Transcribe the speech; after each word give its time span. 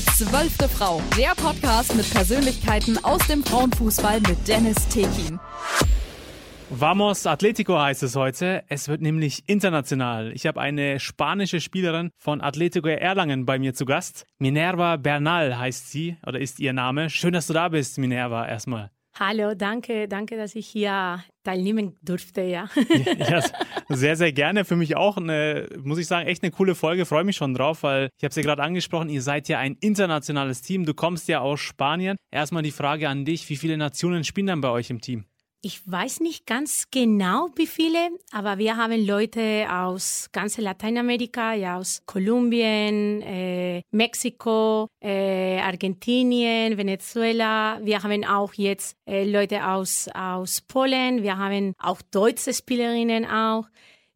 Die 0.00 0.06
zwölfte 0.06 0.66
Frau. 0.66 1.02
Der 1.18 1.34
Podcast 1.34 1.94
mit 1.94 2.10
Persönlichkeiten 2.10 2.96
aus 3.04 3.20
dem 3.26 3.44
Frauenfußball 3.44 4.20
mit 4.22 4.48
Dennis 4.48 4.88
Tekin. 4.88 5.38
Vamos 6.70 7.26
Atletico 7.26 7.78
heißt 7.78 8.02
es 8.04 8.16
heute. 8.16 8.64
Es 8.68 8.88
wird 8.88 9.02
nämlich 9.02 9.42
international. 9.46 10.32
Ich 10.32 10.46
habe 10.46 10.58
eine 10.58 11.00
spanische 11.00 11.60
Spielerin 11.60 12.12
von 12.16 12.40
Atletico 12.40 12.88
Erlangen 12.88 13.44
bei 13.44 13.58
mir 13.58 13.74
zu 13.74 13.84
Gast. 13.84 14.24
Minerva 14.38 14.96
Bernal 14.96 15.58
heißt 15.58 15.90
sie 15.90 16.16
oder 16.26 16.40
ist 16.40 16.60
ihr 16.60 16.72
Name. 16.72 17.10
Schön, 17.10 17.34
dass 17.34 17.48
du 17.48 17.52
da 17.52 17.68
bist, 17.68 17.98
Minerva, 17.98 18.48
erstmal. 18.48 18.90
Hallo, 19.18 19.54
danke, 19.54 20.08
danke, 20.08 20.38
dass 20.38 20.54
ich 20.54 20.66
hier 20.66 21.22
teilnehmen 21.44 21.98
durfte, 22.00 22.40
ja. 22.40 22.70
ja, 23.18 23.42
sehr, 23.90 24.16
sehr 24.16 24.32
gerne. 24.32 24.64
Für 24.64 24.76
mich 24.76 24.96
auch 24.96 25.16
eine, 25.16 25.68
muss 25.82 25.98
ich 25.98 26.06
sagen, 26.06 26.26
echt 26.26 26.42
eine 26.42 26.52
coole 26.52 26.74
Folge. 26.74 27.06
Freue 27.06 27.24
mich 27.24 27.36
schon 27.36 27.54
drauf, 27.54 27.82
weil 27.82 28.10
ich 28.16 28.24
habe 28.24 28.30
es 28.30 28.36
ja 28.36 28.42
gerade 28.42 28.62
angesprochen, 28.62 29.08
ihr 29.08 29.22
seid 29.22 29.48
ja 29.48 29.58
ein 29.58 29.76
internationales 29.80 30.62
Team. 30.62 30.86
Du 30.86 30.94
kommst 30.94 31.28
ja 31.28 31.40
aus 31.40 31.60
Spanien. 31.60 32.16
Erstmal 32.30 32.62
die 32.62 32.70
Frage 32.70 33.08
an 33.08 33.24
dich, 33.24 33.48
wie 33.48 33.56
viele 33.56 33.76
Nationen 33.76 34.24
spielen 34.24 34.46
dann 34.46 34.60
bei 34.60 34.70
euch 34.70 34.90
im 34.90 35.00
Team? 35.00 35.24
Ich 35.62 35.82
weiß 35.84 36.20
nicht 36.20 36.46
ganz 36.46 36.86
genau, 36.90 37.50
wie 37.54 37.66
viele, 37.66 37.98
aber 38.32 38.56
wir 38.56 38.78
haben 38.78 39.04
Leute 39.04 39.66
aus 39.70 40.30
ganz 40.32 40.56
Lateinamerika, 40.56 41.52
ja, 41.52 41.76
aus 41.76 42.00
Kolumbien, 42.06 43.20
äh, 43.20 43.82
Mexiko, 43.90 44.88
äh, 45.02 45.58
Argentinien, 45.60 46.78
Venezuela. 46.78 47.78
Wir 47.82 48.02
haben 48.02 48.24
auch 48.24 48.54
jetzt 48.54 48.96
äh, 49.04 49.30
Leute 49.30 49.66
aus, 49.68 50.08
aus 50.14 50.62
Polen. 50.62 51.22
Wir 51.22 51.36
haben 51.36 51.74
auch 51.78 52.00
deutsche 52.10 52.54
Spielerinnen 52.54 53.26
auch. 53.26 53.66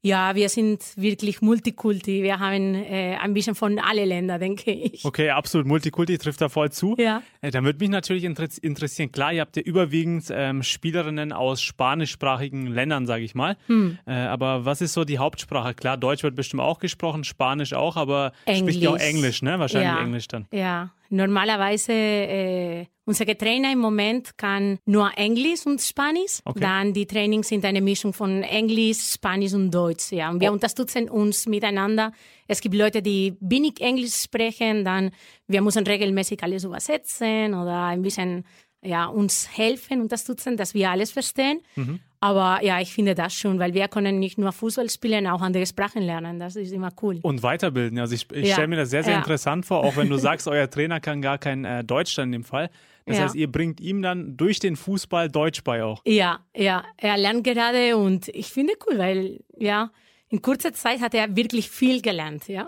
Ja, 0.05 0.35
wir 0.35 0.51
sind 0.51 0.83
wirklich 0.97 1.41
Multikulti. 1.41 2.23
Wir 2.23 2.39
haben 2.39 2.75
äh, 2.75 3.17
ein 3.17 3.33
bisschen 3.33 3.55
von 3.55 3.79
alle 3.79 4.05
Länder, 4.05 4.39
denke 4.39 4.71
ich. 4.71 5.03
Okay, 5.03 5.31
absolut. 5.31 5.67
Multikulti 5.67 6.19
trifft 6.19 6.43
da 6.43 6.51
voll 6.51 6.71
zu. 6.71 6.95
Ja. 6.99 7.23
Äh, 7.41 7.51
dann 7.51 7.65
würde 7.65 7.79
mich 7.79 7.89
natürlich 7.89 8.23
interessieren. 8.23 9.13
Klar, 9.13 9.33
ihr 9.33 9.41
habt 9.41 9.57
ja 9.57 9.63
überwiegend 9.63 10.27
ähm, 10.31 10.63
Spielerinnen 10.63 11.33
aus 11.33 11.63
spanischsprachigen 11.63 12.67
Ländern, 12.67 13.07
sage 13.07 13.25
ich 13.25 13.35
mal. 13.35 13.57
Hm. 13.67 13.97
Äh, 14.07 14.13
aber 14.13 14.67
was 14.67 14.83
ist 14.83 14.93
so 14.93 15.05
die 15.05 15.17
Hauptsprache? 15.17 15.73
Klar, 15.73 15.97
Deutsch 15.97 16.23
wird 16.23 16.35
bestimmt 16.35 16.61
auch 16.61 16.81
gesprochen, 16.81 17.25
Spanisch 17.25 17.73
auch, 17.73 17.97
aber 17.97 18.33
Englisch. 18.45 18.61
spricht 18.61 18.83
ihr 18.83 18.91
auch 18.91 18.99
Englisch, 18.99 19.41
ne? 19.41 19.59
Wahrscheinlich 19.59 19.89
ja. 19.89 20.03
Englisch 20.03 20.29
dann. 20.29 20.47
Ja, 20.53 20.91
normalerweise 21.15 21.93
äh, 21.93 22.87
unser 23.07 23.27
Trainer 23.27 23.73
im 23.73 23.81
Moment 23.81 24.37
kann 24.39 24.79
nur 24.87 25.11
Englisch 25.17 25.67
und 25.67 25.81
Spanisch. 25.81 26.39
Okay. 26.45 26.61
Dann 26.61 26.93
die 26.95 27.07
Trainings 27.07 27.49
sind 27.49 27.65
eine 27.65 27.81
Mischung 27.83 28.13
von 28.15 28.43
Englisch, 28.43 29.13
Spanisch 29.13 29.53
und 29.53 29.71
Deutsch. 29.71 30.11
Ja, 30.13 30.31
und 30.31 30.41
wir 30.41 30.51
Oh. 30.51 30.55
unterstützen 30.55 31.11
uns 31.11 31.47
miteinander. 31.47 32.13
Es 32.49 32.61
gibt 32.61 32.75
Leute, 32.75 33.03
die 33.03 33.37
wenig 33.41 33.81
Englisch 33.81 34.15
sprechen, 34.23 34.85
dann 34.85 35.11
wir 35.47 35.61
müssen 35.61 35.87
regelmäßig 35.87 36.43
alles 36.43 36.65
übersetzen 36.65 37.55
oder 37.55 37.85
ein 37.85 38.01
bisschen 38.03 38.45
ja, 38.85 39.07
uns 39.07 39.49
helfen, 39.57 40.01
unterstützen, 40.01 40.57
dass 40.57 40.75
wir 40.75 40.91
alles 40.91 41.11
verstehen. 41.11 41.61
Mhm. 41.77 42.01
Aber 42.21 42.65
ja, 42.65 42.81
ich 42.81 42.93
finde 42.93 43.15
das 43.15 43.35
schon, 43.35 43.59
weil 43.59 43.75
wir 43.75 43.87
können 43.89 44.19
nicht 44.19 44.39
nur 44.39 44.51
Fußball 44.53 44.89
spielen, 44.89 45.27
auch 45.27 45.43
andere 45.43 45.67
Sprachen 45.67 46.01
lernen. 46.03 46.39
Das 46.39 46.57
ist 46.57 46.73
immer 46.73 46.91
cool. 47.03 47.19
Und 47.23 47.43
weiterbilden. 47.43 47.99
Also 47.99 48.15
ich, 48.15 48.31
ich 48.33 48.49
Ja. 48.49 48.55
stelle 48.55 48.69
mir 48.69 48.77
das 48.77 48.89
sehr, 48.91 49.03
sehr 49.05 49.13
Ja. 49.15 49.19
interessant 49.19 49.67
vor, 49.67 49.85
auch 49.85 49.97
wenn 49.97 50.09
du 50.09 50.17
sagst, 50.17 50.49
euer 50.49 50.71
Trainer 50.71 51.01
kann 51.01 51.21
gar 51.21 51.37
kein 51.37 51.67
äh, 51.67 51.85
Deutsch 51.85 52.15
dann 52.17 52.29
in 52.29 52.33
dem 52.33 52.45
Fall. 52.45 52.71
Das 53.05 53.19
Ja. 53.19 53.25
heißt, 53.25 53.35
ihr 53.35 53.53
bringt 53.53 53.79
ihm 53.81 54.01
dann 54.01 54.39
durch 54.39 54.59
den 54.59 54.77
Fußball 54.77 55.29
Deutsch 55.29 55.63
bei 55.65 55.85
auch. 55.85 56.01
Ja, 56.07 56.39
ja, 56.57 56.83
er 56.97 57.19
lernt 57.19 57.45
gerade 57.45 57.99
und 57.99 58.29
ich 58.29 58.47
finde 58.47 58.73
cool, 58.89 58.97
weil 58.99 59.41
ja, 59.59 59.91
in 60.31 60.41
kurzer 60.41 60.73
Zeit 60.73 61.03
hat 61.03 61.13
er 61.13 61.37
wirklich 61.37 61.69
viel 61.69 62.01
gelernt, 62.01 62.49
ja. 62.49 62.67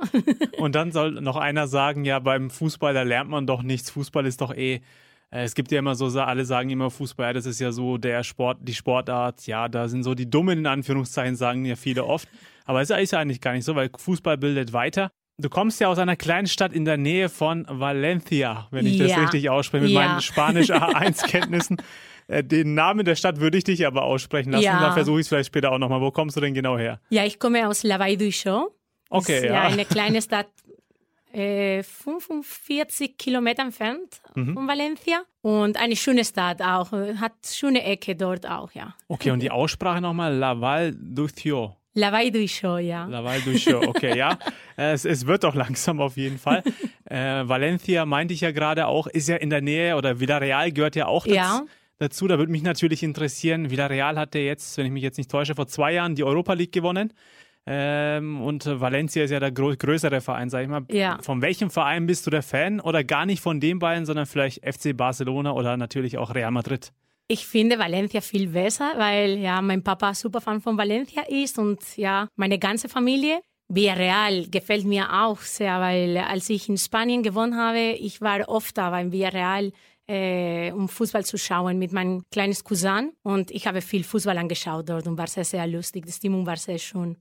Und 0.58 0.74
dann 0.74 0.92
soll 0.92 1.12
noch 1.22 1.36
einer 1.36 1.66
sagen, 1.66 2.04
ja, 2.04 2.18
beim 2.18 2.50
Fußball, 2.50 2.92
da 2.92 3.02
lernt 3.02 3.30
man 3.30 3.46
doch 3.46 3.62
nichts. 3.62 3.88
Fußball 3.90 4.26
ist 4.26 4.42
doch 4.42 4.54
eh. 4.54 4.82
Äh, 5.30 5.42
Es 5.44 5.54
gibt 5.54 5.70
ja 5.72 5.78
immer 5.78 5.94
so, 5.94 6.06
alle 6.20 6.44
sagen 6.44 6.70
immer 6.70 6.90
Fußball, 6.90 7.32
das 7.34 7.46
ist 7.46 7.60
ja 7.60 7.72
so 7.72 7.98
der 7.98 8.22
Sport, 8.24 8.58
die 8.62 8.74
Sportart. 8.74 9.46
Ja, 9.46 9.68
da 9.68 9.88
sind 9.88 10.02
so 10.02 10.14
die 10.14 10.28
Dummen 10.28 10.58
in 10.60 10.66
Anführungszeichen, 10.66 11.36
sagen 11.36 11.64
ja 11.64 11.76
viele 11.76 12.04
oft. 12.04 12.28
Aber 12.64 12.80
es 12.80 12.90
ist 12.90 13.12
ja 13.12 13.18
eigentlich 13.18 13.40
gar 13.40 13.52
nicht 13.52 13.64
so, 13.64 13.74
weil 13.76 13.90
Fußball 13.96 14.36
bildet 14.38 14.72
weiter. 14.72 15.10
Du 15.38 15.48
kommst 15.50 15.80
ja 15.80 15.88
aus 15.88 15.98
einer 15.98 16.16
kleinen 16.16 16.46
Stadt 16.46 16.72
in 16.72 16.84
der 16.86 16.96
Nähe 16.96 17.28
von 17.28 17.66
Valencia, 17.68 18.68
wenn 18.70 18.86
ich 18.86 18.98
das 18.98 19.10
Ja. 19.10 19.18
richtig 19.20 19.50
ausspreche, 19.50 19.84
mit 19.84 19.92
Ja. 19.92 20.00
meinen 20.08 20.20
Spanisch 20.22 20.70
A1-Kenntnissen. 20.70 21.76
Äh, 22.28 22.42
Den 22.42 22.74
Namen 22.74 23.04
der 23.04 23.16
Stadt 23.16 23.38
würde 23.38 23.58
ich 23.58 23.64
dich 23.64 23.86
aber 23.86 24.02
aussprechen 24.02 24.50
lassen. 24.52 24.64
Ja. 24.64 24.80
Dann 24.80 24.94
versuche 24.94 25.18
ich 25.20 25.24
es 25.24 25.28
vielleicht 25.28 25.48
später 25.48 25.72
auch 25.72 25.78
nochmal. 25.78 26.00
Wo 26.00 26.10
kommst 26.10 26.36
du 26.36 26.40
denn 26.40 26.54
genau 26.54 26.78
her? 26.78 27.00
Ja, 27.10 27.24
ich 27.24 27.38
komme 27.38 27.68
aus 27.68 27.82
du 27.82 28.32
Show. 28.32 28.70
Okay, 29.10 29.36
ist, 29.36 29.44
ja. 29.44 29.52
ja. 29.52 29.62
eine 29.62 29.84
kleine 29.84 30.20
Stadt, 30.22 30.48
äh, 31.36 31.82
45 31.82 33.16
Kilometer 33.18 33.62
entfernt 33.62 34.20
Mhm. 34.34 34.54
von 34.54 34.68
Valencia 34.68 35.22
und 35.42 35.76
eine 35.80 35.96
schöne 35.96 36.24
Stadt 36.24 36.62
auch, 36.62 36.92
hat 36.92 37.32
schöne 37.44 37.82
Ecke 37.84 38.16
dort 38.16 38.46
auch, 38.48 38.72
ja. 38.72 38.94
Okay, 39.08 39.30
und 39.30 39.40
die 39.40 39.50
Aussprache 39.50 40.00
nochmal, 40.00 40.34
Laval 40.34 40.94
Duthio. 40.98 41.76
Lavai 41.94 42.28
du 42.28 42.46
Show, 42.46 42.76
ja. 42.76 43.06
Laval 43.06 43.40
Duthio, 43.40 43.80
okay, 43.88 44.16
ja. 44.18 44.32
Äh, 44.76 44.92
Es, 44.92 45.06
es 45.06 45.26
wird 45.26 45.44
doch 45.44 45.54
langsam 45.54 46.00
auf 46.00 46.18
jeden 46.18 46.38
Fall. 46.38 46.62
Äh, 47.06 47.48
Valencia 47.48 48.04
meinte 48.04 48.34
ich 48.34 48.42
ja 48.42 48.50
gerade 48.50 48.86
auch, 48.86 49.06
ist 49.06 49.28
ja 49.28 49.36
in 49.36 49.48
der 49.48 49.62
Nähe 49.62 49.96
oder 49.96 50.20
Villarreal 50.20 50.72
gehört 50.72 50.94
ja 50.96 51.06
auch 51.06 51.24
dazu. 51.24 51.34
Ja. 51.34 51.62
dazu. 51.98 52.28
Da 52.28 52.36
würde 52.38 52.52
mich 52.52 52.62
natürlich 52.62 53.02
interessieren, 53.02 53.70
Villarreal 53.70 54.18
hatte 54.18 54.38
jetzt, 54.38 54.76
wenn 54.76 54.84
ich 54.84 54.92
mich 54.92 55.02
jetzt 55.02 55.16
nicht 55.16 55.30
täusche, 55.30 55.54
vor 55.54 55.66
zwei 55.68 55.94
Jahren 55.94 56.14
die 56.14 56.24
Europa 56.24 56.52
League 56.52 56.72
gewonnen. 56.72 57.14
Ähm, 57.68 58.40
und 58.42 58.64
Valencia 58.64 59.24
ist 59.24 59.32
ja 59.32 59.40
der 59.40 59.50
grö 59.50 59.76
größere 59.76 60.20
Verein, 60.20 60.50
sag 60.50 60.62
ich 60.62 60.68
mal. 60.68 60.84
Ja. 60.90 61.18
Von 61.20 61.42
welchem 61.42 61.70
Verein 61.70 62.06
bist 62.06 62.26
du 62.26 62.30
der 62.30 62.42
Fan? 62.42 62.80
Oder 62.80 63.02
gar 63.02 63.26
nicht 63.26 63.40
von 63.40 63.58
den 63.58 63.80
beiden, 63.80 64.06
sondern 64.06 64.26
vielleicht 64.26 64.64
FC 64.64 64.96
Barcelona 64.96 65.52
oder 65.52 65.76
natürlich 65.76 66.16
auch 66.16 66.34
Real 66.34 66.52
Madrid? 66.52 66.92
Ich 67.28 67.44
finde 67.44 67.76
Valencia 67.78 68.20
viel 68.20 68.48
besser, 68.48 68.92
weil 68.96 69.38
ja 69.38 69.60
mein 69.60 69.82
Papa 69.82 70.14
super 70.14 70.40
Fan 70.40 70.60
von 70.60 70.78
Valencia 70.78 71.22
ist 71.22 71.58
und 71.58 71.80
ja 71.96 72.28
meine 72.36 72.58
ganze 72.60 72.88
Familie. 72.88 73.40
Villarreal 73.68 74.46
gefällt 74.48 74.84
mir 74.84 75.12
auch 75.24 75.40
sehr, 75.40 75.80
weil 75.80 76.18
als 76.18 76.48
ich 76.50 76.68
in 76.68 76.78
Spanien 76.78 77.24
gewohnt 77.24 77.56
habe, 77.56 77.96
ich 77.98 78.20
war 78.20 78.48
oft 78.48 78.78
da 78.78 78.90
beim 78.90 79.10
Villarreal, 79.10 79.72
äh, 80.06 80.70
um 80.70 80.88
Fußball 80.88 81.24
zu 81.24 81.36
schauen 81.36 81.80
mit 81.80 81.90
meinem 81.90 82.22
kleines 82.30 82.62
Cousin 82.62 83.10
und 83.24 83.50
ich 83.50 83.66
habe 83.66 83.80
viel 83.80 84.04
Fußball 84.04 84.38
angeschaut 84.38 84.88
dort 84.88 85.08
und 85.08 85.18
war 85.18 85.26
sehr, 85.26 85.44
sehr 85.44 85.66
lustig. 85.66 86.06
Die 86.06 86.12
Stimmung 86.12 86.46
war 86.46 86.56
sehr 86.56 86.78
schön. 86.78 87.16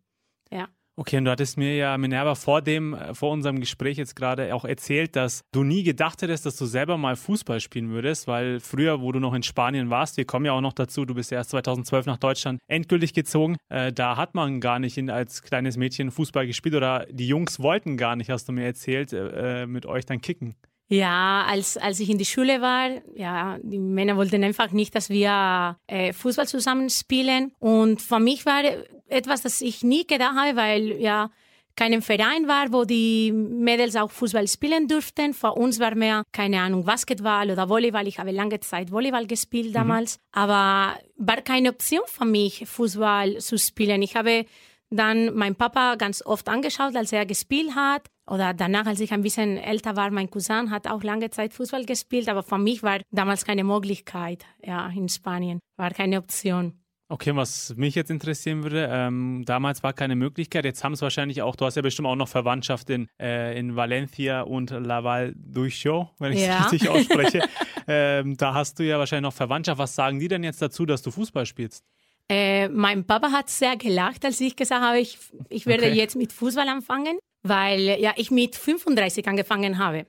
Ja. 0.52 0.70
Okay, 0.98 1.18
und 1.18 1.26
du 1.26 1.32
hattest 1.32 1.58
mir 1.58 1.76
ja, 1.76 1.98
Minerva, 1.98 2.36
vor 2.36 2.62
dem, 2.62 2.94
äh, 2.94 3.14
vor 3.14 3.32
unserem 3.32 3.60
Gespräch 3.60 3.98
jetzt 3.98 4.16
gerade 4.16 4.56
auch 4.56 4.64
erzählt, 4.64 5.18
dass 5.18 5.42
du 5.52 5.64
nie 5.64 5.84
gedacht 5.84 6.22
hättest, 6.22 6.46
dass 6.46 6.56
du 6.56 6.66
selber 6.66 6.98
mal 6.98 7.18
Fußball 7.18 7.60
spielen 7.60 7.90
würdest, 7.90 8.30
weil 8.30 8.62
früher, 8.62 9.02
wo 9.02 9.12
du 9.12 9.20
noch 9.20 9.34
in 9.34 9.44
Spanien 9.44 9.90
warst, 9.90 10.16
wir 10.16 10.24
kommen 10.24 10.46
ja 10.46 10.54
auch 10.54 10.62
noch 10.62 10.72
dazu, 10.72 11.04
du 11.04 11.14
bist 11.14 11.32
ja 11.32 11.40
erst 11.40 11.50
2012 11.50 12.06
nach 12.06 12.18
Deutschland 12.18 12.62
endgültig 12.68 13.14
gezogen, 13.14 13.58
äh, 13.68 13.92
da 13.92 14.16
hat 14.16 14.36
man 14.36 14.62
gar 14.62 14.80
nicht 14.80 14.98
in, 14.98 15.10
als 15.10 15.42
kleines 15.42 15.76
Mädchen 15.76 16.12
Fußball 16.12 16.48
gespielt 16.48 16.76
oder 16.76 17.06
die 17.12 17.28
Jungs 17.28 17.60
wollten 17.60 17.98
gar 17.98 18.16
nicht, 18.16 18.30
hast 18.30 18.48
du 18.48 18.54
mir 18.54 18.64
erzählt, 18.64 19.12
äh, 19.12 19.68
mit 19.68 19.86
euch 19.86 20.06
dann 20.06 20.22
kicken. 20.22 20.56
Ja, 20.88 21.46
als, 21.48 21.78
als 21.78 22.00
ich 22.00 22.10
in 22.10 22.18
die 22.18 22.26
Schule 22.26 22.62
war, 22.62 22.90
ja, 23.16 23.58
die 23.64 23.80
Männer 23.80 24.18
wollten 24.18 24.44
einfach 24.44 24.72
nicht, 24.72 24.94
dass 24.94 25.10
wir 25.10 25.78
äh, 25.88 26.14
Fußball 26.14 26.48
zusammen 26.48 26.90
spielen. 26.90 27.54
Und 27.60 28.02
für 28.02 28.20
mich 28.20 28.46
war 28.46 28.62
etwas, 29.08 29.42
das 29.42 29.62
ich 29.62 29.84
nie 29.84 30.06
gedacht 30.06 30.36
habe, 30.36 30.56
weil 30.56 31.02
ja 31.02 31.32
kein 31.76 32.02
Verein 32.02 32.48
war, 32.48 32.72
wo 32.72 32.86
die 32.86 33.32
Mädels 33.32 33.96
auch 33.96 34.10
Fußball 34.10 34.48
spielen 34.48 34.88
durften. 34.88 35.34
Für 35.34 35.54
uns 35.54 35.80
war 35.80 35.96
mehr, 35.96 36.24
keine 36.32 36.62
Ahnung, 36.62 36.86
Basketball 36.86 37.52
oder 37.52 37.68
Volleyball. 37.68 38.08
Ich 38.08 38.20
habe 38.20 38.32
lange 38.32 38.60
Zeit 38.62 38.92
Volleyball 38.92 39.28
gespielt 39.28 39.76
damals. 39.76 40.20
Aber 40.32 40.98
war 41.18 41.42
keine 41.44 41.70
Option 41.70 42.04
für 42.06 42.26
mich, 42.26 42.66
Fußball 42.66 43.40
zu 43.40 43.58
spielen. 43.58 44.02
Ich 44.04 44.16
habe 44.16 44.46
dann 44.90 45.34
meinen 45.36 45.56
Papa 45.56 45.96
ganz 45.96 46.26
oft 46.26 46.48
angeschaut, 46.48 46.96
als 46.96 47.12
er 47.12 47.26
gespielt 47.26 47.76
hat. 47.76 48.04
Oder 48.28 48.54
danach, 48.54 48.86
als 48.88 49.00
ich 49.00 49.12
ein 49.14 49.22
bisschen 49.22 49.58
älter 49.58 49.96
war, 49.96 50.10
mein 50.12 50.30
Cousin 50.30 50.72
hat 50.72 50.88
auch 50.88 51.04
lange 51.04 51.30
Zeit 51.30 51.54
Fußball 51.54 51.86
gespielt, 51.86 52.28
aber 52.28 52.42
für 52.44 52.58
mich 52.58 52.82
war 52.82 53.00
damals 53.12 53.46
keine 53.46 53.64
Möglichkeit, 53.64 54.46
ja, 54.64 54.88
in 54.88 55.10
Spanien, 55.10 55.60
war 55.78 55.92
keine 55.92 56.18
Option. 56.18 56.74
Okay, 57.08 57.36
was 57.36 57.76
mich 57.78 57.94
jetzt 57.94 58.10
interessieren 58.10 58.64
würde, 58.64 58.90
ähm, 58.92 59.44
damals 59.46 59.84
war 59.84 59.94
keine 59.94 60.16
Möglichkeit, 60.16 60.66
jetzt 60.66 60.84
haben 60.84 60.94
es 60.94 61.04
wahrscheinlich 61.04 61.44
auch, 61.44 61.56
du 61.56 61.66
hast 61.66 61.76
ja 61.76 61.84
bestimmt 61.84 62.08
auch 62.08 62.16
noch 62.16 62.28
Verwandtschaft 62.28 62.90
in, 62.90 63.08
äh, 63.22 63.60
in 63.60 63.76
Valencia 63.76 64.42
und 64.42 64.72
Laval 64.72 65.36
Ducho, 65.38 66.10
wenn 66.18 66.32
ich 66.34 66.40
es 66.42 66.48
Ja. 66.48 66.58
richtig 66.64 66.90
ausspreche. 66.90 67.42
ähm, 67.88 68.36
da 68.38 68.56
hast 68.56 68.80
du 68.80 68.84
ja 68.84 68.98
wahrscheinlich 68.98 69.22
noch 69.30 69.34
Verwandtschaft. 69.36 69.78
Was 69.78 69.94
sagen 69.94 70.18
die 70.18 70.28
denn 70.28 70.44
jetzt 70.44 70.64
dazu, 70.64 70.88
dass 70.88 71.04
du 71.04 71.12
Fußball 71.12 71.46
spielst? 71.46 71.86
Äh, 72.28 72.70
mein 72.70 73.06
Papa 73.06 73.32
hat 73.32 73.52
sehr 73.52 73.78
gelacht, 73.78 74.26
als 74.26 74.42
ich 74.42 74.56
gesagt 74.56 74.82
habe, 74.84 74.98
ich, 75.00 75.20
ich 75.50 75.68
werde 75.68 75.84
Okay. 75.86 75.94
jetzt 75.94 76.16
mit 76.16 76.34
Fußball 76.34 76.68
anfangen, 76.68 77.20
weil 77.48 77.98
ja, 78.00 78.14
ich 78.16 78.32
mit 78.32 78.56
35 78.56 79.28
angefangen 79.28 79.78
habe. 79.78 80.06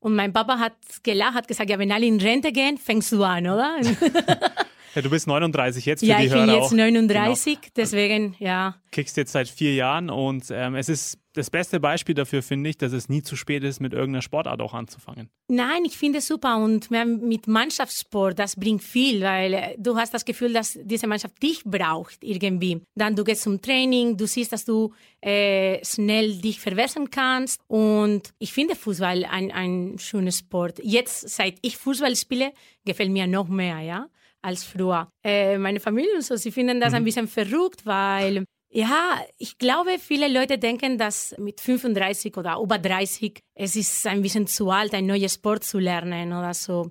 Und 0.00 0.16
mein 0.16 0.32
Papa 0.32 0.58
hat 0.58 0.74
gelacht, 1.02 1.34
hat 1.34 1.48
gesagt, 1.48 1.70
ja, 1.70 1.78
wenn 1.78 1.92
alle 1.92 2.06
in 2.06 2.20
Rente 2.20 2.50
gehen, 2.52 2.76
fängst 2.76 3.12
du 3.12 3.22
an, 3.22 3.46
oder? 3.46 3.76
Ja, 4.94 5.02
du 5.02 5.10
bist 5.10 5.26
39 5.26 5.86
jetzt 5.86 6.00
für 6.00 6.06
ja, 6.06 6.18
die 6.18 6.26
ich 6.26 6.32
Hörer 6.32 6.46
bin 6.46 6.54
jetzt 6.54 6.64
auch. 6.64 6.72
39, 6.72 7.60
genau. 7.60 7.72
deswegen, 7.76 8.36
ja. 8.38 8.76
Kickst 8.90 9.16
jetzt 9.16 9.32
seit 9.32 9.48
vier 9.48 9.74
Jahren 9.74 10.10
und 10.10 10.44
ähm, 10.50 10.74
es 10.74 10.88
ist 10.88 11.18
das 11.34 11.48
beste 11.48 11.80
Beispiel 11.80 12.14
dafür, 12.14 12.42
finde 12.42 12.68
ich, 12.68 12.76
dass 12.76 12.92
es 12.92 13.08
nie 13.08 13.22
zu 13.22 13.36
spät 13.36 13.64
ist, 13.64 13.80
mit 13.80 13.94
irgendeiner 13.94 14.20
Sportart 14.20 14.60
auch 14.60 14.74
anzufangen. 14.74 15.30
Nein, 15.48 15.84
ich 15.86 15.96
finde 15.96 16.18
es 16.18 16.26
super 16.26 16.58
und 16.58 16.90
mit 16.90 17.46
Mannschaftssport, 17.46 18.38
das 18.38 18.56
bringt 18.56 18.82
viel, 18.82 19.22
weil 19.22 19.54
äh, 19.54 19.76
du 19.78 19.96
hast 19.96 20.12
das 20.12 20.26
Gefühl, 20.26 20.52
dass 20.52 20.78
diese 20.82 21.06
Mannschaft 21.06 21.42
dich 21.42 21.62
braucht 21.64 22.18
irgendwie. 22.22 22.82
Dann 22.94 23.16
du 23.16 23.24
gehst 23.24 23.42
zum 23.42 23.62
Training, 23.62 24.16
du 24.18 24.26
siehst, 24.26 24.52
dass 24.52 24.66
du 24.66 24.92
äh, 25.22 25.82
schnell 25.84 26.36
dich 26.36 26.60
verbessern 26.60 27.08
kannst 27.10 27.60
und 27.66 28.34
ich 28.38 28.52
finde 28.52 28.76
Fußball 28.76 29.24
ein, 29.24 29.50
ein 29.52 29.98
schönes 29.98 30.40
Sport. 30.40 30.80
Jetzt, 30.82 31.30
seit 31.30 31.56
ich 31.62 31.78
Fußball 31.78 32.14
spiele, 32.14 32.52
gefällt 32.84 33.10
mir 33.10 33.26
noch 33.26 33.48
mehr, 33.48 33.80
ja 33.80 34.08
als 34.42 34.64
früher. 34.64 35.08
Äh, 35.24 35.58
meine 35.58 35.80
Familie 35.80 36.14
und 36.14 36.24
so, 36.24 36.36
sie 36.36 36.50
finden 36.52 36.80
das 36.80 36.90
mhm. 36.90 36.96
ein 36.96 37.04
bisschen 37.04 37.28
verrückt, 37.28 37.86
weil 37.86 38.44
ja, 38.74 39.20
ich 39.36 39.58
glaube, 39.58 39.98
viele 39.98 40.28
Leute 40.28 40.58
denken, 40.58 40.96
dass 40.96 41.34
mit 41.38 41.60
35 41.60 42.36
oder 42.38 42.58
über 42.58 42.78
30 42.78 43.38
es 43.54 43.76
ist 43.76 44.06
ein 44.06 44.22
bisschen 44.22 44.46
zu 44.46 44.70
alt, 44.70 44.94
ein 44.94 45.06
neues 45.06 45.34
Sport 45.34 45.62
zu 45.62 45.78
lernen 45.78 46.32
oder 46.32 46.54
so. 46.54 46.90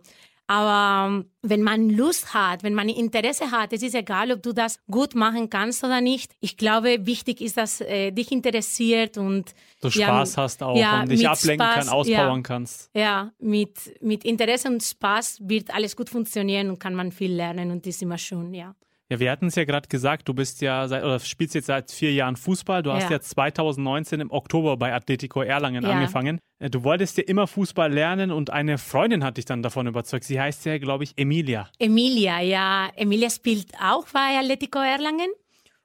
Aber 0.51 1.07
ähm, 1.07 1.25
wenn 1.43 1.61
man 1.61 1.89
Lust 1.89 2.33
hat, 2.33 2.61
wenn 2.63 2.73
man 2.73 2.89
Interesse 2.89 3.51
hat, 3.51 3.71
es 3.71 3.83
ist 3.83 3.95
egal, 3.95 4.33
ob 4.33 4.43
du 4.43 4.51
das 4.51 4.79
gut 4.91 5.15
machen 5.15 5.49
kannst 5.49 5.81
oder 5.81 6.01
nicht. 6.01 6.33
Ich 6.41 6.57
glaube, 6.57 7.05
wichtig 7.05 7.39
ist, 7.39 7.55
dass 7.55 7.79
äh, 7.79 8.11
dich 8.11 8.33
interessiert 8.33 9.17
und 9.17 9.55
du 9.79 9.89
Spaß 9.89 10.35
ja, 10.35 10.43
hast 10.43 10.61
auch 10.61 10.75
ja, 10.75 11.03
und 11.03 11.09
dich 11.09 11.25
ablenken 11.25 11.65
Spaß, 11.65 11.85
kann, 11.85 11.93
auspowern 11.93 12.35
ja, 12.35 12.41
kannst. 12.41 12.89
Ja, 12.93 13.31
mit, 13.39 13.77
mit 14.01 14.25
Interesse 14.25 14.67
und 14.67 14.83
Spaß 14.83 15.39
wird 15.43 15.73
alles 15.73 15.95
gut 15.95 16.09
funktionieren 16.09 16.69
und 16.69 16.79
kann 16.79 16.95
man 16.95 17.13
viel 17.13 17.31
lernen 17.31 17.71
und 17.71 17.85
das 17.85 17.95
ist 17.95 18.01
immer 18.01 18.17
schön, 18.17 18.53
ja. 18.53 18.75
Ja, 19.11 19.19
wir 19.19 19.29
hatten 19.29 19.47
es 19.47 19.55
ja 19.55 19.65
gerade 19.65 19.89
gesagt, 19.89 20.29
du 20.29 20.33
bist 20.33 20.61
ja 20.61 20.87
seit, 20.87 21.03
oder 21.03 21.19
spielst 21.19 21.53
jetzt 21.53 21.65
seit 21.65 21.91
vier 21.91 22.13
Jahren 22.13 22.37
Fußball. 22.37 22.81
Du 22.81 22.93
hast 22.93 23.09
ja, 23.09 23.19
2019 23.19 24.21
im 24.21 24.31
Oktober 24.31 24.77
bei 24.77 24.93
Atletico 24.93 25.41
Erlangen 25.41 25.83
ja. 25.83 25.89
angefangen. 25.89 26.39
Äh, 26.59 26.69
du 26.69 26.85
wolltest 26.85 27.17
ja 27.17 27.25
immer 27.25 27.45
Fußball 27.45 27.91
lernen 27.91 28.31
und 28.31 28.51
eine 28.51 28.77
Freundin 28.77 29.25
hat 29.25 29.35
dich 29.35 29.43
dann 29.43 29.63
davon 29.63 29.85
überzeugt. 29.85 30.23
Sie 30.23 30.39
heißt 30.39 30.63
ja, 30.63 30.77
glaube 30.77 31.03
ich, 31.03 31.11
Emilia. 31.17 31.69
Emilia, 31.77 32.39
ja. 32.39 32.89
Emilia 32.95 33.29
spielt 33.29 33.73
auch 33.83 34.07
bei 34.13 34.39
Atletico 34.39 34.79
Erlangen. 34.79 35.29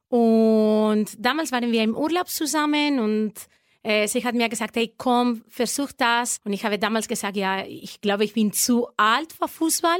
Und 0.08 1.08
damals 1.19 1.50
waren 1.50 1.72
wir 1.72 1.82
im 1.82 1.96
Urlaub 1.96 2.29
zusammen 2.29 3.00
und 3.00 3.32
äh, 3.82 4.06
sie 4.06 4.25
hat 4.25 4.37
mir 4.37 4.49
gesagt, 4.49 4.76
hey, 4.76 4.94
komm, 4.96 5.43
versuch 5.49 5.90
das. 5.99 6.38
Und 6.44 6.52
ich 6.52 6.64
habe 6.64 6.79
damals 6.79 7.08
gesagt, 7.08 7.37
ja, 7.37 7.64
ich 7.67 8.00
glaube, 8.00 8.22
ich 8.22 8.34
bin 8.34 8.52
zu 8.52 8.87
alt 8.96 9.32
für 9.32 9.49
Fußball. 9.49 9.99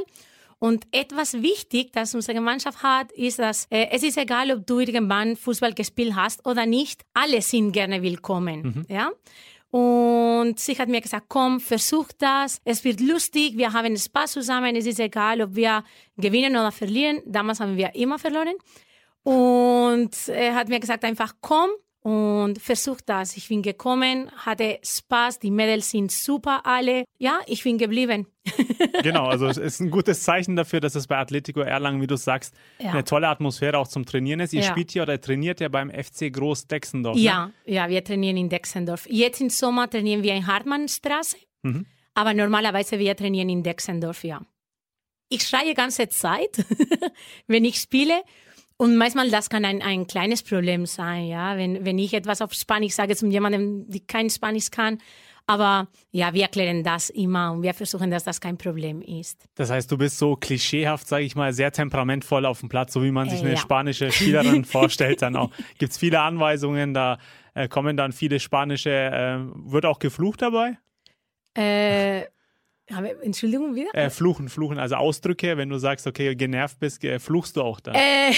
Und 0.59 0.87
etwas 0.91 1.33
wichtig, 1.41 1.93
das 1.93 2.15
unsere 2.15 2.35
Gemeinschaft 2.35 2.81
hat, 2.81 3.11
ist, 3.11 3.37
dass 3.39 3.67
äh, 3.69 3.87
es 3.91 4.01
ist 4.01 4.17
egal, 4.17 4.51
ob 4.51 4.65
du 4.65 4.79
irgendwann 4.79 5.35
Fußball 5.35 5.73
gespielt 5.73 6.15
hast 6.15 6.45
oder 6.47 6.65
nicht. 6.65 7.03
Alle 7.13 7.41
sind 7.41 7.73
gerne 7.73 8.01
willkommen. 8.01 8.61
Mhm. 8.61 8.85
Ja. 8.89 9.11
Und 9.69 10.59
sie 10.59 10.77
hat 10.79 10.87
mir 10.87 11.01
gesagt, 11.01 11.25
komm, 11.27 11.59
versuch 11.59 12.07
das. 12.17 12.59
Es 12.63 12.83
wird 12.83 13.01
lustig. 13.01 13.57
Wir 13.57 13.73
haben 13.73 13.95
Spaß 13.95 14.31
zusammen. 14.31 14.75
Es 14.75 14.85
ist 14.85 14.99
egal, 14.99 15.41
ob 15.41 15.55
wir 15.55 15.83
gewinnen 16.17 16.55
oder 16.55 16.71
verlieren. 16.71 17.21
Damals 17.25 17.59
haben 17.59 17.77
wir 17.77 17.93
immer 17.93 18.17
verloren. 18.17 18.55
Und 19.23 20.15
er 20.29 20.55
hat 20.55 20.69
mir 20.69 20.79
gesagt, 20.79 21.03
einfach 21.03 21.33
komm, 21.41 21.69
und 22.07 22.61
versucht 22.61 23.09
das. 23.09 23.35
Ich 23.35 23.49
bin 23.49 23.61
gekommen, 23.61 24.31
hatte 24.37 24.79
Spaß, 24.81 25.39
die 25.39 25.51
Mädels 25.51 25.91
sind 25.91 26.09
super 26.09 26.65
alle. 26.65 27.03
Ja, 27.17 27.41
ich 27.47 27.63
bin 27.63 27.77
geblieben. 27.77 28.27
genau, 29.03 29.25
also 29.25 29.45
es 29.47 29.57
ist 29.57 29.81
ein 29.81 29.91
gutes 29.91 30.23
Zeichen 30.23 30.55
dafür, 30.55 30.79
dass 30.79 30.95
es 30.95 31.07
bei 31.07 31.17
Atletico 31.17 31.59
Erlangen, 31.59 32.01
wie 32.01 32.07
du 32.07 32.15
sagst, 32.15 32.55
ja. 32.79 32.91
eine 32.91 33.03
tolle 33.03 33.27
Atmosphäre 33.27 33.77
auch 33.77 33.89
zum 33.89 34.05
Trainieren 34.05 34.39
ist. 34.39 34.53
Ihr 34.53 34.61
ja. 34.61 34.71
spielt 34.71 34.91
hier 34.91 35.01
oder 35.01 35.19
trainiert 35.19 35.59
ja 35.59 35.67
beim 35.67 35.91
FC 35.91 36.31
Groß 36.31 36.67
Dexendorf. 36.67 37.17
Ja, 37.17 37.47
ne? 37.47 37.53
ja, 37.65 37.89
wir 37.89 38.01
trainieren 38.01 38.37
in 38.37 38.47
Dexendorf. 38.47 39.05
Jetzt 39.09 39.41
im 39.41 39.49
Sommer 39.49 39.89
trainieren 39.89 40.23
wir 40.23 40.33
in 40.33 40.47
Hartmannstraße, 40.47 41.35
mhm. 41.63 41.87
aber 42.13 42.33
normalerweise 42.33 42.99
wir 42.99 43.17
trainieren 43.17 43.49
in 43.49 43.63
Dexendorf, 43.63 44.23
ja. 44.23 44.41
Ich 45.27 45.43
schreie 45.43 45.73
ganze 45.73 46.07
Zeit, 46.07 46.65
wenn 47.47 47.65
ich 47.65 47.75
spiele 47.75 48.21
und 48.77 48.95
manchmal 48.95 49.29
das 49.31 49.49
kann 49.49 49.65
ein, 49.65 49.81
ein 49.81 50.07
kleines 50.07 50.43
Problem 50.43 50.85
sein, 50.85 51.25
ja, 51.25 51.57
wenn, 51.57 51.83
wenn 51.83 51.97
ich 51.97 52.13
etwas 52.13 52.41
auf 52.41 52.53
Spanisch 52.53 52.93
sage 52.93 53.15
zu 53.15 53.27
jemandem, 53.27 53.89
der 53.89 54.01
kein 54.07 54.29
Spanisch 54.29 54.69
kann. 54.69 54.99
Aber 55.49 55.87
ja, 56.11 56.33
wir 56.33 56.43
erklären 56.43 56.83
das 56.83 57.09
immer 57.09 57.53
und 57.53 57.63
wir 57.63 57.73
versuchen, 57.73 58.11
dass 58.11 58.25
das 58.25 58.41
kein 58.41 58.57
Problem 58.57 59.01
ist. 59.01 59.47
Das 59.55 59.69
heißt, 59.69 59.89
du 59.89 59.97
bist 59.97 60.17
so 60.17 60.35
klischeehaft, 60.35 61.07
sage 61.07 61.23
ich 61.23 61.35
mal, 61.37 61.53
sehr 61.53 61.71
temperamentvoll 61.71 62.45
auf 62.45 62.59
dem 62.59 62.67
Platz, 62.67 62.91
so 62.91 63.01
wie 63.01 63.11
man 63.11 63.29
sich 63.29 63.39
äh, 63.39 63.43
eine 63.43 63.53
ja. 63.53 63.57
spanische 63.57 64.11
Spielerin 64.11 64.65
vorstellt. 64.65 65.21
Dann 65.21 65.37
auch 65.37 65.49
gibt 65.77 65.93
es 65.93 65.97
viele 65.97 66.19
Anweisungen, 66.19 66.93
da 66.93 67.17
äh, 67.53 67.69
kommen 67.69 67.95
dann 67.95 68.11
viele 68.11 68.41
spanische. 68.41 68.91
Äh, 68.91 69.39
wird 69.71 69.85
auch 69.85 69.99
geflucht 69.99 70.41
dabei? 70.41 70.77
Äh, 71.55 72.25
Entschuldigung, 73.21 73.75
wieder? 73.75 73.93
Äh, 73.93 74.09
fluchen, 74.09 74.47
fluchen. 74.49 74.79
Also 74.79 74.95
Ausdrücke, 74.95 75.57
wenn 75.57 75.69
du 75.69 75.77
sagst, 75.77 76.07
okay, 76.07 76.35
genervt 76.35 76.79
bist, 76.79 77.05
fluchst 77.19 77.57
du 77.57 77.61
auch 77.61 77.79
da? 77.79 77.91
Äh, 77.93 78.33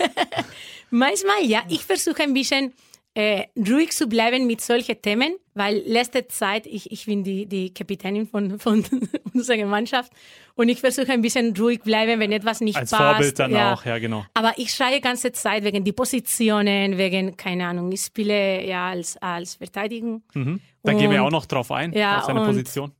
manchmal 0.90 1.44
ja. 1.44 1.62
Ich 1.68 1.84
versuche 1.84 2.22
ein 2.22 2.32
bisschen 2.32 2.72
äh, 3.18 3.46
ruhig 3.56 3.90
zu 3.90 4.06
bleiben 4.06 4.46
mit 4.46 4.60
solchen 4.60 5.02
Themen, 5.02 5.36
weil 5.54 5.82
letzte 5.86 6.28
Zeit, 6.28 6.66
ich, 6.66 6.92
ich 6.92 7.06
bin 7.06 7.24
die, 7.24 7.46
die 7.46 7.74
Kapitänin 7.74 8.28
von, 8.28 8.60
von 8.60 8.84
unserer 9.34 9.66
Mannschaft 9.66 10.12
und 10.54 10.68
ich 10.68 10.80
versuche 10.80 11.10
ein 11.10 11.20
bisschen 11.20 11.56
ruhig 11.56 11.80
bleiben, 11.82 12.20
wenn 12.20 12.30
etwas 12.30 12.60
nicht 12.60 12.76
Als 12.76 12.90
passt. 12.90 13.02
Als 13.02 13.16
Vorbild 13.16 13.38
dann 13.40 13.50
ja. 13.50 13.74
auch, 13.74 13.84
ja 13.84 13.98
genau. 13.98 14.24
Aber 14.34 14.52
ich 14.56 14.72
schreie 14.72 14.96
die 14.96 15.00
ganze 15.00 15.32
Zeit 15.32 15.64
wegen 15.64 15.82
die 15.82 15.92
Positionen, 15.92 16.96
wegen, 16.96 17.36
keine 17.36 17.66
Ahnung, 17.66 17.90
ich 17.90 18.02
spiele 18.02 18.64
ja 18.64 18.90
als, 18.90 19.16
als 19.16 19.56
Verteidigung. 19.56 20.22
Mhm. 20.34 20.60
Da 20.84 20.92
gehen 20.92 21.10
wir 21.10 21.24
auch 21.24 21.30
noch 21.30 21.46
drauf 21.46 21.72
ein, 21.72 21.92
ja, 21.92 22.18
auf 22.18 22.24
seine 22.24 22.44
Position. 22.44 22.92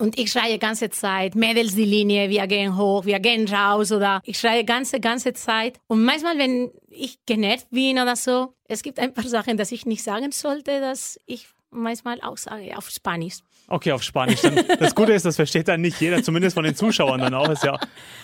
Und 0.00 0.16
ich 0.16 0.30
schreie 0.30 0.52
die 0.52 0.58
ganze 0.60 0.90
Zeit, 0.90 1.34
Mädels 1.34 1.74
die 1.74 1.84
Linie, 1.84 2.30
wir 2.30 2.46
gehen 2.46 2.76
hoch, 2.76 3.04
wir 3.04 3.18
gehen 3.18 3.48
raus 3.48 3.90
oder 3.90 4.20
ich 4.24 4.38
schreie 4.38 4.64
ganze, 4.64 5.00
ganze 5.00 5.32
Zeit. 5.32 5.80
Und 5.88 6.04
manchmal, 6.04 6.38
wenn 6.38 6.70
ich 6.88 7.18
genervt 7.26 7.68
bin 7.70 7.98
oder 7.98 8.14
so, 8.14 8.54
es 8.68 8.82
gibt 8.82 9.00
ein 9.00 9.12
paar 9.12 9.26
Sachen, 9.26 9.56
dass 9.56 9.72
ich 9.72 9.86
nicht 9.86 10.04
sagen 10.04 10.30
sollte, 10.30 10.80
dass 10.80 11.18
ich 11.26 11.48
manchmal 11.70 12.20
auch 12.22 12.36
sage 12.36 12.76
auf 12.78 12.88
Spanisch. 12.90 13.38
Okay, 13.66 13.90
auf 13.92 14.02
Spanisch. 14.02 14.40
Dann, 14.40 14.64
das 14.78 14.94
Gute 14.94 15.12
ist, 15.12 15.24
das 15.26 15.36
versteht 15.36 15.66
dann 15.66 15.80
nicht 15.80 16.00
jeder, 16.00 16.22
zumindest 16.22 16.54
von 16.54 16.64
den 16.64 16.74
Zuschauern 16.76 17.20
dann 17.20 17.34
auch. 17.34 17.50
Ist 17.50 17.64
ja 17.64 17.78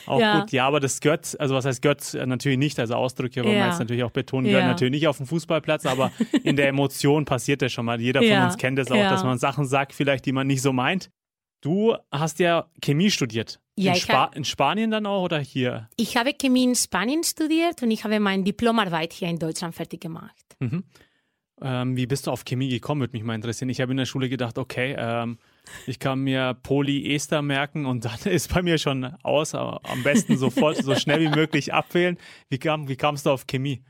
auch 0.06 0.20
ja. 0.20 0.40
gut. 0.40 0.52
Ja, 0.52 0.66
aber 0.66 0.78
das 0.80 1.00
gehört, 1.00 1.38
also 1.38 1.56
was 1.56 1.64
heißt 1.64 1.82
gehört 1.82 2.14
natürlich 2.26 2.56
nicht, 2.56 2.78
also 2.78 2.94
Ausdrücke, 2.94 3.42
wollen 3.42 3.54
ja. 3.54 3.64
wir 3.64 3.66
jetzt 3.66 3.80
natürlich 3.80 4.04
auch 4.04 4.12
betonen, 4.12 4.46
gehören 4.46 4.62
ja. 4.62 4.68
natürlich 4.68 4.92
nicht 4.92 5.08
auf 5.08 5.18
dem 5.18 5.26
Fußballplatz, 5.26 5.86
aber 5.86 6.12
in 6.44 6.56
der 6.56 6.68
Emotion 6.68 7.24
passiert 7.24 7.62
das 7.62 7.72
schon 7.72 7.84
mal. 7.84 8.00
Jeder 8.00 8.22
von 8.22 8.44
uns 8.44 8.56
kennt 8.56 8.78
es 8.78 8.86
das 8.86 8.96
auch, 8.96 9.10
dass 9.10 9.24
man 9.24 9.38
Sachen 9.38 9.66
sagt, 9.66 9.92
vielleicht, 9.92 10.24
die 10.24 10.32
man 10.32 10.46
nicht 10.46 10.62
so 10.62 10.72
meint. 10.72 11.10
Du 11.64 11.96
hast 12.12 12.40
ja 12.40 12.68
Chemie 12.82 13.10
studiert. 13.10 13.58
Ja, 13.76 13.94
in, 13.94 13.98
Spa 13.98 14.30
in, 14.34 14.44
Spanien 14.44 14.90
dann 14.90 15.06
auch 15.06 15.24
oder 15.24 15.40
hier? 15.40 15.88
Ich 15.96 16.14
habe 16.18 16.34
Chemie 16.34 16.64
in 16.64 16.74
Spanien 16.74 17.24
studiert 17.24 17.82
und 17.82 17.90
ich 17.90 18.04
habe 18.04 18.20
meine 18.20 18.44
Diplomarbeit 18.44 19.14
hier 19.14 19.28
in 19.28 19.38
Deutschland 19.38 19.74
fertig 19.74 20.02
gemacht. 20.02 20.44
Mhm. 20.60 20.84
Ähm, 21.62 21.96
wie 21.96 22.06
bist 22.06 22.26
du 22.26 22.32
auf 22.32 22.44
Chemie 22.44 22.68
gekommen, 22.68 23.00
würde 23.00 23.16
mich 23.16 23.22
mal 23.22 23.34
interessieren. 23.34 23.70
Ich 23.70 23.80
habe 23.80 23.92
in 23.92 23.96
der 23.96 24.04
Schule 24.04 24.28
gedacht, 24.28 24.58
okay, 24.58 24.94
ähm, 24.98 25.38
ich 25.86 25.98
kann 25.98 26.18
mir 26.18 26.52
Polyester 26.52 27.40
merken 27.40 27.86
und 27.86 28.04
dann 28.04 28.18
ist 28.26 28.52
bei 28.52 28.60
mir 28.60 28.76
schon 28.76 29.04
aus, 29.22 29.54
am 29.54 30.02
besten 30.02 30.36
sofort, 30.36 30.76
so 30.76 30.94
schnell 30.96 31.20
wie 31.20 31.34
möglich 31.34 31.72
abwählen. 31.72 32.18
Wie, 32.50 32.58
kam, 32.58 32.88
wie 32.88 32.96
kamst 32.96 33.24
du 33.24 33.30
auf 33.30 33.46
Chemie? 33.46 33.82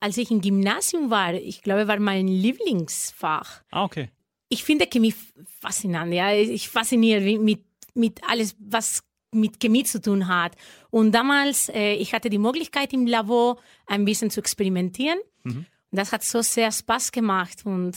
Als 0.00 0.16
ich 0.16 0.30
im 0.30 0.40
Gymnasium 0.40 1.10
war, 1.10 1.34
ich 1.34 1.60
glaube, 1.60 1.86
war 1.86 2.00
mein 2.00 2.28
Lieblingsfach. 2.28 3.60
Ah, 3.70 3.84
okay 3.84 4.08
ich 4.50 4.64
finde 4.64 4.86
Chemie 4.86 5.14
faszinierend. 5.60 6.12
Ja, 6.12 6.34
ich 6.34 6.68
fasziniere 6.68 7.38
mit, 7.38 7.64
mit 7.94 8.20
alles, 8.28 8.56
was 8.58 9.02
mit 9.32 9.60
Chemie 9.60 9.84
zu 9.84 10.02
tun 10.02 10.28
hat. 10.28 10.56
Und 10.90 11.12
damals, 11.12 11.68
äh, 11.70 11.94
ich 11.94 12.12
hatte 12.12 12.28
die 12.28 12.38
Möglichkeit 12.38 12.92
im 12.92 13.06
Labor 13.06 13.58
ein 13.86 14.04
bisschen 14.04 14.30
zu 14.30 14.40
experimentieren. 14.40 15.18
Mhm. 15.44 15.66
Und 15.92 15.98
das 15.98 16.12
hat 16.12 16.24
so 16.24 16.42
sehr 16.42 16.72
Spaß 16.72 17.12
gemacht. 17.12 17.64
Und 17.64 17.96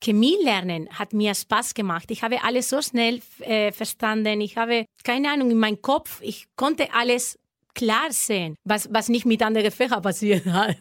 Chemie 0.00 0.36
lernen 0.42 0.88
hat 0.90 1.12
mir 1.12 1.34
Spaß 1.34 1.74
gemacht. 1.74 2.10
Ich 2.10 2.24
habe 2.24 2.42
alles 2.42 2.68
so 2.68 2.82
schnell 2.82 3.22
äh, 3.38 3.70
verstanden. 3.70 4.40
Ich 4.40 4.56
habe 4.56 4.84
keine 5.04 5.30
Ahnung 5.30 5.52
in 5.52 5.58
meinem 5.58 5.80
Kopf. 5.80 6.20
Ich 6.20 6.48
konnte 6.56 6.92
alles 6.92 7.38
klar 7.74 8.10
sehen, 8.10 8.56
was, 8.64 8.88
was 8.92 9.08
nicht 9.08 9.26
mit 9.26 9.42
anderen 9.42 9.70
Fächern 9.70 10.02
passiert 10.02 10.44
hat. 10.52 10.76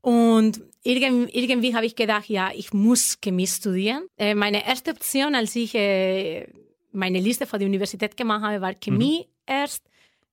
Und 0.00 0.62
irgendwie, 0.82 1.32
irgendwie 1.32 1.74
habe 1.74 1.86
ich 1.86 1.96
gedacht, 1.96 2.28
ja, 2.28 2.50
ich 2.54 2.72
muss 2.72 3.20
Chemie 3.20 3.46
studieren. 3.46 4.06
Äh, 4.18 4.34
meine 4.34 4.66
erste 4.66 4.90
Option, 4.90 5.34
als 5.34 5.56
ich 5.56 5.74
äh, 5.74 6.46
meine 6.92 7.20
Liste 7.20 7.46
für 7.46 7.58
die 7.58 7.64
Universität 7.64 8.16
gemacht 8.16 8.42
habe, 8.42 8.60
war 8.60 8.74
Chemie 8.74 9.20
mhm. 9.20 9.24
erst, 9.46 9.84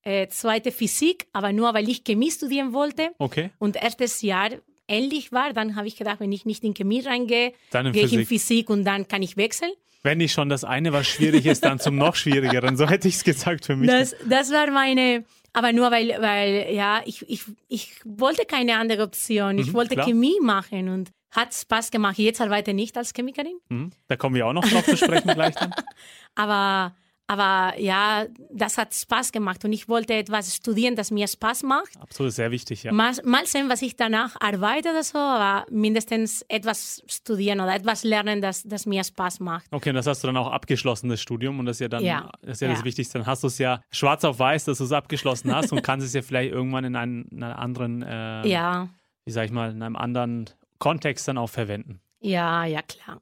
äh, 0.03 0.27
zweite 0.27 0.71
Physik, 0.71 1.27
aber 1.31 1.53
nur 1.53 1.73
weil 1.73 1.87
ich 1.87 2.03
Chemie 2.03 2.31
studieren 2.31 2.73
wollte. 2.73 3.11
Okay. 3.19 3.51
Und 3.59 3.75
erstes 3.75 4.21
Jahr 4.21 4.49
ähnlich 4.87 5.31
war. 5.31 5.53
Dann 5.53 5.75
habe 5.75 5.87
ich 5.87 5.95
gedacht, 5.95 6.19
wenn 6.19 6.31
ich 6.31 6.45
nicht 6.45 6.63
in 6.63 6.73
Chemie 6.73 7.01
reingehe, 7.01 7.53
gehe 7.71 8.05
ich 8.05 8.13
in 8.13 8.25
Physik. 8.25 8.27
Physik 8.27 8.69
und 8.69 8.83
dann 8.83 9.07
kann 9.07 9.21
ich 9.21 9.37
wechseln. 9.37 9.71
Wenn 10.03 10.17
nicht 10.17 10.33
schon 10.33 10.49
das 10.49 10.63
eine, 10.63 10.93
was 10.93 11.07
schwierig 11.07 11.45
ist, 11.45 11.63
dann 11.63 11.79
zum 11.79 11.95
noch 11.95 12.15
schwierigeren. 12.15 12.75
So 12.81 12.89
hätte 12.89 13.07
ich 13.07 13.15
es 13.15 13.23
gesagt 13.23 13.65
für 13.65 13.75
mich. 13.75 13.89
Das, 13.89 14.15
das 14.27 14.51
war 14.51 14.71
meine, 14.71 15.23
aber 15.53 15.73
nur 15.73 15.91
weil, 15.91 16.09
weil 16.21 16.73
ja, 16.73 17.01
ich, 17.05 17.27
ich, 17.29 17.43
ich 17.67 17.93
wollte 18.05 18.45
keine 18.45 18.77
andere 18.77 19.03
Option. 19.03 19.57
Ich 19.57 19.67
Mhm, 19.67 19.73
wollte 19.73 19.95
klar. 19.95 20.05
Chemie 20.07 20.39
machen 20.41 20.89
und 20.89 21.09
hat 21.31 21.53
Spaß 21.53 21.91
gemacht. 21.91 22.17
Jetzt 22.17 22.41
arbeite 22.41 22.71
ich 22.71 22.75
nicht 22.75 22.97
als 22.97 23.13
Chemikerin, 23.13 23.57
Mhm. 23.69 23.91
Da 24.07 24.15
kommen 24.17 24.35
wir 24.35 24.45
auch 24.47 24.53
noch 24.53 24.67
drauf 24.67 24.85
zu 24.85 24.97
sprechen 24.97 25.33
gleich 25.33 25.55
dann. 25.55 25.73
aber, 26.35 26.95
aber 27.27 27.79
ja, 27.79 28.25
das 28.53 28.77
hat 28.77 28.93
Spaß 28.93 29.31
gemacht 29.31 29.63
und 29.63 29.71
ich 29.71 29.87
wollte 29.87 30.13
etwas 30.13 30.53
studieren, 30.55 30.95
das 30.97 31.11
mir 31.11 31.27
Spaß 31.27 31.63
macht. 31.63 31.95
Absolut, 32.01 32.33
sehr 32.33 32.51
wichtig, 32.51 32.83
ja. 32.83 32.91
Mal, 32.91 33.13
mal 33.23 33.45
sehen, 33.45 33.69
was 33.69 33.81
ich 33.81 33.95
danach 33.95 34.35
arbeite 34.41 34.89
oder 34.89 35.03
so, 35.03 35.17
aber 35.17 35.65
mindestens 35.71 36.41
etwas 36.49 37.01
studieren 37.07 37.61
oder 37.61 37.73
etwas 37.73 38.03
lernen, 38.03 38.41
das, 38.41 38.63
das 38.63 38.85
mir 38.85 39.03
Spaß 39.03 39.39
macht. 39.39 39.65
Okay, 39.71 39.89
und 39.89 39.95
das 39.95 40.07
hast 40.07 40.23
du 40.23 40.27
dann 40.27 40.35
auch 40.35 40.51
abgeschlossen, 40.51 41.07
das 41.09 41.21
Studium. 41.21 41.59
Und 41.59 41.67
das 41.67 41.77
ist 41.77 41.81
ja 41.81 41.87
dann 41.87 42.03
Ja. 42.03 42.29
das, 42.41 42.53
ist 42.53 42.61
ja 42.61 42.67
das 42.67 42.79
Ja. 42.79 42.85
Wichtigste. 42.85 43.17
Dann 43.19 43.27
hast 43.27 43.43
du 43.43 43.47
es 43.47 43.57
ja 43.57 43.81
schwarz 43.91 44.25
auf 44.25 44.37
weiß, 44.39 44.65
dass 44.65 44.79
du 44.79 44.83
es 44.83 44.91
abgeschlossen 44.91 45.55
hast 45.55 45.71
und 45.71 45.81
kannst 45.83 46.05
es 46.05 46.13
ja 46.13 46.21
vielleicht 46.21 46.51
irgendwann 46.51 46.83
in 46.83 46.95
einem, 46.97 47.25
in 47.31 47.41
einer 47.43 47.57
anderen, 47.59 48.01
äh, 48.01 48.45
Ja, 48.47 48.89
wie 49.23 49.31
sag 49.31 49.45
ich 49.45 49.51
mal, 49.51 49.71
in 49.71 49.81
einem 49.81 49.95
anderen 49.95 50.49
Kontext 50.79 51.27
dann 51.29 51.37
auch 51.37 51.49
verwenden. 51.49 52.01
ja, 52.19 52.65
ja, 52.65 52.81
klar. 52.81 53.21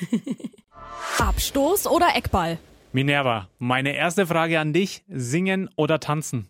Abstoß 1.18 1.86
oder 1.86 2.16
Eckball? 2.16 2.58
Minerva, 2.92 3.48
meine 3.58 3.94
erste 3.94 4.26
Frage 4.26 4.60
an 4.60 4.72
dich: 4.72 5.02
Singen 5.08 5.70
oder 5.76 6.00
tanzen? 6.00 6.48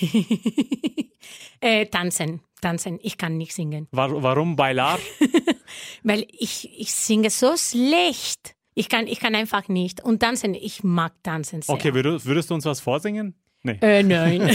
Äh, 1.64 1.86
tanzen, 1.86 2.40
tanzen. 2.60 2.98
Ich 3.02 3.16
kann 3.18 3.36
nicht 3.36 3.54
singen. 3.54 3.86
War, 3.92 4.20
warum 4.20 4.56
bailar? 4.56 4.98
Weil 6.02 6.26
ich, 6.32 6.68
ich 6.76 6.92
singe 6.92 7.30
so 7.30 7.56
schlecht. 7.56 8.56
Ich 8.74 8.88
kann, 8.88 9.06
ich 9.06 9.20
kann 9.20 9.36
einfach 9.36 9.68
nicht. 9.68 10.02
Und 10.02 10.18
tanzen, 10.18 10.54
ich 10.54 10.82
mag 10.82 11.12
tanzen 11.22 11.62
sehr. 11.62 11.72
Okay, 11.72 11.94
würdest, 11.94 12.26
würdest 12.26 12.50
du 12.50 12.54
uns 12.54 12.64
was 12.64 12.80
vorsingen? 12.80 13.36
Nee. 13.62 13.78
Äh, 13.80 14.02
nein. 14.02 14.40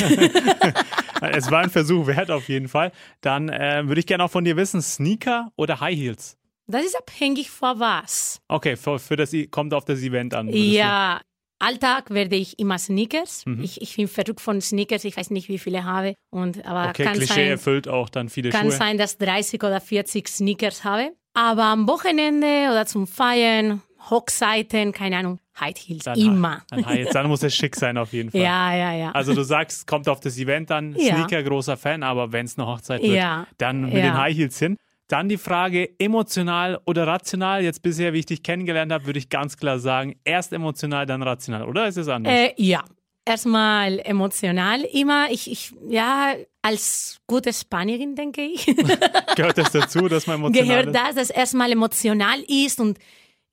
Es 1.19 1.49
war 1.49 1.61
ein 1.63 1.71
Versuch 1.71 2.05
wert 2.05 2.29
auf 2.29 2.47
jeden 2.47 2.67
Fall. 2.67 2.91
Dann 3.21 3.49
äh, 3.49 3.87
würde 3.87 3.99
ich 3.99 4.05
gerne 4.05 4.25
auch 4.25 4.29
von 4.29 4.43
dir 4.43 4.55
wissen: 4.55 4.81
Sneaker 4.83 5.51
oder 5.55 5.79
High 5.79 5.97
Heels? 5.97 6.37
Das 6.67 6.85
ist 6.85 6.95
abhängig 6.95 7.49
von 7.49 7.79
was. 7.79 8.41
Okay, 8.49 8.75
für, 8.75 8.99
für 8.99 9.15
das 9.15 9.33
kommt 9.49 9.73
auf 9.73 9.85
das 9.85 10.01
Event 10.01 10.33
an. 10.33 10.49
Ja, 10.49 11.21
Alltag 11.59 12.09
werde 12.11 12.35
ich 12.35 12.59
immer 12.59 12.77
Sneakers. 12.77 13.45
Mhm. 13.45 13.63
Ich, 13.63 13.81
ich 13.81 13.95
bin 13.95 14.07
verrückt 14.07 14.41
von 14.41 14.61
Sneakers. 14.61 15.03
Ich 15.05 15.17
weiß 15.17 15.31
nicht, 15.31 15.49
wie 15.49 15.57
viele 15.57 15.83
habe. 15.83 16.13
Und, 16.29 16.65
aber. 16.65 16.89
Okay, 16.89 17.03
kann 17.05 17.13
Klischee 17.13 17.33
sein, 17.33 17.47
erfüllt 17.47 17.87
auch 17.87 18.09
dann 18.09 18.29
viele 18.29 18.49
kann 18.49 18.63
Schuhe. 18.67 18.71
sein, 18.71 18.97
dass 18.97 19.17
30 19.17 19.63
oder 19.63 19.81
40 19.81 20.27
Sneakers 20.27 20.83
habe. 20.83 21.11
Aber 21.33 21.65
am 21.65 21.87
Wochenende 21.87 22.69
oder 22.71 22.85
zum 22.85 23.05
Feiern, 23.07 23.81
Hochzeiten, 24.09 24.91
keine 24.91 25.17
Ahnung, 25.17 25.39
High 25.59 25.75
Heels, 25.77 26.03
Dann, 26.05 26.17
immer. 26.19 26.61
Dann, 26.69 26.85
High 26.85 27.09
dann 27.11 27.27
muss 27.27 27.43
es 27.43 27.53
schick 27.55 27.75
sein 27.75 27.97
auf 27.97 28.13
jeden 28.13 28.31
Fall. 28.31 28.41
Ja, 28.41 28.75
ja, 28.75 28.93
ja. 28.93 29.11
Also 29.11 29.33
du 29.33 29.43
sagst, 29.43 29.85
kommt 29.87 30.07
auf 30.07 30.19
das 30.19 30.37
Event 30.37 30.71
an, 30.71 30.95
Ja. 30.97 31.15
Sneaker 31.15 31.43
großer 31.43 31.77
Fan, 31.77 32.03
aber 32.03 32.31
wenn 32.31 32.45
es 32.45 32.57
eine 32.57 32.67
Hochzeit 32.67 33.01
wird, 33.01 33.13
Ja. 33.15 33.47
dann 33.57 33.81
mit 33.85 33.93
Ja. 33.93 34.01
den 34.01 34.17
High 34.17 34.35
Heels 34.35 34.57
hin. 34.59 34.77
Dann 35.07 35.29
die 35.29 35.37
Frage, 35.37 35.97
emotional 35.99 36.81
oder 36.85 37.07
rational? 37.07 37.63
Jetzt 37.63 37.81
bisher, 37.81 38.13
wie 38.13 38.19
ich 38.19 38.25
dich 38.25 38.43
kennengelernt 38.43 38.91
habe, 38.91 39.05
würde 39.05 39.19
ich 39.19 39.29
ganz 39.29 39.55
klar 39.55 39.79
sagen, 39.79 40.19
erst 40.25 40.51
emotional, 40.51 41.05
dann 41.05 41.23
rational, 41.23 41.63
oder 41.63 41.87
ist 41.87 41.97
es 41.97 42.09
anders? 42.09 42.33
Äh, 42.33 42.53
ja, 42.57 42.83
erstmal 43.27 43.99
emotional 43.99 44.81
immer. 44.81 45.27
Ich, 45.31 45.49
ich, 45.49 45.73
ja, 45.87 46.33
als 46.61 47.19
gute 47.27 47.53
Spanierin, 47.53 48.15
denke 48.15 48.41
ich, 48.41 48.65
Gehört 49.35 49.57
das 49.57 49.71
dazu, 49.71 50.07
dass 50.07 50.27
man 50.27 50.37
emotional 50.37 50.67
gehört 50.67 50.87
ist? 50.87 50.95
das, 50.95 51.15
dass 51.15 51.29
erstmal 51.29 51.71
emotional 51.71 52.41
ist 52.47 52.79
und 52.79 52.97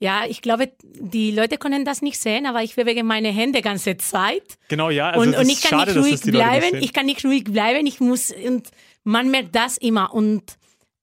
ja, 0.00 0.24
ich 0.28 0.42
glaube, 0.42 0.72
die 0.82 1.30
Leute 1.30 1.56
können 1.56 1.84
das 1.84 2.02
nicht 2.02 2.20
sehen, 2.20 2.46
aber 2.46 2.62
ich 2.62 2.74
bewege 2.74 3.04
meine 3.04 3.28
Hände 3.28 3.62
ganze 3.62 3.96
Zeit. 3.96 4.58
Genau, 4.68 4.90
ja. 4.90 5.10
Also 5.10 5.20
und, 5.20 5.36
und 5.36 5.48
ich 5.48 5.62
kann 5.62 5.80
schade, 5.80 5.98
nicht 5.98 6.04
ruhig 6.04 6.20
bleiben. 6.20 6.78
Ich 6.82 6.92
kann 6.92 7.06
nicht 7.06 7.24
ruhig 7.24 7.44
bleiben. 7.44 7.86
Ich 7.86 8.00
muss, 8.00 8.30
und 8.30 8.68
man 9.04 9.30
merkt 9.30 9.54
das 9.54 9.78
immer. 9.78 10.12
Und 10.12 10.42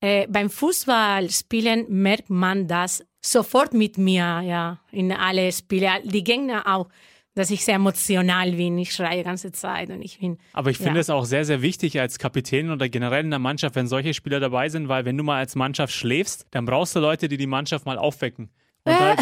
äh, 0.01 0.27
beim 0.27 0.50
Fußballspielen 0.50 1.86
merkt 1.89 2.29
man 2.29 2.67
das 2.67 3.03
sofort 3.22 3.74
mit 3.74 3.98
mir, 3.98 4.41
ja, 4.41 4.79
in 4.91 5.12
alle 5.12 5.51
Spiele. 5.51 5.89
Die 6.03 6.24
Gegner 6.24 6.63
auch, 6.67 6.89
dass 7.36 7.50
ich 7.51 7.63
sehr 7.63 7.75
emotional 7.75 8.51
bin. 8.51 8.77
Ich 8.77 8.91
schreie 8.93 9.17
die 9.20 9.24
ganze 9.24 9.51
Zeit 9.51 9.89
und 9.89 10.01
ich 10.01 10.20
bin. 10.20 10.38
Aber 10.53 10.70
ich 10.70 10.77
finde 10.77 10.96
Ja. 10.96 11.00
es 11.01 11.10
auch 11.10 11.24
sehr, 11.25 11.46
sehr 11.46 11.62
wichtig 11.62 12.00
als 12.00 12.20
Kapitän 12.20 12.72
oder 12.72 12.89
generell 12.89 13.24
in 13.24 13.29
der 13.29 13.39
Mannschaft, 13.39 13.75
wenn 13.75 13.88
solche 13.88 14.13
Spieler 14.13 14.39
dabei 14.39 14.70
sind, 14.70 14.89
weil 14.89 15.05
wenn 15.05 15.17
du 15.17 15.24
mal 15.24 15.38
als 15.38 15.55
Mannschaft 15.55 15.93
schläfst, 15.93 16.48
dann 16.51 16.65
brauchst 16.65 16.96
du 16.96 17.00
Leute, 17.00 17.27
die 17.29 17.38
die 17.38 17.48
Mannschaft 17.48 17.86
mal 17.86 17.98
aufwecken. 17.98 18.50
Halt, 18.84 19.20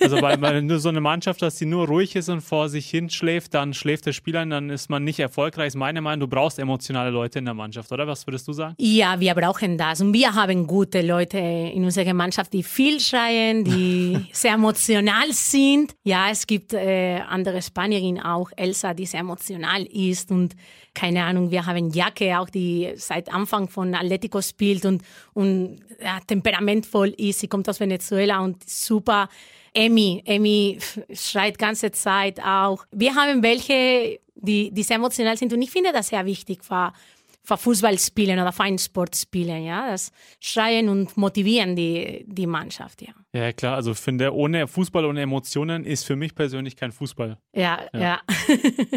also 0.00 0.22
weil, 0.22 0.40
wenn 0.40 0.66
du 0.66 0.78
so 0.78 0.88
eine 0.88 1.00
Mannschaft 1.00 1.42
hast, 1.42 1.60
die 1.60 1.66
nur 1.66 1.86
ruhig 1.86 2.16
ist 2.16 2.30
und 2.30 2.40
vor 2.40 2.70
sich 2.70 2.88
hin 2.88 3.10
schläft, 3.10 3.52
dann 3.52 3.74
schläft 3.74 4.06
der 4.06 4.12
Spieler 4.12 4.42
und 4.42 4.50
dann 4.50 4.70
ist 4.70 4.88
man 4.88 5.04
nicht 5.04 5.18
erfolgreich. 5.18 5.68
Ist 5.68 5.76
meine 5.76 6.00
Meinung, 6.00 6.20
du 6.20 6.34
brauchst 6.34 6.58
emotionale 6.58 7.10
Leute 7.10 7.38
in 7.38 7.44
der 7.44 7.52
Mannschaft, 7.52 7.92
oder? 7.92 8.06
Was 8.06 8.26
würdest 8.26 8.48
du 8.48 8.54
sagen? 8.54 8.74
Ja, 8.78 9.20
wir 9.20 9.34
brauchen 9.34 9.76
das. 9.76 10.00
Und 10.00 10.14
wir 10.14 10.34
haben 10.34 10.66
gute 10.66 11.02
Leute 11.02 11.38
in 11.38 11.84
unserer 11.84 12.06
Gemeinschaft, 12.06 12.52
die 12.54 12.62
viel 12.62 12.98
schreien, 12.98 13.64
die 13.64 14.24
sehr 14.32 14.54
emotional 14.54 15.30
sind. 15.32 15.94
Ja, 16.04 16.30
es 16.30 16.46
gibt 16.46 16.72
äh, 16.72 17.20
andere 17.28 17.60
Spanierinnen 17.60 18.22
auch, 18.22 18.50
Elsa, 18.56 18.94
die 18.94 19.04
sehr 19.04 19.20
emotional 19.20 19.82
ist 19.82 20.30
und 20.30 20.56
keine 20.94 21.24
Ahnung, 21.24 21.50
wir 21.50 21.66
haben 21.66 21.90
Jacke 21.90 22.38
auch, 22.38 22.48
die 22.48 22.92
seit 22.96 23.32
Anfang 23.32 23.68
von 23.68 23.94
Atletico 23.94 24.40
spielt 24.40 24.84
und, 24.86 25.02
und 25.32 25.80
ja, 26.00 26.20
temperamentvoll 26.24 27.08
ist. 27.18 27.40
Sie 27.40 27.48
kommt 27.48 27.68
aus 27.68 27.80
Venezuela 27.80 28.40
und 28.40 28.62
super. 28.94 29.28
Emmy, 29.72 30.22
Emmy 30.24 30.78
schreit 31.12 31.58
ganze 31.58 31.90
Zeit 31.90 32.40
auch. 32.40 32.86
Wir 32.92 33.14
haben 33.16 33.42
welche, 33.42 34.20
die, 34.36 34.70
die 34.70 34.82
sehr 34.84 34.96
emotional 34.96 35.36
sind 35.36 35.52
und 35.52 35.62
ich 35.62 35.70
finde 35.70 35.90
das 35.92 36.08
sehr 36.08 36.24
wichtig 36.24 36.64
für, 36.64 36.92
für 37.42 37.56
Fußball 37.56 37.98
spielen 37.98 38.38
oder 38.38 38.52
für 38.52 38.62
einen 38.62 38.78
Sport 38.78 39.16
spielen, 39.16 39.64
ja. 39.64 39.90
Das 39.90 40.12
Schreien 40.38 40.88
und 40.88 41.16
motivieren 41.16 41.74
die, 41.74 42.24
die 42.28 42.46
Mannschaft, 42.46 43.02
ja. 43.02 43.12
Ja, 43.32 43.52
klar. 43.52 43.74
Also 43.74 43.90
ich 43.90 43.98
finde, 43.98 44.32
ohne 44.32 44.68
Fußball, 44.68 45.04
ohne 45.04 45.22
Emotionen 45.22 45.84
ist 45.84 46.04
für 46.04 46.14
mich 46.14 46.36
persönlich 46.36 46.76
kein 46.76 46.92
Fußball. 46.92 47.36
Ja, 47.52 47.80
ja. 47.92 48.20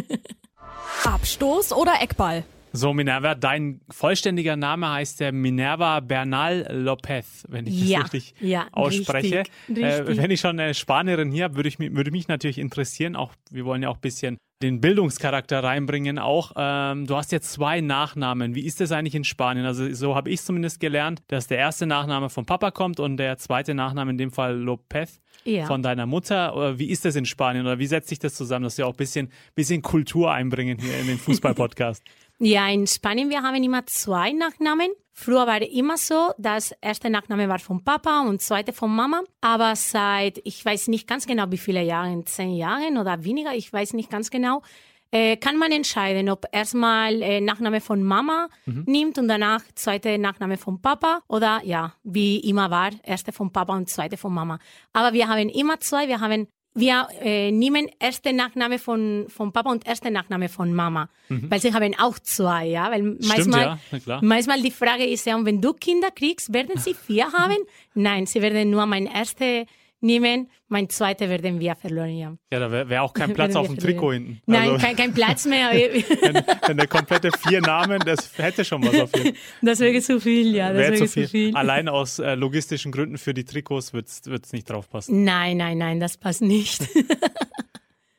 Abstoß 1.05 1.73
oder 1.73 1.95
Eckball? 2.01 2.43
So, 2.73 2.93
Minerva, 2.93 3.33
dein 3.33 3.81
vollständiger 3.89 4.55
Name 4.55 4.89
heißt 4.91 5.19
der 5.19 5.31
Minerva 5.31 5.99
Bernal 6.01 6.67
Lopez, 6.71 7.45
wenn 7.49 7.65
ich 7.65 7.87
Ja, 7.89 8.01
das 8.01 8.13
richtig 8.13 8.33
ja, 8.41 8.67
ausspreche. 8.71 9.39
richtig, 9.67 9.83
Äh, 9.83 9.85
richtig. 9.87 10.17
wenn 10.17 10.31
ich 10.31 10.39
schon 10.41 10.59
eine 10.59 10.73
Spanierin 10.73 11.31
hier 11.31 11.45
habe, 11.45 11.55
würde, 11.55 11.69
ich, 11.69 11.79
würde 11.79 12.11
mich 12.11 12.27
natürlich 12.27 12.57
interessieren, 12.59 13.15
auch 13.15 13.31
wir 13.49 13.65
wollen 13.65 13.81
ja 13.83 13.89
auch 13.89 13.95
ein 13.95 14.01
bisschen 14.01 14.37
den 14.61 14.81
Bildungscharakter 14.81 15.63
reinbringen 15.63 16.17
auch. 16.17 16.51
Ähm, 16.55 17.05
du 17.05 17.15
hast 17.15 17.31
jetzt 17.31 17.51
zwei 17.53 17.79
Nachnamen. 17.79 18.55
Wie 18.55 18.65
ist 18.65 18.79
das 18.81 18.91
eigentlich 18.91 19.13
in 19.13 19.23
Spanien? 19.23 19.65
Also 19.67 19.93
so 19.93 20.15
habe 20.15 20.31
ich 20.31 20.41
zumindest 20.41 20.79
gelernt, 20.79 21.21
dass 21.27 21.45
der 21.47 21.59
erste 21.59 21.85
Nachname 21.85 22.29
vom 22.31 22.45
Papa 22.47 22.71
kommt 22.71 22.99
und 22.99 23.17
der 23.17 23.37
zweite 23.37 23.75
Nachname 23.75 24.09
in 24.11 24.17
dem 24.17 24.31
Fall 24.31 24.55
Lopez 24.57 25.19
Ja. 25.45 25.65
von 25.67 25.83
deiner 25.83 26.07
Mutter. 26.07 26.55
Oder 26.55 26.79
Wie 26.79 26.89
ist 26.89 27.05
das 27.05 27.15
in 27.15 27.25
Spanien 27.25 27.67
oder 27.67 27.77
wie 27.77 27.85
setzt 27.85 28.09
sich 28.09 28.17
das 28.17 28.33
zusammen, 28.33 28.63
dass 28.63 28.79
wir 28.79 28.87
auch 28.87 28.93
ein 28.93 28.97
bisschen, 28.97 29.31
bisschen 29.53 29.83
Kultur 29.83 30.31
einbringen 30.31 30.79
hier 30.79 30.97
in 30.99 31.05
den 31.07 31.19
Fußball-Podcast? 31.19 32.03
Ja, 32.39 32.69
in 32.69 32.85
Spanien, 32.85 33.31
wir 33.31 33.41
haben 33.41 33.63
immer 33.63 33.87
zwei 33.87 34.31
Nachnamen. 34.31 34.89
Früher 35.11 35.47
war 35.47 35.59
immer 35.59 35.97
so, 35.97 36.33
dass 36.37 36.71
erste 36.81 37.09
Nachname 37.09 37.49
war 37.49 37.57
von 37.57 37.83
Papa 37.83 38.21
und 38.21 38.43
zweite 38.43 38.73
von 38.73 38.95
Mama. 38.95 39.23
Aber 39.41 39.75
seit, 39.75 40.39
ich 40.43 40.63
weiß 40.63 40.89
nicht 40.89 41.07
ganz 41.07 41.25
genau, 41.25 41.45
wie 41.49 41.57
viele 41.57 41.81
Jahre, 41.81 42.23
zehn 42.25 42.53
Jahren 42.55 42.99
oder 42.99 43.23
weniger, 43.23 43.55
ich 43.55 43.73
weiß 43.73 43.93
nicht 43.93 44.11
ganz 44.11 44.29
genau, 44.29 44.61
äh, 45.09 45.37
kann 45.37 45.57
man 45.57 45.71
entscheiden, 45.71 46.29
ob 46.29 46.45
erstmal 46.51 47.21
äh, 47.23 47.41
Nachname 47.41 47.81
von 47.81 48.03
Mama 48.03 48.49
nimmt 48.85 49.17
und 49.17 49.27
danach 49.27 49.63
zweite 49.73 50.19
Nachname 50.19 50.57
von 50.57 50.79
Papa 50.79 51.21
oder 51.27 51.61
ja, 51.63 51.93
wie 52.03 52.37
immer 52.41 52.69
war, 52.69 52.91
erste 53.01 53.31
von 53.31 53.51
Papa 53.51 53.75
und 53.75 53.89
zweite 53.89 54.17
von 54.17 54.31
Mama. 54.31 54.59
Aber 54.93 55.13
wir 55.13 55.27
haben 55.27 55.49
immer 55.49 55.79
zwei, 55.79 56.07
wir 56.07 56.19
haben 56.19 56.47
wir 56.77 57.07
äh, 57.21 57.51
nehmen 57.51 57.87
erste 57.99 58.33
Nachname 58.33 58.79
von, 58.79 59.25
von 59.29 59.51
Papa 59.51 59.71
und 59.71 59.87
erste 59.87 60.11
Nachname 60.11 60.47
von 60.47 60.73
Mama, 60.73 61.09
weil 61.29 61.59
sie 61.59 61.73
haben 61.73 61.95
auch 61.99 62.19
zwei, 62.19 62.67
ja, 62.67 62.91
weil 62.91 63.03
manchmal, 63.03 63.61
ja, 63.61 63.79
na 63.91 63.99
klar. 63.99 64.19
manchmal 64.23 64.61
die 64.61 64.71
Frage 64.71 65.05
ist 65.05 65.25
ja, 65.25 65.35
und 65.35 65.45
wenn 65.45 65.61
du 65.61 65.73
Kinder 65.73 66.09
kriegst, 66.11 66.53
werden 66.53 66.79
sie 66.79 66.93
vier 66.93 67.31
haben? 67.33 67.57
Nein, 67.93 68.25
sie 68.27 68.41
werden 68.41 68.69
nur 68.69 68.85
mein 68.85 69.07
erste 69.07 69.65
nehmen, 69.99 70.49
mein 70.67 70.89
zweite 70.89 71.29
werden 71.29 71.59
wir 71.59 71.75
verloren, 71.75 72.15
ja. 72.15 72.37
Ja, 72.51 72.59
da 72.59 72.71
wäre 72.71 72.89
wär 72.89 73.03
auch 73.03 73.13
kein 73.13 73.33
Platz 73.35 73.55
auf 73.55 73.67
dem 73.67 73.75
verlieren. 73.79 73.97
Trikot 73.99 74.13
hinten. 74.13 74.41
Nein, 74.45 74.69
Also, 74.71 74.85
kein, 74.85 74.95
kein 74.95 75.13
Platz 75.13 75.45
mehr, 75.45 75.71
wenn, 75.71 76.43
wenn 76.67 76.77
der 76.77 76.87
komplette 76.87 77.29
vier 77.47 77.61
Namen, 77.61 77.99
das 78.05 78.37
hätte 78.37 78.63
schon 78.65 78.83
was 78.85 78.99
auf 78.99 79.15
jeden 79.15 79.35
das 79.61 79.79
wäre 79.79 79.99
zu 80.01 80.19
viel, 80.19 80.55
ja, 80.55 80.69
das 80.69 80.77
Wäre 80.77 80.91
wäre 80.93 81.01
zu 81.01 81.07
zu 81.07 81.13
viel. 81.13 81.27
viel. 81.27 81.55
Allein 81.55 81.87
aus 81.89 82.19
äh, 82.19 82.35
logistischen 82.35 82.91
Gründen 82.91 83.17
für 83.17 83.33
die 83.33 83.45
Trikots 83.45 83.93
wird 83.93 84.07
es 84.07 84.53
nicht 84.53 84.69
draufpassen. 84.69 85.23
Nein, 85.23 85.57
nein, 85.57 85.77
nein, 85.77 85.99
das 85.99 86.17
passt 86.17 86.41
nicht. 86.41 86.81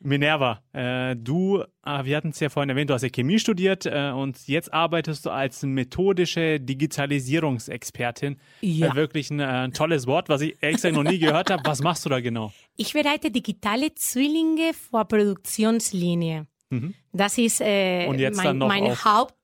Minerva, 0.01 0.63
äh, 0.71 1.15
du, 1.15 1.61
äh, 1.85 2.05
wir 2.05 2.15
hatten 2.15 2.29
es 2.29 2.39
ja 2.39 2.47
vorhin 2.47 2.69
erwähnt, 2.69 2.89
du 2.89 2.93
hast 2.93 3.01
ja 3.01 3.09
Chemie 3.09 3.37
studiert 3.37 3.85
äh, 3.85 4.11
und 4.11 4.47
jetzt 4.47 4.73
arbeitest 4.73 5.25
du 5.25 5.29
als 5.29 5.61
methodische 5.63 6.59
Digitalisierungsexpertin. 6.59 8.37
Ja. 8.61 8.91
Äh, 8.91 8.95
wirklich 8.95 9.29
ein 9.29 9.41
äh, 9.41 9.69
tolles 9.71 10.07
Wort, 10.07 10.29
was 10.29 10.39
ich 10.41 10.57
gesagt 10.59 10.95
noch 10.95 11.03
nie 11.03 11.19
gehört 11.19 11.49
habe. 11.49 11.63
Was 11.65 11.81
machst 11.81 12.05
du 12.05 12.09
da 12.09 12.21
genau? 12.21 12.53
Ich 12.77 12.93
bereite 12.93 13.29
digitale 13.29 13.93
Zwillinge 13.93 14.73
vor 14.73 15.05
Produktionslinie. 15.05 16.47
Das 17.11 17.37
ist 17.37 17.61
äh, 17.61 18.07
mein, 18.07 18.57
meine 18.59 19.03
Hauptarbeit. 19.03 19.37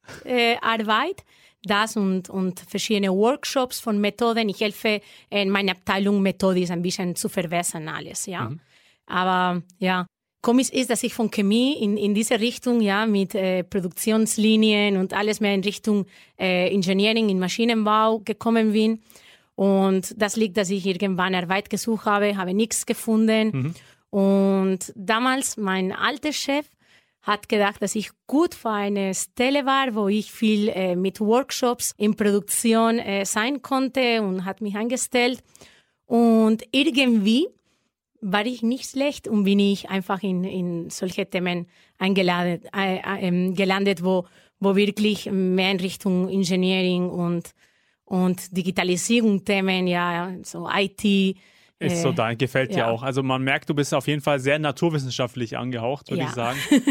Arbeit. 0.62 1.26
das 1.64 1.98
und, 1.98 2.30
und 2.30 2.60
verschiedene 2.60 3.12
Workshops 3.12 3.80
von 3.80 4.00
Methoden. 4.00 4.48
Ich 4.50 4.62
helfe 4.62 5.02
in 5.32 5.50
meiner 5.50 5.72
Abteilung 5.72 6.22
Methodis 6.22 6.70
ein 6.70 6.84
bisschen 6.84 7.16
zu 7.16 7.28
verbessern 7.28 7.88
alles, 7.90 8.28
ja. 8.28 8.52
Aber 9.08 9.64
ja, 9.80 10.06
komisch 10.46 10.70
ist, 10.70 10.92
dass 10.92 11.02
ich 11.02 11.16
von 11.16 11.32
Chemie 11.32 11.74
in, 11.82 11.98
in 11.98 12.14
diese 12.14 12.40
Richtung, 12.40 12.80
ja, 12.80 13.08
mit 13.08 13.34
äh, 13.34 13.64
Produktionslinien 13.64 14.96
und 14.98 15.12
alles 15.12 15.40
mehr 15.40 15.56
in 15.56 15.64
Richtung 15.64 16.06
äh, 16.40 16.72
Engineering, 16.72 17.30
in 17.30 17.40
Maschinenbau 17.40 18.20
gekommen 18.20 18.72
bin. 18.72 19.02
Und 19.56 20.14
das 20.22 20.36
liegt, 20.36 20.56
dass 20.58 20.70
ich 20.70 20.86
irgendwann 20.86 21.34
Arbeit 21.34 21.72
gesucht 21.72 22.06
habe, 22.06 22.38
habe 22.38 22.54
nichts 22.54 22.86
gefunden. 22.86 23.74
Und 24.12 24.94
damals 24.96 25.58
mein 25.58 25.92
alter 25.92 26.32
Chef 26.32 26.68
hat 27.24 27.50
gedacht, 27.50 27.82
dass 27.82 27.96
ich 27.96 28.12
gut 28.28 28.54
für 28.54 28.70
eine 28.70 29.16
Stelle 29.16 29.66
war, 29.66 29.96
wo 29.96 30.10
ich 30.10 30.32
viel 30.32 30.70
äh, 30.70 30.96
mit 30.96 31.20
Workshops 31.22 31.96
in 31.98 32.16
Produktion 32.16 33.00
äh, 33.00 33.26
sein 33.26 33.64
konnte 33.64 34.22
und 34.22 34.46
hat 34.46 34.62
mich 34.62 34.76
eingestellt. 34.76 35.42
Und 36.06 36.64
irgendwie 36.72 37.48
war 38.22 38.46
ich 38.46 38.64
nicht 38.64 38.90
schlecht 38.90 39.28
und 39.28 39.44
bin 39.44 39.60
ich 39.60 39.90
einfach 39.90 40.24
in, 40.24 40.44
in 40.44 40.90
solche 40.90 41.30
Themen 41.30 41.68
eingeladen, 41.98 42.62
äh, 42.76 42.98
äh, 42.98 43.28
ähm, 43.28 43.56
gelandet, 43.56 44.04
wo, 44.04 44.26
wo 44.60 44.76
wirklich 44.76 45.30
mehr 45.32 45.72
in 45.72 45.80
Richtung 45.80 46.30
Engineering 46.30 47.10
und, 47.10 47.54
und 48.06 48.56
Digitalisierung 48.56 49.44
Themen, 49.46 49.88
ja, 49.88 50.34
so 50.44 50.68
IT. 50.70 51.38
Ist 51.78 51.94
äh, 51.94 52.02
so 52.04 52.12
da, 52.14 52.34
gefällt 52.34 52.72
dir 52.72 52.80
ja. 52.80 52.90
auch. 52.90 53.04
Also 53.04 53.22
man 53.22 53.44
merkt, 53.44 53.70
du 53.70 53.74
bist 53.74 53.94
auf 53.94 54.08
jeden 54.08 54.22
Fall 54.22 54.40
sehr 54.40 54.60
naturwissenschaftlich 54.60 55.58
angehaucht, 55.58 56.10
würde 56.10 56.24
Ja. 56.24 56.30
ich 56.30 56.34
sagen. 56.36 56.58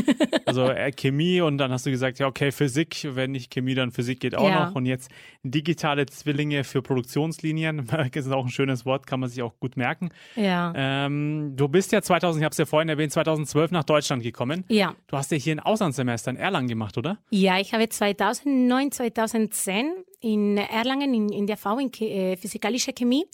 Also 0.46 0.68
äh, 0.68 0.92
Chemie 0.92 1.40
und 1.40 1.56
dann 1.56 1.72
hast 1.72 1.86
du 1.86 1.90
gesagt, 1.90 2.18
ja 2.18 2.26
okay, 2.26 2.52
Physik, 2.52 3.08
wenn 3.10 3.30
nicht 3.32 3.50
Chemie, 3.50 3.74
dann 3.74 3.90
Physik 3.92 4.20
geht 4.20 4.34
auch 4.36 4.46
Ja. 4.48 4.66
noch. 4.66 4.74
Und 4.74 4.84
jetzt 4.84 5.10
digitale 5.42 6.04
Zwillinge 6.04 6.64
für 6.64 6.82
Produktionslinien, 6.82 7.86
das 8.12 8.26
ist 8.26 8.30
auch 8.30 8.44
ein 8.44 8.50
schönes 8.50 8.84
Wort, 8.84 9.06
kann 9.06 9.20
man 9.20 9.30
sich 9.30 9.42
auch 9.42 9.58
gut 9.58 9.76
merken. 9.78 10.10
Ja. 10.36 10.72
Ähm, 10.76 11.54
du 11.56 11.66
bist 11.68 11.92
ja 11.92 12.02
2000, 12.02 12.42
ich 12.42 12.44
habe 12.44 12.52
es 12.52 12.58
ja 12.58 12.66
vorhin 12.66 12.90
erwähnt, 12.90 13.12
2012 13.12 13.70
nach 13.70 13.84
Deutschland 13.84 14.22
gekommen. 14.22 14.64
Ja. 14.68 14.94
Du 15.06 15.16
hast 15.16 15.30
ja 15.32 15.38
hier 15.38 15.54
ein 15.56 15.60
Auslandssemester 15.60 16.30
in 16.30 16.36
Erlangen 16.36 16.68
gemacht, 16.68 16.98
oder? 16.98 17.18
Ja, 17.30 17.58
ich 17.58 17.72
habe 17.72 17.88
2009, 17.88 18.92
2010 18.92 19.92
in 20.20 20.58
Erlangen 20.58 21.14
in, 21.14 21.30
in 21.30 21.46
der 21.46 21.56
V 21.56 21.78
in 21.78 21.90
äh, 22.00 22.36
physikalische 22.36 22.92
Chemie 22.92 23.24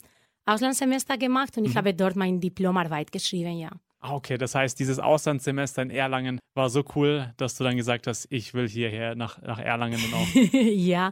Auslandssemester 0.45 1.17
gemacht 1.17 1.57
und 1.57 1.65
ich 1.65 1.75
habe 1.75 1.93
dort 1.93 2.15
meine 2.15 2.39
Diplomarbeit 2.39 3.11
geschrieben, 3.11 3.57
ja. 3.57 3.71
Ah, 3.99 4.15
okay, 4.15 4.37
das 4.37 4.55
heißt, 4.55 4.79
dieses 4.79 4.97
Auslandssemester 4.97 5.83
in 5.83 5.91
Erlangen 5.91 6.39
war 6.55 6.69
so 6.69 6.83
cool, 6.95 7.33
dass 7.37 7.55
du 7.55 7.63
dann 7.63 7.77
gesagt 7.77 8.07
hast, 8.07 8.27
ich 8.31 8.55
will 8.55 8.67
hierher 8.67 9.13
nach, 9.15 9.39
nach 9.41 9.59
Erlangen 9.59 9.99
und 10.03 10.13
auch. 10.13 10.53
ja. 10.53 11.11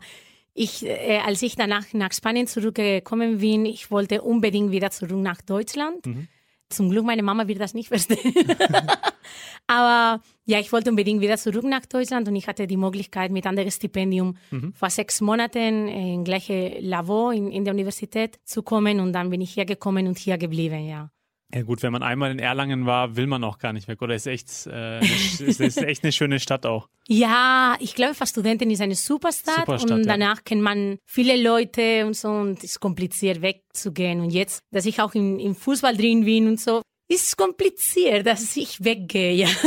Ich, 0.55 0.83
äh, 0.83 1.19
als 1.24 1.43
ich 1.43 1.55
danach 1.55 1.86
nach 1.93 2.12
Spanien 2.12 2.48
zurückgekommen 2.48 3.38
bin, 3.38 3.65
ich 3.65 3.91
wollte 3.91 4.24
unbedingt 4.24 4.71
wieder 4.71 4.89
zurück 4.89 5.19
nach 5.19 5.41
Deutschland. 5.41 6.03
Zum 6.70 6.90
Glück, 6.90 7.06
meine 7.06 7.24
Mama 7.24 7.48
wird 7.48 7.60
das 7.60 7.74
nicht 7.74 7.88
verstehen. 7.88 8.34
Aber 9.68 10.22
ja, 10.46 10.60
ich 10.60 10.72
wollte 10.72 10.90
unbedingt 10.90 11.22
wieder 11.22 11.38
zurück 11.38 11.64
nach 11.64 11.86
Deutschland 11.86 12.28
und 12.28 12.36
ich 12.36 12.48
hatte 12.48 12.68
die 12.68 12.78
Möglichkeit, 12.78 13.32
mit 13.32 13.46
anderem 13.46 13.70
Stipendium 13.70 14.36
vor 14.74 14.90
sechs 14.90 15.22
Monaten 15.22 15.88
in 15.88 16.24
gleiche 16.24 16.80
Labor 16.80 17.34
in, 17.34 17.52
in 17.52 17.66
der 17.66 17.74
Universität 17.74 18.40
zu 18.46 18.64
kommen 18.64 19.00
und 19.00 19.14
dann 19.14 19.30
bin 19.30 19.42
ich 19.42 19.52
hier 19.52 19.66
gekommen 19.66 20.08
und 20.08 20.18
hier 20.18 20.38
geblieben, 20.38 20.88
ja. 20.88 21.12
Ja 21.53 21.63
gut, 21.63 21.82
wenn 21.82 21.91
man 21.91 22.03
einmal 22.03 22.29
in 22.29 22.38
Erlangen 22.38 22.86
war, 22.86 23.15
will 23.15 23.25
man 23.25 23.44
auch 23.44 23.58
gar 23.58 23.74
nicht 23.74 23.88
weg. 23.88 24.01
Oder 24.03 24.13
ist 24.13 24.27
echt, 24.27 24.68
äh, 24.68 25.00
ist, 25.00 25.60
ist 25.60 25.77
echt 25.82 26.03
eine 26.03 26.12
schöne 26.12 26.39
Stadt 26.39 26.65
auch. 26.65 26.89
Ja, 27.08 27.75
ich 27.79 27.96
glaube, 27.96 28.13
für 28.13 28.27
Studenten 28.27 28.70
ist 28.70 28.82
eine 28.82 28.94
Superstadt, 28.94 29.65
Superstadt, 29.65 29.91
und 29.91 30.06
ja. 30.06 30.12
danach 30.12 30.44
kennt 30.44 30.62
man 30.62 31.00
viele 31.08 31.41
Leute 31.41 32.06
und 32.06 32.15
so 32.15 32.29
und 32.29 32.60
es 32.60 32.65
ist 32.65 32.79
kompliziert 32.79 33.41
wegzugehen. 33.41 34.22
Und 34.22 34.29
jetzt, 34.29 34.60
dass 34.72 34.86
ich 34.86 35.01
auch 35.01 35.15
im, 35.15 35.39
im 35.39 35.56
Fußball 35.56 35.98
drin 35.98 36.24
bin 36.24 36.48
und 36.48 36.60
so, 36.60 36.84
ist 37.12 37.36
kompliziert, 37.36 38.27
dass 38.27 38.56
ich 38.56 38.84
weggehe. 38.84 39.34
Ja. 39.34 39.48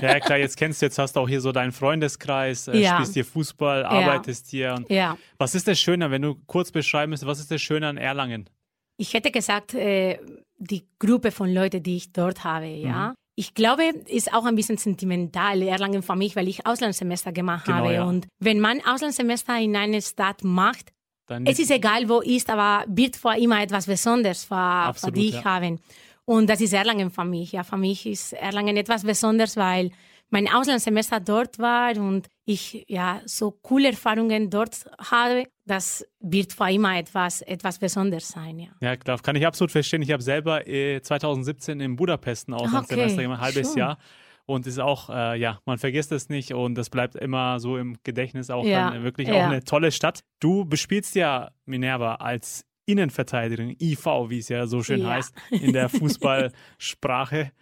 Ja 0.00 0.20
klar, 0.20 0.38
jetzt 0.38 0.56
kennst 0.56 0.80
du, 0.80 0.86
jetzt 0.86 0.96
hast 0.98 1.16
du 1.16 1.20
auch 1.20 1.28
hier 1.28 1.40
so 1.40 1.52
deinen 1.52 1.72
Freundeskreis, 1.72 2.68
äh, 2.68 2.78
Ja. 2.78 2.94
spielst 2.94 3.14
hier 3.14 3.24
Fußball, 3.24 3.84
arbeitest 3.84 4.48
hier. 4.48 4.74
Und 4.74 4.88
ja. 4.88 5.18
Was 5.36 5.54
ist 5.54 5.66
das 5.68 5.78
Schöne, 5.78 6.10
wenn 6.10 6.22
du 6.22 6.36
kurz 6.46 6.70
beschreiben 6.70 7.10
müsstest, 7.10 7.28
was 7.28 7.40
ist 7.40 7.50
das 7.50 7.60
Schöne 7.60 7.88
an 7.88 7.96
Erlangen? 7.98 8.48
Ich 8.96 9.12
hätte 9.12 9.30
gesagt, 9.30 9.74
äh, 9.74 10.18
die 10.58 10.84
Gruppe 10.98 11.30
von 11.30 11.52
Leuten, 11.52 11.82
die 11.82 11.96
ich 11.96 12.12
dort 12.12 12.44
habe, 12.44 12.66
ja. 12.66 13.14
Ich 13.36 13.54
glaube, 13.54 13.84
ist 14.06 14.34
auch 14.34 14.44
ein 14.46 14.56
bisschen 14.56 14.78
sentimental, 14.78 15.62
Erlangen 15.62 16.02
für 16.02 16.16
mich, 16.16 16.34
weil 16.34 16.48
ich 16.48 16.66
Auslandssemester 16.66 17.30
gemacht 17.30 17.66
Genau, 17.66 17.78
habe. 17.78 17.92
ja. 17.94 18.04
Und 18.04 18.26
wenn 18.40 18.58
man 18.58 18.80
Auslandssemester 18.84 19.56
in 19.60 19.76
einer 19.76 20.00
Stadt 20.00 20.42
macht, 20.42 20.90
Dann 21.28 21.46
Es 21.46 21.58
ist 21.60 21.70
egal, 21.70 22.08
wo 22.08 22.20
ist, 22.20 22.50
aber 22.50 22.84
wird 22.88 23.14
vor 23.16 23.34
immer 23.36 23.62
etwas 23.62 23.86
Besonderes 23.86 24.42
für, 24.44 24.54
für 24.54 24.56
Absolut, 24.56 25.16
dich 25.16 25.34
ja. 25.34 25.44
haben. 25.44 25.78
Und 26.24 26.48
das 26.50 26.60
ist 26.60 26.72
Erlangen 26.72 27.10
für 27.10 27.24
mich. 27.24 27.52
Ja, 27.52 27.62
für 27.62 27.76
mich 27.76 28.06
ist 28.06 28.32
Erlangen 28.32 28.76
etwas 28.76 29.04
Besonderes, 29.04 29.56
weil 29.56 29.92
mein 30.30 30.48
Auslandssemester 30.48 31.20
dort 31.20 31.58
war 31.58 31.96
und 31.96 32.28
ich 32.44 32.84
ja 32.88 33.20
so 33.24 33.50
coole 33.50 33.88
Erfahrungen 33.88 34.50
dort 34.50 34.84
habe. 35.10 35.44
Das 35.64 36.06
wird 36.20 36.52
für 36.52 36.70
immer 36.70 36.98
etwas, 36.98 37.42
etwas 37.42 37.78
Besonderes 37.78 38.28
sein. 38.28 38.58
Ja. 38.58 38.68
Ja, 38.80 38.96
klar, 38.96 39.18
kann 39.20 39.36
ich 39.36 39.46
absolut 39.46 39.70
verstehen. 39.70 40.02
Ich 40.02 40.10
habe 40.12 40.22
selber 40.22 40.66
äh, 40.66 41.00
2017 41.02 41.80
in 41.80 41.96
Budapest 41.96 42.48
ein 42.48 42.54
Auslandssemester 42.54 43.12
Okay, 43.14 43.22
gemacht, 43.22 43.38
ein 43.40 43.44
halbes 43.44 43.68
schön. 43.68 43.78
Jahr. 43.78 43.98
Und 44.46 44.66
ist 44.66 44.78
auch, 44.78 45.10
äh, 45.10 45.38
ja, 45.38 45.60
man 45.66 45.76
vergisst 45.76 46.10
es 46.10 46.30
nicht 46.30 46.54
und 46.54 46.74
das 46.74 46.88
bleibt 46.88 47.16
immer 47.16 47.60
so 47.60 47.76
im 47.76 47.96
Gedächtnis 48.02 48.48
auch 48.48 48.64
Ja, 48.64 48.90
dann 48.92 49.02
wirklich 49.04 49.28
ja. 49.28 49.34
auch 49.34 49.42
eine 49.50 49.62
tolle 49.62 49.92
Stadt. 49.92 50.20
Du 50.40 50.64
bespielst 50.64 51.14
ja 51.16 51.50
Minerva 51.66 52.14
als 52.14 52.64
Innenverteidigerin, 52.86 53.76
IV, 53.78 54.06
wie 54.28 54.38
es 54.38 54.48
ja 54.48 54.66
so 54.66 54.82
schön 54.82 55.02
Ja. 55.02 55.10
heißt, 55.10 55.34
in 55.50 55.74
der 55.74 55.88
Fußballsprache. 55.90 57.52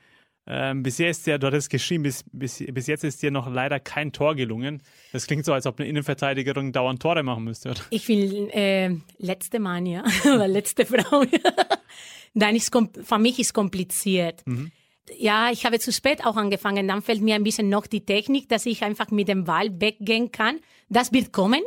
Ähm, 0.48 0.84
bisher 0.84 1.10
ist 1.10 1.26
ja, 1.26 1.38
du 1.38 1.48
hattest 1.48 1.70
geschrieben, 1.70 2.04
bis, 2.04 2.24
bis, 2.32 2.62
bis 2.68 2.86
jetzt 2.86 3.02
ist 3.02 3.20
dir 3.20 3.32
noch 3.32 3.52
leider 3.52 3.80
kein 3.80 4.12
Tor 4.12 4.36
gelungen. 4.36 4.80
Das 5.12 5.26
klingt 5.26 5.44
so, 5.44 5.52
als 5.52 5.66
ob 5.66 5.80
eine 5.80 5.88
Innenverteidigerin 5.88 6.72
dauernd 6.72 7.02
Tore 7.02 7.24
machen 7.24 7.44
müsste, 7.44 7.70
oder? 7.70 7.80
Ich 7.90 8.06
will 8.08 8.48
äh, 8.52 8.94
letzte 9.18 9.58
Mann, 9.58 9.86
ja, 9.86 10.04
oder 10.24 10.46
letzte 10.46 10.86
Frau. 10.86 11.24
Nein, 12.34 12.54
ist 12.54 12.72
für 12.72 13.18
mich 13.18 13.38
ist 13.38 13.54
kompliziert. 13.54 14.44
Ja, 15.18 15.50
ich 15.50 15.64
habe 15.64 15.78
zu 15.78 15.92
spät 15.92 16.24
auch 16.24 16.36
angefangen. 16.36 16.86
Dann 16.86 17.02
fällt 17.02 17.22
mir 17.22 17.34
ein 17.34 17.44
bisschen 17.44 17.68
noch 17.68 17.86
die 17.86 18.04
Technik, 18.04 18.48
dass 18.48 18.66
ich 18.66 18.82
einfach 18.82 19.10
mit 19.10 19.28
dem 19.28 19.44
Ball 19.44 19.80
weggehen 19.80 20.32
kann. 20.32 20.60
Das 20.88 21.12
wird 21.12 21.32
kommen. 21.32 21.62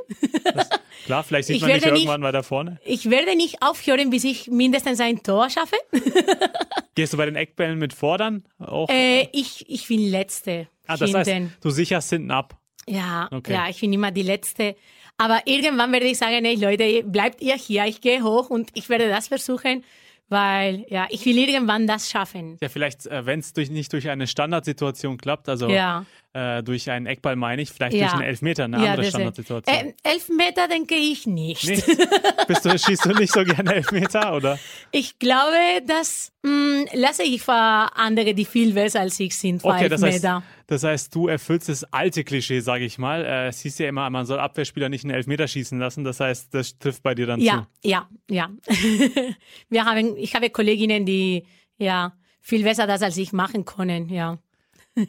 Klar, 1.06 1.24
vielleicht 1.24 1.48
sieht 1.48 1.58
Ich 1.58 1.62
man 1.62 1.72
dich 1.74 1.86
irgendwann 1.86 2.22
weiter 2.22 2.42
vorne. 2.44 2.80
Ich 2.86 3.10
werde 3.10 3.36
nicht 3.36 3.62
aufhören, 3.62 4.10
bis 4.10 4.24
ich 4.24 4.48
mindestens 4.48 5.00
ein 5.02 5.22
Tor 5.24 5.50
schaffe. 5.50 5.76
Gehst 6.96 7.14
du 7.14 7.18
bei 7.18 7.26
den 7.26 7.36
Eckbällen 7.36 7.78
mit 7.80 7.94
vor 7.94 8.18
dann? 8.18 8.44
Auch? 8.60 8.90
Äh, 8.90 9.28
ich, 9.34 9.66
ich 9.70 9.88
bin 9.88 10.10
Letzte. 10.10 10.68
ah, 10.88 10.98
das 10.98 11.14
heißt, 11.14 11.30
hinten. 11.30 11.54
du 11.62 11.70
sicherst 11.70 12.10
hinten 12.10 12.32
ab. 12.32 12.58
Ja, 12.88 13.28
Okay. 13.32 13.54
ja, 13.54 13.68
ich 13.70 13.80
bin 13.82 13.92
immer 13.94 14.12
die 14.12 14.24
Letzte. 14.24 14.76
Aber 15.18 15.42
irgendwann 15.46 15.92
werde 15.92 16.06
ich 16.08 16.18
sagen, 16.18 16.46
ey 16.46 16.56
Leute, 16.56 17.04
bleibt 17.04 17.42
ihr 17.42 17.56
hier, 17.56 17.86
ich 17.86 18.00
gehe 18.02 18.24
hoch 18.24 18.50
und 18.50 18.70
ich 18.74 18.88
werde 18.90 19.10
das 19.10 19.28
versuchen, 19.28 19.84
weil 20.30 20.86
ja, 20.90 21.08
ich 21.10 21.26
will 21.26 21.38
irgendwann 21.38 21.88
das 21.88 22.10
schaffen. 22.10 22.58
Ja, 22.62 22.70
vielleicht, 22.70 23.06
äh, 23.06 23.26
wenn 23.26 23.40
es 23.40 23.52
durch, 23.54 23.70
nicht 23.70 23.92
durch 23.92 24.10
eine 24.10 24.28
Standardsituation 24.28 25.18
klappt, 25.18 25.50
also 25.50 25.68
Ja. 25.68 26.06
Äh, 26.34 26.62
durch 26.62 26.90
einen 26.92 27.08
Eckball 27.08 27.36
meine 27.36 27.62
ich, 27.62 27.72
vielleicht 27.72 27.96
Ja. 27.96 28.02
durch 28.06 28.14
einen 28.14 28.22
Elfmeter, 28.24 28.66
eine 28.66 28.84
Ja, 28.84 28.92
andere 28.92 29.06
Standardsituation. 29.08 29.76
Äh, 29.76 29.94
Elfmeter 30.04 30.68
denke 30.68 30.96
ich 30.96 31.26
nicht. 31.26 31.68
Nee. 31.68 31.82
Bist 32.48 32.66
du, 32.66 32.78
schießt 32.78 33.06
du 33.06 33.14
nicht 33.14 33.34
so 33.34 33.44
gerne 33.44 33.74
Elfmeter, 33.76 34.36
oder? 34.36 34.60
Ich 34.92 35.18
glaube, 35.18 35.56
das 35.88 36.32
mh, 36.44 36.86
lasse 36.94 37.24
ich 37.24 37.42
für 37.42 37.54
andere, 37.54 38.34
die 38.36 38.46
viel 38.46 38.74
besser 38.74 39.00
als 39.02 39.20
ich 39.20 39.36
sind, 39.36 39.62
für 39.62 39.70
Okay, 39.70 39.90
das 39.90 40.04
heißt, 40.04 40.24
Elfmeter. 40.24 40.44
das 40.68 40.84
heißt, 40.84 41.16
du 41.16 41.28
erfüllst 41.28 41.68
das 41.70 41.84
alte 41.86 42.24
Klischee, 42.24 42.60
sage 42.60 42.86
ich 42.86 42.98
mal. 43.00 43.26
Äh, 43.26 43.48
es 43.48 43.62
hieß 43.62 43.80
ja 43.80 43.90
immer, 43.90 44.08
man 44.12 44.26
soll 44.28 44.40
Abwehrspieler 44.40 44.90
nicht 44.90 45.04
einen 45.06 45.14
Elfmeter 45.16 45.48
schießen 45.48 45.80
lassen. 45.80 46.04
Das 46.04 46.20
heißt, 46.20 46.54
das 46.54 46.78
trifft 46.78 47.02
bei 47.02 47.16
dir 47.16 47.26
dann 47.26 47.40
Ja, 47.42 47.68
zu. 47.82 47.90
ja, 47.90 48.08
ja. 48.30 48.50
Wir 49.70 49.86
haben, 49.86 50.16
ich 50.18 50.36
habe 50.36 50.50
Kolleginnen, 50.50 51.06
die 51.06 51.46
ja 51.78 52.14
viel 52.42 52.64
besser 52.64 52.88
das 52.88 53.02
als 53.02 53.18
ich 53.18 53.34
machen 53.34 53.66
können, 53.66 54.10
ja. 54.10 54.38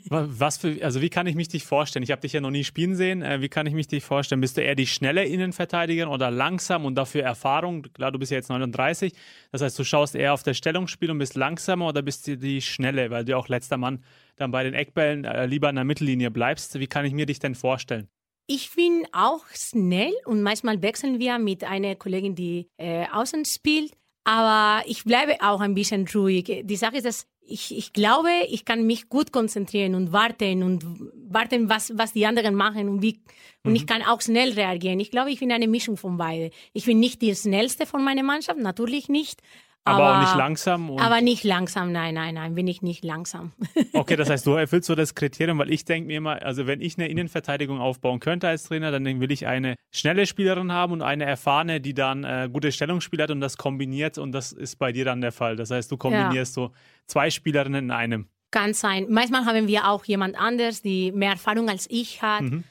Wa- 0.08 0.26
Was 0.28 0.58
für, 0.58 0.82
also 0.84 1.00
wie 1.00 1.10
kann 1.10 1.26
ich 1.26 1.34
mich 1.34 1.48
dich 1.48 1.64
vorstellen? 1.64 2.02
Ich 2.02 2.10
habe 2.10 2.20
dich 2.20 2.32
ja 2.32 2.40
noch 2.40 2.50
nie 2.50 2.64
spielen 2.64 2.96
sehen. 2.96 3.22
Äh, 3.22 3.40
wie 3.40 3.48
kann 3.48 3.66
ich 3.66 3.74
mich 3.74 3.88
dich 3.88 4.04
vorstellen? 4.04 4.40
Bist 4.40 4.56
du 4.56 4.62
eher 4.62 4.74
die 4.74 4.86
schnelle 4.86 5.24
Innenverteidigerin 5.24 6.08
oder 6.10 6.30
langsam 6.30 6.84
und 6.84 6.94
dafür 6.94 7.22
Erfahrung? 7.22 7.82
Klar, 7.94 8.12
du 8.12 8.18
bist 8.18 8.30
ja 8.30 8.36
jetzt 8.36 8.48
39. 8.48 9.12
Das 9.52 9.62
heißt, 9.62 9.78
du 9.78 9.84
schaust 9.84 10.14
eher 10.14 10.34
auf 10.34 10.42
das 10.42 10.56
Stellungsspiel 10.56 11.10
und 11.10 11.18
bist 11.18 11.34
langsamer 11.36 11.88
oder 11.88 12.02
bist 12.02 12.26
du 12.26 12.36
die 12.36 12.60
schnelle, 12.62 13.10
weil 13.10 13.24
du 13.24 13.36
auch 13.36 13.48
letzter 13.48 13.76
Mann 13.76 14.04
dann 14.36 14.50
bei 14.50 14.62
den 14.64 14.74
Eckbällen 14.74 15.24
äh, 15.24 15.46
lieber 15.46 15.68
an 15.68 15.74
der 15.76 15.84
Mittellinie 15.84 16.30
bleibst. 16.30 16.78
Wie 16.78 16.86
kann 16.86 17.04
ich 17.04 17.12
mir 17.12 17.26
dich 17.26 17.38
denn 17.38 17.54
vorstellen? 17.54 18.08
Ich 18.46 18.74
bin 18.74 19.06
auch 19.12 19.44
schnell 19.54 20.12
und 20.24 20.42
manchmal 20.42 20.82
wechseln 20.82 21.20
wir 21.20 21.38
mit 21.38 21.62
einer 21.62 21.94
Kollegin, 21.94 22.34
die 22.34 22.68
äh, 22.78 23.06
außen 23.12 23.44
spielt. 23.44 23.92
Aber 24.24 24.82
ich 24.86 25.04
bleibe 25.04 25.36
auch 25.40 25.60
ein 25.60 25.74
bisschen 25.74 26.06
ruhig. 26.14 26.62
Die 26.64 26.76
Sache 26.76 26.96
ist, 26.96 27.06
dass 27.06 27.26
ich, 27.46 27.76
ich 27.76 27.92
glaube, 27.92 28.30
ich 28.48 28.64
kann 28.64 28.86
mich 28.86 29.08
gut 29.08 29.32
konzentrieren 29.32 29.94
und 29.94 30.12
warten 30.12 30.62
und 30.62 30.84
warten, 31.28 31.68
was, 31.68 31.96
was 31.96 32.12
die 32.12 32.26
anderen 32.26 32.54
machen 32.54 32.88
und 32.88 33.02
wie, 33.02 33.20
und 33.64 33.74
ich 33.74 33.82
mhm. 33.82 33.86
kann 33.86 34.02
auch 34.02 34.20
schnell 34.20 34.52
reagieren. 34.52 35.00
Ich 35.00 35.10
glaube, 35.10 35.30
ich 35.30 35.40
bin 35.40 35.52
eine 35.52 35.68
Mischung 35.68 35.96
von 35.96 36.16
beiden. 36.16 36.50
Ich 36.72 36.84
bin 36.84 37.00
nicht 37.00 37.20
die 37.22 37.34
schnellste 37.34 37.86
von 37.86 38.04
meiner 38.04 38.22
Mannschaft, 38.22 38.60
natürlich 38.60 39.08
nicht, 39.08 39.42
aber, 39.84 40.04
aber, 40.04 40.16
auch 40.16 40.20
nicht 40.20 40.36
langsam? 40.36 40.90
aber 40.98 41.20
nicht 41.20 41.42
langsam, 41.42 41.90
nein, 41.90 42.14
nein, 42.14 42.34
nein, 42.34 42.54
bin 42.54 42.66
ich 42.66 42.82
nicht 42.82 43.04
langsam. 43.04 43.52
Okay, 43.92 44.16
das 44.16 44.30
heißt, 44.30 44.46
du 44.46 44.52
erfüllst 44.52 44.86
so 44.86 44.94
das 44.94 45.14
Kriterium, 45.14 45.58
weil 45.58 45.70
ich 45.70 45.84
denke 45.84 46.06
mir 46.06 46.18
immer, 46.18 46.42
also 46.42 46.66
wenn 46.66 46.80
ich 46.80 46.96
eine 46.96 47.08
Innenverteidigung 47.08 47.80
aufbauen 47.80 48.20
könnte 48.20 48.48
als 48.48 48.64
Trainer, 48.64 48.90
dann 48.90 49.04
will 49.04 49.30
ich 49.30 49.46
eine 49.46 49.74
schnelle 49.90 50.26
Spielerin 50.26 50.72
haben 50.72 50.92
und 50.92 51.02
eine 51.02 51.24
erfahrene, 51.24 51.80
die 51.80 51.94
dann 51.94 52.24
äh, 52.24 52.48
gute 52.52 52.72
Stellungsspiel 52.72 53.20
hat 53.22 53.30
und 53.30 53.40
das 53.40 53.56
kombiniert 53.56 54.18
und 54.18 54.32
das 54.32 54.52
ist 54.52 54.76
bei 54.76 54.92
dir 54.92 55.04
dann 55.04 55.20
der 55.20 55.32
Fall. 55.32 55.56
Das 55.56 55.70
heißt, 55.70 55.90
du 55.90 55.96
kombinierst 55.96 56.56
ja. 56.56 56.62
so 56.62 56.72
zwei 57.06 57.30
Spielerinnen 57.30 57.86
in 57.86 57.90
einem. 57.90 58.28
Kann 58.50 58.74
sein. 58.74 59.06
Manchmal 59.08 59.44
haben 59.44 59.66
wir 59.68 59.88
auch 59.88 60.04
jemand 60.04 60.38
anders, 60.38 60.82
die 60.82 61.12
mehr 61.12 61.32
Erfahrung 61.32 61.68
als 61.68 61.86
ich 61.90 62.22
hat. 62.22 62.42
Mhm. 62.42 62.64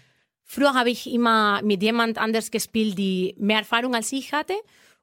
Früher 0.43 0.73
habe 0.73 0.89
ich 0.89 1.11
immer 1.11 1.61
mit 1.63 1.83
jemand 1.83 2.17
anders 2.17 2.49
gespielt, 2.51 2.97
die 2.97 3.35
mehr 3.37 3.59
Erfahrung 3.59 3.93
als 3.93 4.11
ich 4.11 4.33
hatte 4.33 4.53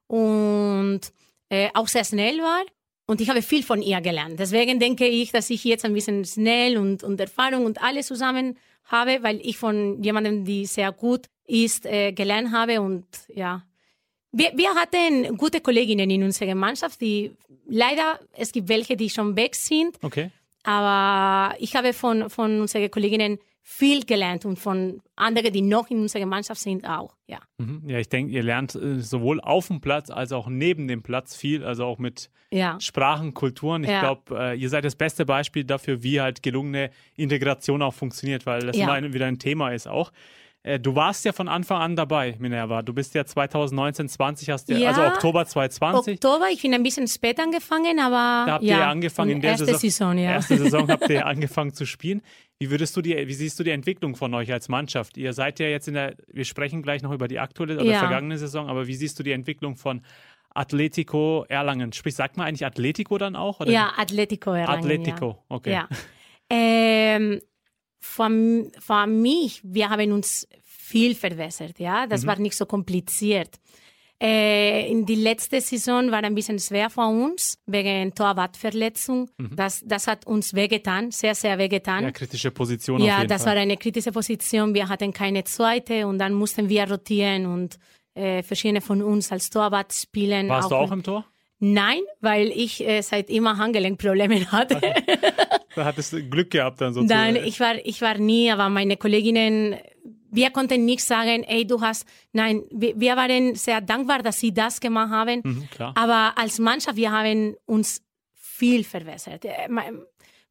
und 0.07 1.01
äh, 1.49 1.69
auch 1.73 1.87
sehr 1.87 2.03
schnell 2.03 2.39
war. 2.39 2.63
Und 3.05 3.21
ich 3.21 3.29
habe 3.29 3.41
viel 3.41 3.63
von 3.63 3.81
ihr 3.81 4.01
gelernt. 4.01 4.37
Deswegen 4.37 4.79
denke 4.79 5.07
ich, 5.07 5.31
dass 5.31 5.49
ich 5.49 5.63
jetzt 5.63 5.85
ein 5.85 5.93
bisschen 5.93 6.25
schnell 6.25 6.77
und, 6.77 7.03
und 7.03 7.19
Erfahrung 7.21 7.65
und 7.65 7.81
alles 7.81 8.07
zusammen 8.07 8.57
habe, 8.83 9.19
weil 9.21 9.39
ich 9.41 9.57
von 9.57 10.03
jemandem, 10.03 10.43
die 10.43 10.65
sehr 10.65 10.91
gut 10.91 11.27
ist, 11.45 11.85
äh, 11.85 12.11
gelernt 12.11 12.51
habe. 12.51 12.81
Und 12.81 13.05
ja, 13.33 13.63
wir, 14.31 14.51
wir 14.55 14.75
hatten 14.75 15.37
gute 15.37 15.61
Kolleginnen 15.61 16.09
in 16.09 16.23
unserer 16.23 16.55
Mannschaft, 16.55 16.99
die 16.99 17.31
leider, 17.65 18.19
es 18.33 18.51
gibt 18.51 18.67
welche, 18.67 18.97
die 18.97 19.09
schon 19.09 19.35
weg 19.37 19.55
sind. 19.55 19.97
Okay. 20.01 20.31
Aber 20.63 21.55
ich 21.59 21.75
habe 21.77 21.93
von, 21.93 22.29
von 22.29 22.61
unseren 22.61 22.91
Kolleginnen 22.91 23.39
viel 23.69 24.05
gelernt 24.05 24.45
und 24.45 24.57
von 24.57 25.01
anderen, 25.17 25.51
die 25.51 25.61
noch 25.61 25.89
in 25.89 25.99
unserer 25.99 26.25
Mannschaft 26.25 26.61
sind, 26.61 26.87
auch. 26.87 27.17
Ja, 27.27 27.39
mhm. 27.57 27.83
ja 27.85 27.99
ich 27.99 28.07
denke, 28.07 28.31
ihr 28.31 28.41
lernt 28.41 28.75
äh, 28.75 29.01
sowohl 29.01 29.41
auf 29.41 29.67
dem 29.67 29.81
Platz 29.81 30.09
als 30.09 30.31
auch 30.31 30.47
neben 30.47 30.87
dem 30.87 31.03
Platz 31.03 31.35
viel, 31.35 31.65
also 31.65 31.83
auch 31.83 31.97
mit 31.97 32.29
ja. 32.49 32.79
Sprachen, 32.79 33.33
Kulturen. 33.33 33.83
Ich 33.83 33.89
ja. 33.89 33.99
glaube, 33.99 34.39
äh, 34.39 34.57
ihr 34.57 34.69
seid 34.69 34.85
das 34.85 34.95
beste 34.95 35.25
Beispiel 35.25 35.65
dafür, 35.65 36.01
wie 36.01 36.21
halt 36.21 36.41
gelungene 36.43 36.91
Integration 37.17 37.81
auch 37.81 37.93
funktioniert, 37.93 38.45
weil 38.45 38.61
das 38.61 38.77
ja. 38.77 38.95
immer 38.95 39.13
wieder 39.13 39.25
ein 39.25 39.37
Thema 39.37 39.71
ist 39.71 39.85
auch. 39.85 40.13
Äh, 40.63 40.79
du 40.79 40.95
warst 40.95 41.23
ja 41.23 41.31
von 41.31 41.47
Anfang 41.47 41.81
an 41.81 41.95
dabei, 41.95 42.35
Minerva. 42.39 42.81
Du 42.81 42.93
bist 42.93 43.15
ja 43.15 43.25
2019, 43.25 44.09
20 44.09 44.49
hast 44.49 44.69
ja, 44.69 44.89
also 44.89 45.01
Oktober 45.01 45.45
2020. 45.45 46.15
Oktober, 46.15 46.47
ich 46.51 46.61
bin 46.61 46.73
ein 46.73 46.83
bisschen 46.83 47.07
spät 47.07 47.39
angefangen, 47.39 47.99
aber 47.99 48.45
da 48.45 48.53
habt 48.53 48.63
ja, 48.63 48.77
ihr 48.77 48.87
angefangen 48.87 49.31
in 49.31 49.41
der 49.41 49.51
erste 49.51 49.65
Saison, 49.65 49.79
Saison, 49.79 50.17
ja. 50.17 50.31
erste 50.31 50.57
Saison 50.57 50.89
habt 50.89 51.09
ihr 51.09 51.25
angefangen 51.25 51.73
zu 51.73 51.85
spielen. 51.85 52.21
Wie 52.59 52.71
würdest 52.71 52.97
du 52.97 53.01
die, 53.01 53.15
wie 53.15 53.33
siehst 53.33 53.59
du 53.59 53.63
die 53.63 53.69
Entwicklung 53.69 54.15
von 54.15 54.33
euch 54.33 54.51
als 54.51 54.67
Mannschaft? 54.67 55.17
Ihr 55.17 55.33
seid 55.33 55.59
ja 55.59 55.67
jetzt 55.67 55.87
in 55.87 55.93
der, 55.93 56.15
wir 56.27 56.45
sprechen 56.45 56.81
gleich 56.81 57.03
noch 57.03 57.11
über 57.11 57.27
die 57.27 57.39
aktuelle 57.39 57.75
oder 57.75 57.83
ja. 57.83 57.99
vergangene 57.99 58.37
Saison, 58.37 58.67
aber 58.67 58.87
wie 58.87 58.95
siehst 58.95 59.19
du 59.19 59.23
die 59.23 59.31
Entwicklung 59.31 59.75
von 59.75 60.01
Atletico 60.55 61.45
Erlangen? 61.49 61.93
Sprich, 61.93 62.15
sagt 62.15 62.35
man 62.35 62.47
eigentlich 62.47 62.65
Atletico 62.65 63.17
dann 63.19 63.35
auch? 63.35 63.59
Oder? 63.59 63.71
Ja, 63.71 63.93
Atletico 63.95 64.51
Erlangen. 64.53 64.79
Atletico, 64.79 65.27
ja. 65.29 65.55
okay. 65.55 65.71
Ja. 65.71 65.87
Ähm, 66.49 67.41
von, 67.99 68.71
von 68.79 69.21
mich, 69.21 69.61
wir 69.63 69.89
haben 69.89 70.11
uns 70.11 70.47
viel 70.63 71.13
verbessert, 71.13 71.79
ja. 71.79 72.07
Das 72.07 72.23
mhm. 72.23 72.27
war 72.27 72.39
nicht 72.39 72.55
so 72.55 72.65
kompliziert. 72.65 73.59
Äh, 74.19 74.89
in 74.89 75.05
die 75.05 75.15
letzte 75.15 75.61
Saison 75.61 76.09
war 76.09 76.23
ein 76.23 76.33
bisschen 76.33 76.57
schwer 76.57 76.89
für 76.89 77.05
uns 77.05 77.59
wegen 77.67 78.15
Torwartverletzung. 78.15 79.29
Mhm. 79.37 79.55
Das, 79.55 79.83
das 79.85 80.07
hat 80.07 80.25
uns 80.25 80.55
wehgetan, 80.55 81.11
sehr, 81.11 81.35
sehr 81.35 81.57
wehgetan. 81.59 82.03
Ja, 82.03 82.11
kritische 82.11 82.49
Position. 82.49 82.99
Ja, 83.01 83.25
das 83.25 83.43
Fall. 83.43 83.55
war 83.55 83.61
eine 83.61 83.77
kritische 83.77 84.11
Position. 84.11 84.73
Wir 84.73 84.89
hatten 84.89 85.13
keine 85.13 85.43
zweite 85.43 86.07
und 86.07 86.17
dann 86.17 86.33
mussten 86.33 86.67
wir 86.67 86.89
rotieren 86.89 87.45
und 87.45 87.77
äh, 88.15 88.41
verschiedene 88.41 88.81
von 88.81 89.03
uns 89.03 89.31
als 89.31 89.51
Torwart 89.51 89.93
spielen. 89.93 90.49
Warst 90.49 90.65
auch 90.65 90.69
du 90.69 90.75
auch 90.75 90.91
im 90.91 91.03
Tor? 91.03 91.25
Nein, 91.59 92.01
weil 92.19 92.47
ich 92.47 92.87
äh, 92.87 93.01
seit 93.01 93.29
immer 93.29 93.57
Handgelenkprobleme 93.57 94.51
hatte. 94.51 94.77
Okay. 94.77 94.93
Da 95.75 95.85
hattest 95.85 96.13
du 96.13 96.23
Glück 96.23 96.49
gehabt 96.49 96.81
dann 96.81 96.93
sozusagen. 96.93 97.33
Nein, 97.33 97.43
ich 97.45 97.59
war, 97.59 97.75
ich 97.83 98.01
war 98.01 98.17
nie, 98.17 98.49
aber 98.51 98.69
meine 98.69 98.97
Kolleginnen, 98.97 99.75
wir 100.37 100.51
konnten 100.51 100.85
nicht 100.85 101.03
sagen, 101.03 101.43
ey, 101.43 101.65
du 101.65 101.81
hast, 101.81 102.05
nein, 102.31 102.63
wir, 102.71 102.97
wir 102.97 103.15
waren 103.17 103.55
sehr 103.55 103.81
dankbar, 103.81 104.21
dass 104.21 104.39
sie 104.39 104.53
das 104.53 104.79
gemacht 104.79 105.09
haben. 105.09 105.41
Mhm, 105.43 105.67
aber 105.95 106.37
als 106.37 106.59
Mannschaft, 106.59 106.95
wir 106.95 107.11
haben 107.11 107.55
uns 107.65 108.01
viel 108.33 108.83
verbessert. 108.83 109.43
Äh, 109.45 109.67
mein, 109.67 109.99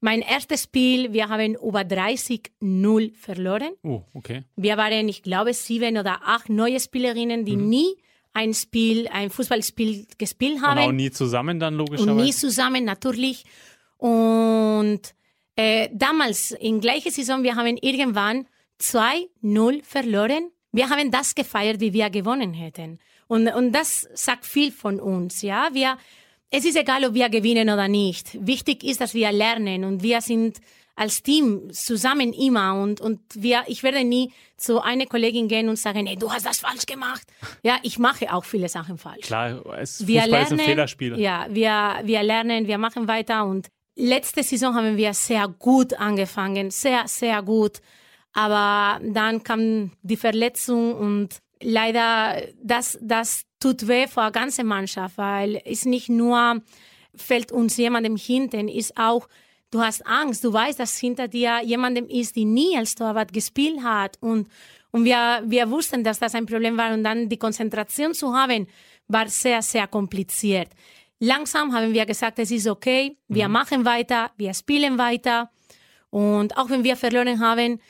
mein 0.01 0.21
erstes 0.23 0.65
Spiel, 0.65 1.13
wir 1.13 1.29
haben 1.29 1.55
über 1.55 1.81
30-0 1.81 3.15
verloren. 3.15 3.73
Oh, 3.83 4.03
okay. 4.13 4.43
Wir 4.57 4.77
waren, 4.77 5.09
ich 5.09 5.23
glaube, 5.23 5.55
sieben 5.55 5.97
oder 5.97 6.21
acht 6.25 6.49
neue 6.49 6.81
Spielerinnen, 6.81 7.45
die 7.45 7.57
mhm. 7.57 7.69
nie 7.69 7.97
ein 8.33 8.53
Spiel, 8.55 9.09
ein 9.09 9.31
Fußballspiel 9.31 10.07
gespielt 10.19 10.63
haben. 10.63 10.79
Und 10.79 10.85
auch 10.85 10.93
nie 10.93 11.11
zusammen 11.11 11.59
dann 11.59 11.75
logischerweise? 11.75 12.11
Und 12.11 12.25
nie 12.25 12.33
zusammen, 12.33 12.85
natürlich. 12.85 13.45
Und 13.97 15.01
äh, 15.55 15.89
damals, 15.93 16.51
in 16.51 16.81
gleicher 16.81 17.11
Saison, 17.11 17.45
wir 17.45 17.55
haben 17.55 17.79
irgendwann 17.81 18.47
2-0 18.81 19.83
verloren. 19.83 20.51
Wir 20.73 20.91
haben 20.91 21.11
das 21.11 21.35
gefeiert, 21.35 21.81
wie 21.81 21.93
wir 21.93 22.11
gewonnen 22.11 22.53
hätten. 22.53 22.99
Und, 23.29 23.49
und 23.49 23.73
das 23.73 24.09
sagt 24.15 24.47
viel 24.47 24.71
von 24.71 25.01
uns, 25.01 25.43
ja. 25.43 25.69
Wir, 25.73 25.97
es 26.51 26.65
ist 26.65 26.77
egal, 26.77 27.05
ob 27.05 27.15
wir 27.15 27.29
gewinnen 27.29 27.69
oder 27.71 27.89
nicht. 27.89 28.37
Wichtig 28.47 28.85
ist, 28.85 29.01
dass 29.01 29.15
wir 29.15 29.33
lernen 29.33 29.85
und 29.85 30.03
wir 30.03 30.21
sind 30.21 30.59
als 30.97 31.23
Team 31.23 31.71
zusammen 31.73 32.33
immer 32.33 32.75
und, 32.75 33.01
und 33.03 33.21
wir, 33.35 33.65
ich 33.67 33.83
werde 33.83 34.03
nie 34.03 34.33
zu 34.57 34.81
einer 34.81 35.05
Kollegin 35.05 35.47
gehen 35.47 35.69
und 35.69 35.79
sagen, 35.79 36.07
ey, 36.07 36.17
du 36.17 36.33
hast 36.33 36.47
das 36.47 36.61
falsch 36.61 36.87
gemacht. 36.87 37.23
Ja, 37.63 37.77
ich 37.83 37.99
mache 37.99 38.33
auch 38.33 38.45
viele 38.45 38.69
Sachen 38.69 38.97
falsch. 38.97 39.27
Klar, 39.27 39.63
es 39.79 40.07
wir 40.07 40.27
lernen, 40.27 40.45
ist 40.45 40.53
ein 40.53 40.59
Fehlerspiel. 40.61 41.19
Ja, 41.19 41.47
wir, 41.51 42.01
wir 42.05 42.23
lernen, 42.23 42.67
wir 42.67 42.79
machen 42.79 43.09
weiter 43.09 43.45
und 43.45 43.69
letzte 43.95 44.43
Saison 44.43 44.75
haben 44.75 44.97
wir 44.97 45.13
sehr 45.13 45.49
gut 45.49 45.95
angefangen, 45.95 46.71
sehr, 46.71 47.07
sehr 47.07 47.43
gut. 47.43 47.83
Aber 48.37 49.01
dann 49.03 49.43
kam 49.43 49.93
die 50.03 50.19
Verletzung 50.19 50.95
und 50.95 51.39
leider, 51.63 52.43
das, 52.63 52.99
das 53.01 53.45
tut 53.59 53.89
weh 53.89 54.07
für 54.07 54.27
die 54.27 54.33
ganze 54.33 54.63
Mannschaft, 54.63 55.17
weil 55.17 55.63
es 55.65 55.87
nicht 55.87 56.11
nur 56.11 56.61
fällt 57.15 57.51
uns 57.51 57.79
jemandem 57.79 58.17
hinten, 58.17 58.69
ist 58.69 58.99
auch 58.99 59.27
Du 59.73 59.81
hast 59.81 60.07
Angst, 60.07 60.45
du 60.45 60.53
weißt, 60.53 60.79
dass 60.79 60.97
hinter 60.97 61.27
dir 61.27 61.61
jemandem 61.65 62.07
ist, 62.09 62.37
die 62.37 62.45
nie 62.45 62.77
als 62.77 62.95
Torwart 62.95 63.33
gespielt 63.33 63.83
hat. 63.83 64.17
Und, 64.21 64.49
und 64.93 65.05
wir, 65.05 65.43
wir 65.45 65.69
wussten, 65.69 66.05
dass 66.05 66.21
das 66.21 66.37
ein 66.37 66.47
Problem 66.47 66.77
war. 66.77 66.95
Und 66.95 67.03
dann 67.03 67.29
die 67.29 67.37
Konzentration 67.37 68.15
zu 68.15 68.33
haben, 68.33 68.69
war 69.09 69.29
sehr, 69.29 69.63
sehr 69.63 69.89
kompliziert. 69.89 70.69
Langsam 71.19 71.75
haben 71.75 71.93
wir 71.93 72.07
gesagt, 72.07 72.39
es 72.39 72.53
ist 72.53 72.69
okay, 72.69 73.17
wir 73.27 73.49
mhm. 73.49 73.53
machen 73.53 73.85
weiter, 73.85 74.31
wir 74.37 74.55
spielen 74.55 74.99
weiter. 74.99 75.51
Und 76.11 76.57
auch 76.57 76.71
wenn 76.71 76.85
wir 76.85 76.97
verloren 76.97 77.41
haben, 77.41 77.81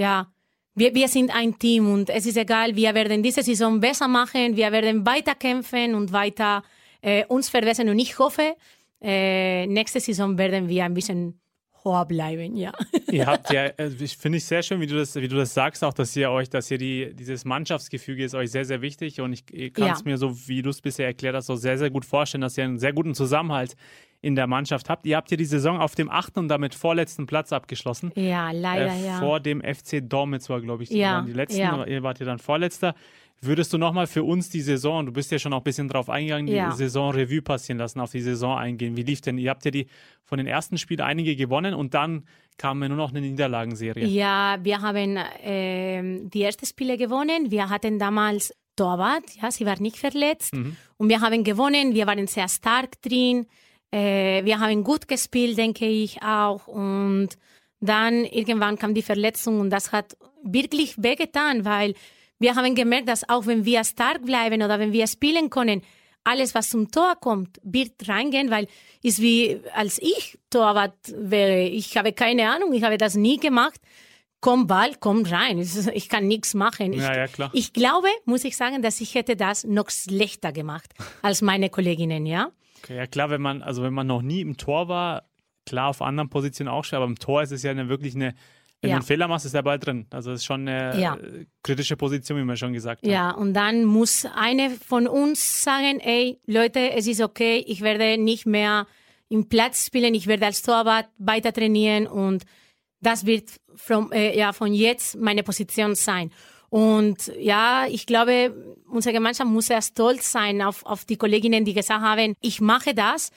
ja, 0.00 0.26
wir, 0.74 0.94
wir 0.94 1.08
sind 1.08 1.34
ein 1.34 1.58
Team 1.58 1.92
und 1.92 2.08
es 2.08 2.24
ist 2.24 2.38
egal, 2.38 2.74
wir 2.74 2.94
werden 2.94 3.22
diese 3.22 3.42
Saison 3.42 3.78
besser 3.80 4.08
machen, 4.08 4.56
wir 4.56 4.72
werden 4.72 5.04
weiter 5.04 5.34
kämpfen 5.34 5.94
und 5.94 6.12
weiter 6.12 6.62
äh, 7.02 7.24
uns 7.26 7.50
verbessern. 7.50 7.88
Und 7.90 7.98
ich 7.98 8.18
hoffe, 8.18 8.56
äh, 9.02 9.66
nächste 9.66 10.00
Saison 10.00 10.38
werden 10.38 10.68
wir 10.68 10.84
ein 10.84 10.94
bisschen 10.94 11.38
hoher 11.84 12.06
bleiben, 12.06 12.56
ja. 12.56 12.72
Ihr 13.10 13.26
habt 13.26 13.52
ja, 13.52 13.66
äh, 13.66 13.90
ich 14.00 14.16
finde 14.16 14.38
ich 14.38 14.44
sehr 14.44 14.62
schön, 14.62 14.80
wie 14.80 14.86
du 14.86 14.96
das, 14.96 15.14
wie 15.16 15.28
du 15.28 15.36
das 15.36 15.52
sagst, 15.52 15.84
auch, 15.84 15.92
dass 15.92 16.16
ihr 16.16 16.30
euch, 16.30 16.48
dass 16.48 16.70
ihr 16.70 16.78
die, 16.78 17.12
dieses 17.14 17.44
Mannschaftsgefüge 17.44 18.24
ist 18.24 18.34
euch 18.34 18.50
sehr, 18.50 18.64
sehr 18.64 18.80
wichtig 18.80 19.20
und 19.20 19.32
ich 19.32 19.72
kann 19.74 19.92
es 19.92 20.00
ja. 20.00 20.04
mir 20.04 20.16
so, 20.16 20.34
wie 20.48 20.62
du 20.62 20.70
es 20.70 20.80
bisher 20.80 21.06
erklärt 21.06 21.34
hast, 21.34 21.46
so 21.46 21.56
sehr, 21.56 21.76
sehr 21.76 21.90
gut 21.90 22.04
vorstellen, 22.04 22.42
dass 22.42 22.56
ihr 22.56 22.64
einen 22.64 22.78
sehr 22.78 22.92
guten 22.92 23.14
Zusammenhalt 23.14 23.76
in 24.22 24.36
der 24.36 24.46
Mannschaft 24.46 24.90
habt. 24.90 25.06
Ihr 25.06 25.16
habt 25.16 25.30
ja 25.30 25.36
die 25.36 25.44
Saison 25.44 25.78
auf 25.78 25.94
dem 25.94 26.10
achten 26.10 26.40
und 26.40 26.48
damit 26.48 26.74
vorletzten 26.74 27.26
Platz 27.26 27.52
abgeschlossen. 27.52 28.12
Ja, 28.14 28.50
leider, 28.50 28.92
äh, 28.92 29.06
ja. 29.06 29.18
Vor 29.18 29.40
dem 29.40 29.62
FC 29.62 30.00
Dormitz 30.02 30.48
war, 30.50 30.60
glaube 30.60 30.82
ich, 30.82 30.90
die, 30.90 30.98
ja, 30.98 31.22
die 31.22 31.32
letzten, 31.32 31.60
ja. 31.60 31.84
ihr 31.86 32.02
wart 32.02 32.20
ja 32.20 32.26
dann 32.26 32.38
Vorletzter. 32.38 32.94
Würdest 33.42 33.72
du 33.72 33.78
nochmal 33.78 34.06
für 34.06 34.22
uns 34.22 34.50
die 34.50 34.60
Saison, 34.60 35.06
du 35.06 35.12
bist 35.12 35.32
ja 35.32 35.38
schon 35.38 35.54
auch 35.54 35.60
ein 35.60 35.64
bisschen 35.64 35.88
drauf 35.88 36.10
eingegangen, 36.10 36.46
die 36.46 36.52
ja. 36.52 36.72
Saison 36.72 37.12
Revue 37.12 37.40
passieren 37.40 37.78
lassen, 37.78 37.98
auf 38.00 38.10
die 38.10 38.20
Saison 38.20 38.58
eingehen? 38.58 38.98
Wie 38.98 39.02
lief 39.02 39.22
denn? 39.22 39.38
Ihr 39.38 39.48
habt 39.48 39.64
ja 39.64 39.70
die 39.70 39.86
von 40.24 40.36
den 40.36 40.46
ersten 40.46 40.76
Spielen 40.76 41.00
einige 41.00 41.34
gewonnen 41.36 41.72
und 41.72 41.94
dann 41.94 42.26
kam 42.58 42.80
nur 42.80 42.90
noch 42.90 43.10
eine 43.10 43.22
Niederlagenserie. 43.22 44.06
Ja, 44.06 44.58
wir 44.62 44.82
haben 44.82 45.16
äh, 45.16 46.28
die 46.28 46.42
ersten 46.42 46.66
Spiele 46.66 46.98
gewonnen. 46.98 47.50
Wir 47.50 47.70
hatten 47.70 47.98
damals 47.98 48.54
Torwart, 48.76 49.24
ja, 49.40 49.50
sie 49.50 49.64
war 49.64 49.80
nicht 49.80 49.96
verletzt. 49.96 50.54
Mhm. 50.54 50.76
Und 50.98 51.08
wir 51.08 51.22
haben 51.22 51.42
gewonnen, 51.42 51.94
wir 51.94 52.06
waren 52.06 52.26
sehr 52.26 52.48
stark 52.48 53.00
drin. 53.00 53.46
Äh, 53.92 54.44
wir 54.44 54.60
haben 54.60 54.84
gut 54.84 55.08
gespielt, 55.08 55.58
denke 55.58 55.86
ich 55.86 56.22
auch. 56.22 56.66
Und 56.66 57.30
Dann 57.80 58.24
irgendwann 58.26 58.78
kam 58.78 58.92
die 58.92 59.02
Verletzung 59.02 59.58
und 59.60 59.70
das 59.70 59.90
hat 59.90 60.16
wirklich 60.44 61.02
wehgetan, 61.02 61.64
weil 61.64 61.94
wir 62.38 62.54
haben 62.54 62.74
gemerkt, 62.74 63.08
dass 63.08 63.26
auch 63.28 63.46
wenn 63.46 63.64
wir 63.64 63.84
stark 63.84 64.24
bleiben 64.24 64.62
oder 64.62 64.78
wenn 64.78 64.92
wir 64.92 65.06
spielen 65.06 65.48
können, 65.48 65.82
alles, 66.24 66.54
was 66.54 66.68
zum 66.68 66.90
Tor 66.90 67.14
kommt, 67.18 67.58
wird 67.62 68.06
reingehen, 68.06 68.50
weil 68.50 68.66
ist 69.02 69.20
wie 69.22 69.60
als 69.74 69.98
ich 69.98 70.38
Torwart 70.50 70.98
wäre. 71.14 71.62
Ich 71.62 71.96
habe 71.96 72.12
keine 72.12 72.50
Ahnung, 72.50 72.74
ich 72.74 72.82
habe 72.82 72.98
das 72.98 73.14
nie 73.14 73.38
gemacht. 73.38 73.80
Komm 74.42 74.66
Ball, 74.66 74.92
komm 75.00 75.24
rein. 75.24 75.58
Ich 75.94 76.08
kann 76.08 76.26
nichts 76.28 76.52
machen. 76.54 76.92
Ich, 76.92 77.00
ja, 77.00 77.26
ja, 77.26 77.50
ich 77.52 77.72
glaube, 77.72 78.08
muss 78.26 78.44
ich 78.44 78.56
sagen, 78.56 78.82
dass 78.82 79.00
ich 79.00 79.14
hätte 79.14 79.36
das 79.36 79.64
noch 79.64 79.88
schlechter 79.90 80.52
gemacht 80.52 80.90
als 81.22 81.40
meine 81.40 81.70
Kolleginnen, 81.70 82.26
ja. 82.26 82.50
Okay, 82.82 82.96
ja 82.96 83.06
klar, 83.06 83.30
wenn 83.30 83.40
man, 83.42 83.62
also 83.62 83.82
wenn 83.82 83.92
man 83.92 84.06
noch 84.06 84.22
nie 84.22 84.40
im 84.40 84.56
Tor 84.56 84.88
war, 84.88 85.24
klar 85.66 85.88
auf 85.88 86.02
anderen 86.02 86.30
Positionen 86.30 86.68
auch 86.68 86.84
schon, 86.84 86.96
aber 86.96 87.06
im 87.06 87.18
Tor 87.18 87.42
ist 87.42 87.52
es 87.52 87.62
ja 87.62 87.70
eine, 87.70 87.88
wirklich 87.88 88.14
eine, 88.14 88.34
wenn 88.80 88.90
Ja. 88.90 88.96
du 88.96 89.00
einen 89.00 89.06
Fehler 89.06 89.28
machst, 89.28 89.44
ist 89.44 89.54
der 89.54 89.62
Ball 89.62 89.78
drin. 89.78 90.06
Also 90.10 90.32
es 90.32 90.40
ist 90.40 90.44
schon 90.46 90.66
eine 90.66 91.00
Ja. 91.00 91.14
äh, 91.16 91.44
kritische 91.62 91.96
Position, 91.96 92.38
wie 92.38 92.44
wir 92.44 92.56
schon 92.56 92.72
gesagt 92.72 93.02
haben. 93.02 93.10
Ja, 93.12 93.30
und 93.32 93.52
dann 93.54 93.84
muss 93.84 94.26
eine 94.34 94.70
von 94.70 95.06
uns 95.06 95.62
sagen, 95.62 96.00
ey, 96.00 96.38
Leute, 96.46 96.92
es 96.92 97.06
ist 97.06 97.20
okay, 97.20 97.62
ich 97.66 97.82
werde 97.82 98.16
nicht 98.20 98.46
mehr 98.46 98.86
im 99.28 99.48
Platz 99.48 99.86
spielen, 99.86 100.14
ich 100.14 100.26
werde 100.26 100.46
als 100.46 100.62
Torwart 100.62 101.06
weiter 101.18 101.52
trainieren 101.52 102.06
und 102.06 102.44
das 103.02 103.26
wird 103.26 103.60
from, 103.76 104.10
äh, 104.12 104.36
ja, 104.36 104.52
von 104.52 104.72
jetzt 104.74 105.16
meine 105.18 105.42
Position 105.42 105.94
sein. 105.94 106.32
Und 106.70 107.32
ja, 107.38 107.86
ich 107.88 108.06
glaube, 108.06 108.54
unsere 108.88 109.12
Gemeinschaft 109.12 109.50
muss 109.50 109.66
sehr 109.66 109.82
stolz 109.82 110.30
sein 110.30 110.62
auf, 110.62 110.86
auf 110.86 111.04
die 111.04 111.16
Kolleginnen, 111.16 111.64
die 111.64 111.74
gesagt 111.74 112.00
haben, 112.00 112.34
ich 112.40 112.60
mache 112.60 112.94
das, 112.94 113.30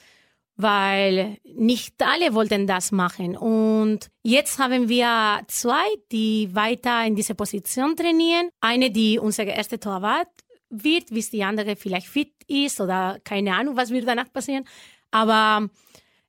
weil 0.56 1.38
nicht 1.44 1.96
alle 2.02 2.36
wollten 2.36 2.68
das 2.68 2.92
machen. 2.92 3.36
Und 3.36 4.08
jetzt 4.22 4.60
haben 4.60 4.88
wir 4.88 5.42
zwei, 5.48 5.84
die 6.12 6.50
weiter 6.54 7.06
in 7.06 7.16
diese 7.16 7.34
Position 7.34 7.96
trainieren. 7.96 8.50
Eine, 8.62 8.92
die 8.92 9.18
unsere 9.18 9.50
erste 9.50 9.80
Torwart 9.80 10.30
wird, 10.70 11.10
bis 11.10 11.32
die 11.32 11.44
andere 11.44 11.76
vielleicht 11.76 12.08
fit 12.08 12.34
ist 12.48 12.80
oder 12.80 13.20
keine 13.24 13.56
Ahnung, 13.56 13.76
was 13.76 13.90
wird 13.90 14.08
danach 14.08 14.32
passieren. 14.32 14.66
Aber 15.10 15.70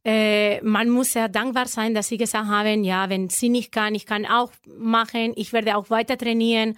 äh, 0.05 0.61
man 0.63 0.91
muss 0.91 1.13
sehr 1.13 1.29
dankbar 1.29 1.67
sein, 1.67 1.95
dass 1.95 2.09
sie 2.09 2.19
gesagt 2.19 2.47
haben, 2.47 2.85
ja, 2.85 3.09
wenn 3.09 3.31
sie 3.31 3.49
nicht 3.49 3.73
kann, 3.73 3.95
ich 3.95 4.05
kann 4.05 4.27
auch 4.27 4.53
machen, 4.67 5.33
ich 5.37 5.53
werde 5.53 5.77
auch 5.77 5.89
weiter 5.89 6.19
trainieren. 6.19 6.77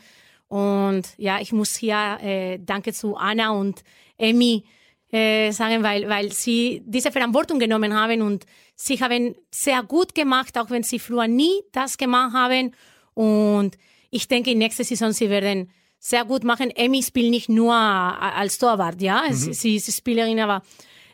Und 0.49 1.03
ja, 1.17 1.41
ich 1.41 1.53
muss 1.53 1.75
hier 1.75 2.19
äh, 2.23 2.59
Danke 2.59 2.93
zu 2.93 3.17
Anna 3.17 3.51
und 3.51 3.83
Emmy 4.17 4.65
äh, 5.11 5.51
sagen, 5.51 5.83
weil, 5.83 6.09
weil 6.09 6.33
sie 6.33 6.83
diese 6.87 7.11
Verantwortung 7.11 7.59
genommen 7.59 7.95
haben 7.95 8.23
und 8.23 8.47
sie 8.77 9.01
haben 9.01 9.35
sehr 9.51 9.83
gut 9.83 10.15
gemacht, 10.15 10.57
auch 10.57 10.71
wenn 10.71 10.85
sie 10.85 11.01
früher 11.01 11.27
nie 11.27 11.63
das 11.73 11.99
gemacht 11.99 12.33
haben. 12.33 12.75
Und 13.15 13.77
ich 14.11 14.29
denke, 14.29 14.53
in 14.53 14.59
nächster 14.59 14.85
Saison 14.85 15.11
sie 15.11 15.31
werden 15.31 15.71
sehr 15.99 16.25
gut 16.25 16.45
machen. 16.45 16.71
Emmy 16.71 17.03
spielt 17.03 17.31
nicht 17.31 17.49
nur 17.49 17.75
als 17.75 18.59
Torwart, 18.59 19.03
ja, 19.03 19.25
sie, 19.31 19.53
sie 19.53 19.77
ist 19.77 19.93
Spielerin, 19.93 20.39
aber 20.39 20.63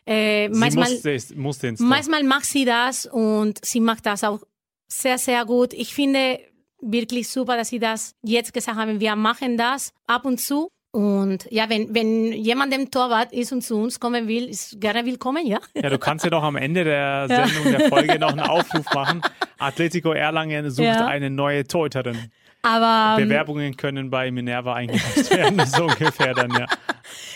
äh, 0.06 0.48
Sie 0.52 0.58
manchmal, 0.58 0.90
musste, 0.90 1.34
musste 1.36 1.74
manchmal 1.78 2.24
macht 2.24 2.44
sie 2.46 2.64
das 2.64 3.06
und 3.06 3.64
sie 3.64 3.80
macht 3.80 4.06
das 4.06 4.24
auch 4.24 4.40
sehr, 4.88 5.18
sehr 5.18 5.44
gut. 5.44 5.72
Ich 5.72 5.94
finde 5.94 6.40
wirklich 6.80 7.28
super, 7.28 7.56
dass 7.56 7.68
sie 7.68 7.78
das 7.78 8.14
jetzt 8.22 8.52
gesagt 8.52 8.76
haben, 8.76 9.00
wir 9.00 9.14
machen 9.16 9.56
das 9.56 9.92
ab 10.06 10.24
und 10.24 10.38
zu. 10.40 10.68
Und 10.94 11.46
ja, 11.50 11.70
wenn, 11.70 11.94
wenn 11.94 12.32
jemand 12.34 12.74
im 12.74 12.90
Torwart 12.90 13.32
ist 13.32 13.50
und 13.52 13.62
zu 13.62 13.76
uns 13.76 13.98
kommen 13.98 14.28
will, 14.28 14.46
ist 14.50 14.78
gerne 14.78 15.06
willkommen, 15.06 15.46
ja. 15.46 15.58
Ja, 15.74 15.88
du 15.88 15.98
kannst 15.98 16.22
ja 16.24 16.30
doch 16.30 16.42
am 16.42 16.56
Ende 16.56 16.84
der 16.84 17.28
Sendung, 17.28 17.72
der 17.72 17.88
Folge 17.88 18.18
noch 18.18 18.28
einen 18.32 18.40
Aufruf 18.40 18.84
machen. 18.92 19.22
Atletico 19.58 20.12
Erlangen 20.12 20.70
sucht 20.70 20.84
Ja. 20.84 21.06
eine 21.06 21.30
neue 21.30 21.64
Torhüterin. 21.66 22.30
Aber 22.60 23.16
ähm, 23.18 23.26
Bewerbungen 23.28 23.76
können 23.76 24.10
bei 24.10 24.30
Minerva 24.30 24.74
eingereicht 24.74 25.30
werden, 25.30 25.64
so 25.66 25.84
ungefähr 25.84 26.34
dann, 26.34 26.50
ja. 26.50 26.66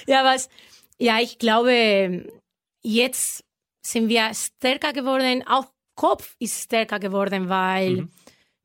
ja, 0.06 0.22
was, 0.24 0.50
ja, 0.98 1.18
ich 1.20 1.38
glaube, 1.38 2.26
jetzt 2.86 3.44
sind 3.82 4.08
wir 4.08 4.32
stärker 4.32 4.92
geworden, 4.92 5.44
auch 5.46 5.66
Kopf 5.96 6.36
ist 6.38 6.64
stärker 6.64 6.98
geworden, 6.98 7.48
weil 7.48 8.08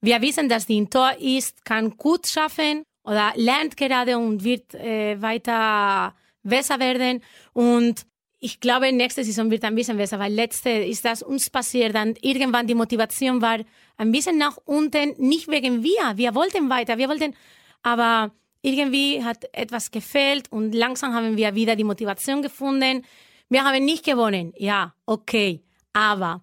wir 0.01 0.21
wissen, 0.21 0.49
dass 0.49 0.65
die 0.65 0.85
Tor 0.85 1.11
ist, 1.19 1.63
kann 1.65 1.95
gut 1.97 2.27
schaffen 2.27 2.83
oder 3.03 3.31
lernt 3.35 3.77
gerade 3.77 4.17
und 4.17 4.43
wird 4.43 4.73
äh, 4.75 5.21
weiter 5.21 6.13
besser 6.43 6.79
werden. 6.79 7.23
Und 7.53 8.05
ich 8.39 8.59
glaube, 8.59 8.91
nächste 8.91 9.23
Saison 9.23 9.49
wird 9.49 9.63
ein 9.63 9.75
bisschen 9.75 9.97
besser, 9.97 10.19
weil 10.19 10.33
letzte 10.33 10.69
ist 10.69 11.05
das 11.05 11.23
uns 11.23 11.49
passiert. 11.49 11.95
Dann 11.95 12.15
irgendwann 12.21 12.67
die 12.67 12.75
Motivation 12.75 13.41
war 13.41 13.59
ein 13.97 14.11
bisschen 14.11 14.37
nach 14.37 14.57
unten, 14.65 15.15
nicht 15.17 15.47
wegen 15.47 15.83
wir. 15.83 16.17
Wir 16.17 16.35
wollten 16.35 16.69
weiter, 16.69 16.97
wir 16.97 17.07
wollten, 17.07 17.35
aber 17.83 18.31
irgendwie 18.61 19.23
hat 19.23 19.45
etwas 19.53 19.89
gefehlt 19.89 20.51
und 20.51 20.73
langsam 20.73 21.13
haben 21.13 21.37
wir 21.37 21.55
wieder 21.55 21.75
die 21.75 21.83
Motivation 21.83 22.41
gefunden. 22.41 23.03
Wir 23.51 23.65
haben 23.65 23.83
nicht 23.83 24.05
gewonnen, 24.05 24.53
ja, 24.55 24.93
okay, 25.05 25.61
aber 25.91 26.41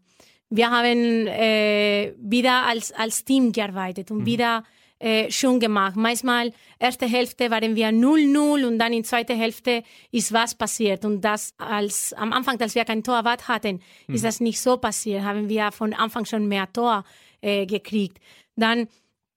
wir 0.51 0.71
haben 0.71 1.27
äh, 1.27 2.13
wieder 2.19 2.67
als, 2.67 2.93
als 2.93 3.25
Team 3.25 3.51
gearbeitet 3.51 4.11
und 4.11 4.27
wieder 4.27 4.63
äh, 4.99 5.31
schon 5.31 5.59
gemacht. 5.59 5.97
Manchmal, 5.97 6.53
erste 6.79 7.07
Hälfte 7.07 7.51
waren 7.51 7.75
wir 7.77 7.89
0-0 7.89 8.67
und 8.67 8.79
dann 8.79 8.93
in 8.93 9.05
zweiter 9.05 9.35
Hälfte 9.35 9.85
ist 10.11 10.35
was 10.35 10.55
passiert. 10.55 11.07
Und 11.07 11.23
das 11.23 11.55
als, 11.57 12.13
am 12.13 12.35
Anfang, 12.35 12.61
als 12.61 12.75
wir 12.75 12.85
kein 12.85 13.03
Torwart 13.03 13.49
hatten, 13.49 13.81
ist 14.09 14.25
das 14.25 14.41
nicht 14.41 14.61
so 14.61 14.77
passiert. 14.77 15.23
Haben 15.23 15.49
wir 15.49 15.73
von 15.73 15.95
Anfang 15.95 16.27
schon 16.27 16.47
mehr 16.47 16.71
Tor 16.71 17.05
äh, 17.41 17.65
gekriegt. 17.65 18.19
Dann, 18.55 18.87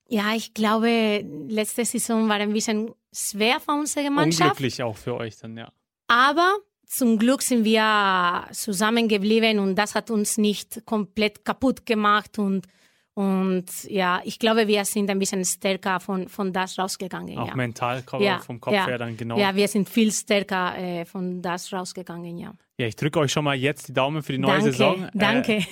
ja, 0.10 0.34
ich 0.36 0.54
glaube, 0.54 1.26
letzte 1.48 1.86
Saison 1.86 2.28
war 2.28 2.36
ein 2.36 2.52
bisschen 2.52 2.92
schwer 3.14 3.62
für 3.62 3.72
unsere 3.72 4.12
Mannschaft. 4.12 4.52
Unglücklich 4.52 4.84
auch 4.84 4.98
für 4.98 5.16
euch 5.16 5.38
dann, 5.38 5.56
ja. 5.56 5.72
Aber 6.08 6.58
zum 6.92 7.18
Glück 7.18 7.42
sind 7.42 7.64
wir 7.64 8.48
zusammengeblieben 8.52 9.60
und 9.60 9.76
das 9.76 9.96
hat 9.96 10.12
uns 10.12 10.38
nicht 10.38 10.86
komplett 10.86 11.46
kaputt 11.46 11.86
gemacht 11.86 12.38
und 12.38 12.68
und 13.14 13.66
ja, 13.90 14.22
ich 14.24 14.40
glaube, 14.40 14.68
wir 14.68 14.86
sind 14.86 15.10
ein 15.10 15.20
bisschen 15.20 15.44
stärker 15.44 16.00
von, 16.00 16.30
von 16.30 16.54
das 16.54 16.80
rausgegangen. 16.80 17.38
Auch 17.38 17.50
ja. 17.50 17.56
mental 17.56 18.04
ja, 18.20 18.40
vom 18.40 18.62
Kopf 18.62 18.74
ja, 18.74 18.88
her 18.88 18.98
dann 18.98 19.18
genau. 19.18 19.38
Ja, 19.38 19.54
wir 19.54 19.68
sind 19.68 19.90
viel 19.90 20.14
stärker 20.14 20.78
äh, 20.78 21.04
von 21.04 21.42
das 21.42 21.74
rausgegangen, 21.74 22.38
ja. 22.38 22.54
Ja, 22.78 22.88
ich 22.88 22.96
drücke 22.96 23.20
euch 23.20 23.32
schon 23.34 23.44
mal 23.44 23.56
jetzt 23.56 23.90
die 23.90 23.94
Daumen 23.94 24.24
für 24.24 24.32
die 24.32 24.38
neue 24.38 24.60
Danke, 24.60 24.72
Saison. 24.72 25.10
danke. 25.14 25.60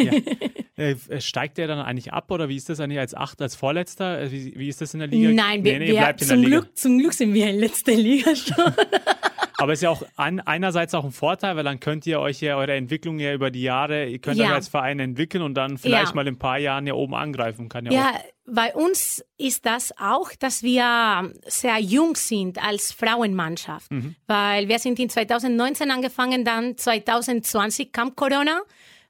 Äh, 0.80 0.92
ja. 0.92 1.16
äh, 1.16 1.22
steigt 1.22 1.58
der 1.58 1.68
dann 1.68 1.80
eigentlich 1.80 2.14
ab 2.14 2.32
oder 2.32 2.48
wie 2.48 2.56
ist 2.56 2.70
das 2.70 2.80
eigentlich 2.80 3.00
als 3.00 3.14
Acht, 3.14 3.42
als 3.42 3.56
Vorletzter? 3.56 4.22
Äh, 4.22 4.32
Wie, 4.32 4.54
wie 4.58 4.70
ist 4.70 4.80
das 4.80 4.94
in 4.94 5.02
der 5.02 5.10
Liga? 5.10 5.30
Nein, 5.30 5.64
wir, 5.64 5.74
nee, 5.74 5.80
nee, 5.80 5.88
wir, 5.88 6.00
bleibt 6.00 6.22
in 6.22 6.28
zum, 6.28 6.42
der 6.42 6.50
Liga. 6.50 6.60
Glück, 6.62 6.78
zum 6.78 6.98
Glück 6.98 7.14
sind 7.14 7.34
wir 7.34 7.50
in 7.50 7.60
letzter 7.60 7.94
Liga 7.94 8.34
schon. 8.34 8.56
Aber 9.60 9.74
ist 9.74 9.82
ja 9.84 9.90
auch 9.90 10.04
an, 10.16 10.40
einerseits 10.40 10.94
auch 10.94 11.04
ein 11.06 11.12
Vorteil, 11.12 11.56
weil 11.56 11.64
dann 11.64 11.80
könnt 11.80 12.06
ihr 12.08 12.20
euch 12.20 12.42
ja 12.42 12.56
eure 12.58 12.74
Entwicklung 12.74 13.20
ja 13.20 13.34
über 13.34 13.52
die 13.52 13.62
Jahre, 13.62 14.06
ihr 14.08 14.20
könnt 14.20 14.38
Ja. 14.38 14.48
euch 14.48 14.52
als 14.54 14.68
Verein 14.70 15.00
entwickeln 15.00 15.42
und 15.44 15.54
dann 15.56 15.78
vielleicht 15.78 16.10
Ja. 16.10 16.16
mal 16.16 16.28
in 16.28 16.36
ein 16.36 16.40
paar 16.40 16.58
Jahren 16.58 16.88
ja 16.88 16.94
oben 16.94 17.14
angreifen. 17.16 17.70
Kann 17.70 17.86
ja, 17.86 17.92
Ja, 17.92 18.10
auch. 18.12 18.20
bei 18.54 18.74
uns 18.74 19.24
ist 19.38 19.66
das 19.66 19.94
auch, 20.00 20.32
dass 20.40 20.64
wir 20.64 21.32
sehr 21.46 21.78
jung 21.80 22.16
sind 22.16 22.64
als 22.64 22.92
Frauenmannschaft, 22.92 23.90
weil 24.28 24.68
wir 24.68 24.80
sind 24.80 25.00
in 25.00 25.10
2019 25.10 25.92
angefangen, 25.92 26.46
dann 26.46 26.78
2020 26.78 27.92
kam 27.92 28.16
Corona, 28.16 28.62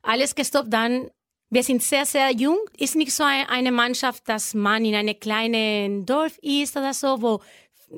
alles 0.02 0.36
gestoppt, 0.36 0.74
dann 0.74 1.10
wir 1.52 1.64
sind 1.64 1.82
sehr, 1.82 2.06
sehr 2.06 2.32
jung. 2.32 2.58
Ist 2.78 2.96
nicht 2.96 3.12
so 3.12 3.24
ein- 3.24 3.48
eine 3.50 3.72
Mannschaft, 3.72 4.30
dass 4.30 4.54
man 4.54 4.86
in 4.86 4.94
einem 4.94 5.20
kleinen 5.20 6.06
Dorf 6.06 6.38
ist 6.44 6.78
oder 6.78 6.94
so, 6.94 7.22
wo 7.24 7.42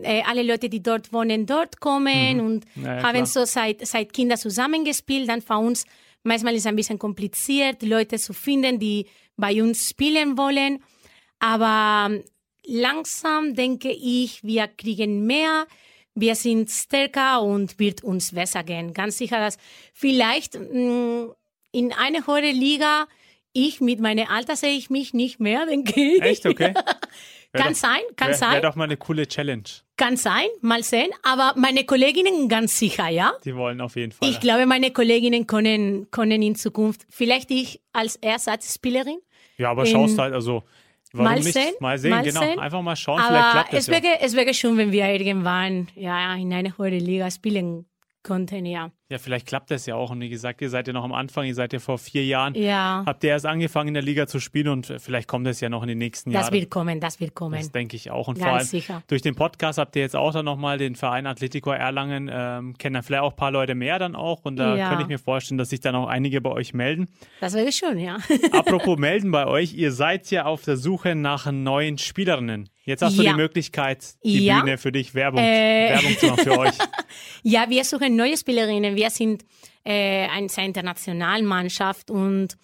äh, 0.03 0.21
alle 0.23 0.43
Leute, 0.43 0.69
die 0.69 0.81
dort 0.81 1.11
wohnen, 1.13 1.45
dort 1.45 1.79
kommen 1.79 2.39
und 2.39 2.65
Ja, 2.75 3.01
haben 3.03 3.13
klar. 3.13 3.25
so 3.25 3.45
seit, 3.45 3.85
seit 3.85 4.13
Kinder 4.13 4.37
zusammengespielt. 4.37 5.27
Dann 5.29 5.41
für 5.41 5.57
uns 5.57 5.85
manchmal 6.23 6.53
ist 6.53 6.61
es 6.61 6.65
ein 6.67 6.75
bisschen 6.75 6.99
kompliziert, 6.99 7.81
Leute 7.83 8.17
zu 8.17 8.33
finden, 8.33 8.79
die 8.79 9.07
bei 9.37 9.61
uns 9.61 9.89
spielen 9.89 10.37
wollen. 10.37 10.83
Aber 11.39 12.13
ähm, 12.13 12.23
langsam 12.65 13.55
denke 13.55 13.91
ich, 13.91 14.43
wir 14.43 14.67
kriegen 14.67 15.25
mehr, 15.25 15.65
wir 16.13 16.35
sind 16.35 16.69
stärker 16.69 17.41
und 17.41 17.79
wird 17.79 18.03
uns 18.03 18.33
besser 18.33 18.63
gehen. 18.63 18.93
Ganz 18.93 19.17
sicher, 19.17 19.39
dass 19.39 19.57
vielleicht 19.93 20.59
mh, 20.59 21.33
in 21.71 21.93
eine 21.93 22.27
höhere 22.27 22.51
Liga 22.51 23.07
ich 23.53 23.81
mit 23.81 23.99
meinem 23.99 24.27
Alter 24.27 24.55
sehe 24.55 24.77
ich 24.77 24.89
mich 24.89 25.13
nicht 25.13 25.39
mehr, 25.39 25.65
denke 25.65 25.99
ich. 25.99 26.21
Echt, 26.21 26.45
okay? 26.45 26.73
Kann 27.53 27.73
doch- 27.73 27.75
sein, 27.79 27.99
kann 28.15 28.29
wär, 28.29 28.35
sein, 28.35 28.51
Wäre 28.53 28.61
doch 28.61 28.75
mal 28.77 28.85
eine 28.85 28.95
coole 28.95 29.27
Challenge. 29.27 29.63
kann 29.97 30.15
sein, 30.15 30.45
mal 30.61 30.83
sehen. 30.83 31.09
Aber 31.21 31.53
meine 31.57 31.83
Kolleginnen 31.83 32.47
ganz 32.47 32.79
sicher, 32.79 33.09
ja. 33.09 33.33
Die 33.43 33.53
wollen 33.57 33.81
auf 33.81 33.97
jeden 33.97 34.13
Fall. 34.13 34.29
Ich 34.29 34.39
glaube, 34.39 34.65
meine 34.65 34.91
Kolleginnen 34.91 35.47
können, 35.47 36.09
können 36.11 36.41
in 36.41 36.55
Zukunft, 36.55 37.01
vielleicht 37.09 37.51
ich 37.51 37.81
als 37.91 38.15
Ersatzspielerin, 38.15 39.17
ja, 39.57 39.69
aber 39.69 39.83
in- 39.85 39.91
schaust 39.91 40.17
halt, 40.17 40.33
also 40.33 40.63
warum 41.11 41.25
Mal 41.33 41.39
nicht? 41.41 41.51
sehen, 41.51 41.73
mal 41.81 41.97
sehen, 41.97 42.11
mal 42.11 42.23
genau. 42.23 42.39
sehen. 42.39 42.57
Einfach 42.57 42.81
mal 42.81 42.95
schauen, 42.95 43.19
vielleicht 43.21 43.43
aber 43.43 43.51
klappt 43.51 43.73
es 43.73 43.87
ja. 43.87 43.93
wäre, 44.01 44.21
es 44.21 44.33
wäre 44.33 44.53
schön, 44.53 44.77
wenn 44.77 44.93
wir 44.93 45.07
irgendwann 45.09 45.89
ja, 45.95 46.33
in 46.35 46.53
eine 46.53 46.77
höhere 46.77 46.99
Liga 46.99 47.29
spielen 47.29 47.85
konnten, 48.23 48.65
ja. 48.65 48.91
Vielleicht 49.17 49.45
klappt 49.45 49.71
das 49.71 49.85
ja 49.87 49.95
auch. 49.95 50.09
Und 50.11 50.21
wie 50.21 50.29
gesagt, 50.29 50.61
ihr 50.61 50.69
seid 50.69 50.87
ja 50.87 50.93
noch 50.93 51.03
am 51.03 51.11
Anfang, 51.11 51.45
ihr 51.45 51.53
seid 51.53 51.73
ja 51.73 51.79
vor 51.79 51.97
vier 51.97 52.23
Jahren, 52.23 52.55
ja. 52.55 53.03
habt 53.05 53.23
ihr 53.25 53.31
erst 53.31 53.45
angefangen 53.45 53.89
in 53.89 53.93
der 53.95 54.03
Liga 54.03 54.25
zu 54.25 54.39
spielen 54.39 54.69
und 54.69 54.85
vielleicht 54.99 55.27
kommt 55.27 55.45
es 55.47 55.59
ja 55.59 55.67
noch 55.67 55.81
in 55.81 55.89
den 55.89 55.97
nächsten 55.97 56.29
das 56.31 56.33
Jahren. 56.43 56.51
Das 56.53 56.59
wird 56.61 56.69
kommen, 56.71 56.99
das 57.01 57.19
wird 57.19 57.35
kommen. 57.35 57.57
Das 57.59 57.71
denke 57.73 57.97
ich 57.97 58.09
auch. 58.09 58.29
Und 58.29 58.35
Ganz 58.35 58.45
vor 58.47 58.53
allem 58.57 58.65
sicher. 58.67 59.03
durch 59.07 59.21
den 59.21 59.35
Podcast 59.35 59.79
habt 59.79 59.97
ihr 59.97 60.01
jetzt 60.01 60.15
auch 60.15 60.31
dann 60.31 60.45
nochmal 60.45 60.77
den 60.77 60.95
Verein 60.95 61.27
Atletico 61.27 61.71
Erlangen, 61.71 62.29
ähm, 62.31 62.77
kennen 62.77 62.93
dann 62.93 63.03
vielleicht 63.03 63.23
auch 63.23 63.31
ein 63.31 63.35
paar 63.37 63.51
Leute 63.51 63.75
mehr 63.75 63.99
dann 63.99 64.15
auch. 64.15 64.45
Und 64.45 64.55
da 64.55 64.77
Ja. 64.77 64.87
könnte 64.87 65.03
ich 65.03 65.09
mir 65.09 65.19
vorstellen, 65.19 65.57
dass 65.57 65.69
sich 65.71 65.81
dann 65.81 65.95
auch 65.95 66.07
einige 66.07 66.39
bei 66.39 66.51
euch 66.51 66.73
melden. 66.73 67.09
Das 67.41 67.53
wäre 67.53 67.71
schön, 67.73 67.99
ja. 67.99 68.17
Apropos 68.53 68.97
melden 68.97 69.31
bei 69.31 69.45
euch, 69.45 69.73
ihr 69.73 69.91
seid 69.91 70.31
ja 70.31 70.45
auf 70.45 70.61
der 70.63 70.77
Suche 70.77 71.15
nach 71.15 71.51
neuen 71.51 71.97
Spielerinnen. 71.97 72.69
Jetzt 72.83 73.01
hast 73.03 73.17
du 73.17 73.21
Ja. 73.23 73.31
die 73.31 73.37
Möglichkeit, 73.37 74.03
die 74.23 74.45
Ja. 74.45 74.59
Bühne 74.61 74.77
für 74.77 74.91
dich 74.91 75.13
Werbung, 75.13 75.39
Äh. 75.41 75.91
Werbung 75.91 76.17
zu 76.17 76.25
machen 76.27 76.43
für 76.43 76.57
euch. 76.59 76.73
Ja, 77.43 77.69
wir 77.69 77.83
suchen 77.83 78.15
neue 78.15 78.37
Spielerinnen. 78.37 78.95
Wir 78.95 79.09
sind 79.09 79.43
äh, 79.83 80.27
eine 80.27 80.47
sehr 80.49 80.63
internationale 80.65 81.43
Mannschaft 81.43 82.09
und 82.09 82.57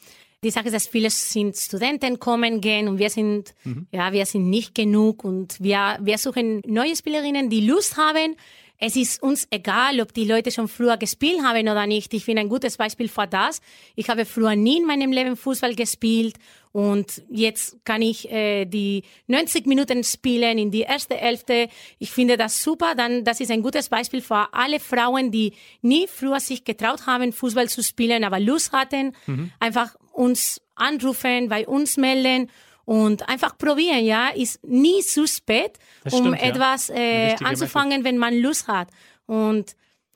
die 0.43 0.51
Sache 0.51 0.67
ist, 0.67 0.73
dass 0.75 0.87
viele 0.87 1.09
sind 1.09 1.57
Studenten 1.57 2.19
kommen, 2.19 2.61
gehen 2.61 2.87
und 2.87 2.99
wir 2.99 3.09
sind, 3.09 3.53
ja, 3.91 4.13
wir 4.13 4.25
sind 4.27 4.49
nicht 4.49 4.75
genug 4.75 5.23
und 5.23 5.59
wir, 5.61 5.97
wir 5.99 6.17
suchen 6.19 6.61
neue 6.65 6.95
Spielerinnen, 6.95 7.49
die 7.49 7.65
Lust 7.67 7.97
haben. 7.97 8.35
Es 8.79 8.95
ist 8.95 9.23
uns 9.23 9.47
egal, 9.49 9.99
ob 10.01 10.13
die 10.13 10.25
Leute 10.25 10.51
schon 10.51 10.67
früher 10.67 10.97
gespielt 10.97 11.41
haben 11.43 11.67
oder 11.67 11.87
nicht. 11.87 12.13
Ich 12.13 12.25
bin 12.25 12.37
ein 12.37 12.47
gutes 12.47 12.77
Beispiel 12.77 13.09
für 13.09 13.25
das. 13.25 13.59
Ich 13.95 14.09
habe 14.09 14.23
früher 14.25 14.55
nie 14.55 14.77
in 14.77 14.85
meinem 14.85 15.11
Leben 15.11 15.35
Fußball 15.35 15.73
gespielt 15.73 16.35
und 16.71 17.23
jetzt 17.29 17.83
kann 17.85 18.03
ich 18.03 18.31
äh, 18.31 18.65
die 18.65 19.01
90 19.25 19.65
Minuten 19.65 20.03
spielen 20.03 20.59
in 20.59 20.69
die 20.69 20.81
erste 20.81 21.15
Hälfte. 21.15 21.69
Ich 21.97 22.11
finde 22.11 22.37
das 22.37 22.61
super. 22.61 22.93
Dann, 22.95 23.23
das 23.23 23.39
ist 23.39 23.49
ein 23.49 23.63
gutes 23.63 23.89
Beispiel 23.89 24.21
für 24.21 24.53
alle 24.53 24.79
Frauen, 24.79 25.31
die 25.31 25.53
nie 25.81 26.05
früher 26.05 26.39
sich 26.39 26.63
getraut 26.63 27.07
haben, 27.07 27.33
Fußball 27.33 27.69
zu 27.69 27.81
spielen, 27.81 28.23
aber 28.23 28.39
Lust 28.39 28.73
hatten. 28.73 29.15
Einfach 29.59 29.95
uns 30.11 30.61
anrufen, 30.75 31.49
bei 31.49 31.67
uns 31.67 31.97
melden 31.97 32.51
und 32.87 33.27
einfach 33.27 33.57
probieren, 33.57 34.05
ja. 34.05 34.29
Ist 34.29 34.65
nie 34.65 35.01
zu 35.01 35.27
spät, 35.27 35.77
Das 36.05 36.13
um 36.13 36.33
stimmt, 36.33 36.41
etwas 36.41 36.89
äh, 36.89 37.35
anzufangen, 37.43 38.05
wenn 38.05 38.17
man 38.17 38.33
Lust 38.37 38.69
hat. 38.69 38.87
Und 39.25 39.75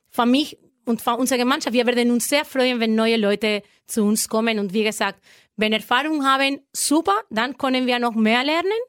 für 0.09 0.25
mich 0.25 0.57
und 0.85 1.01
für 1.01 1.15
unsere 1.15 1.37
Gemeinschaft, 1.37 1.73
wir 1.73 1.85
werden 1.85 2.11
uns 2.11 2.29
sehr 2.29 2.45
freuen, 2.45 2.79
wenn 2.79 2.95
neue 2.95 3.17
Leute 3.17 3.61
zu 3.87 4.05
uns 4.05 4.29
kommen. 4.29 4.57
Und 4.57 4.71
wie 4.73 4.85
gesagt, 4.85 5.19
wenn 5.57 5.73
Erfahrung 5.73 6.25
haben, 6.25 6.61
super, 6.71 7.15
dann 7.29 7.57
können 7.57 7.87
wir 7.87 7.99
noch 7.99 8.15
mehr 8.15 8.45
lernen. 8.45 8.81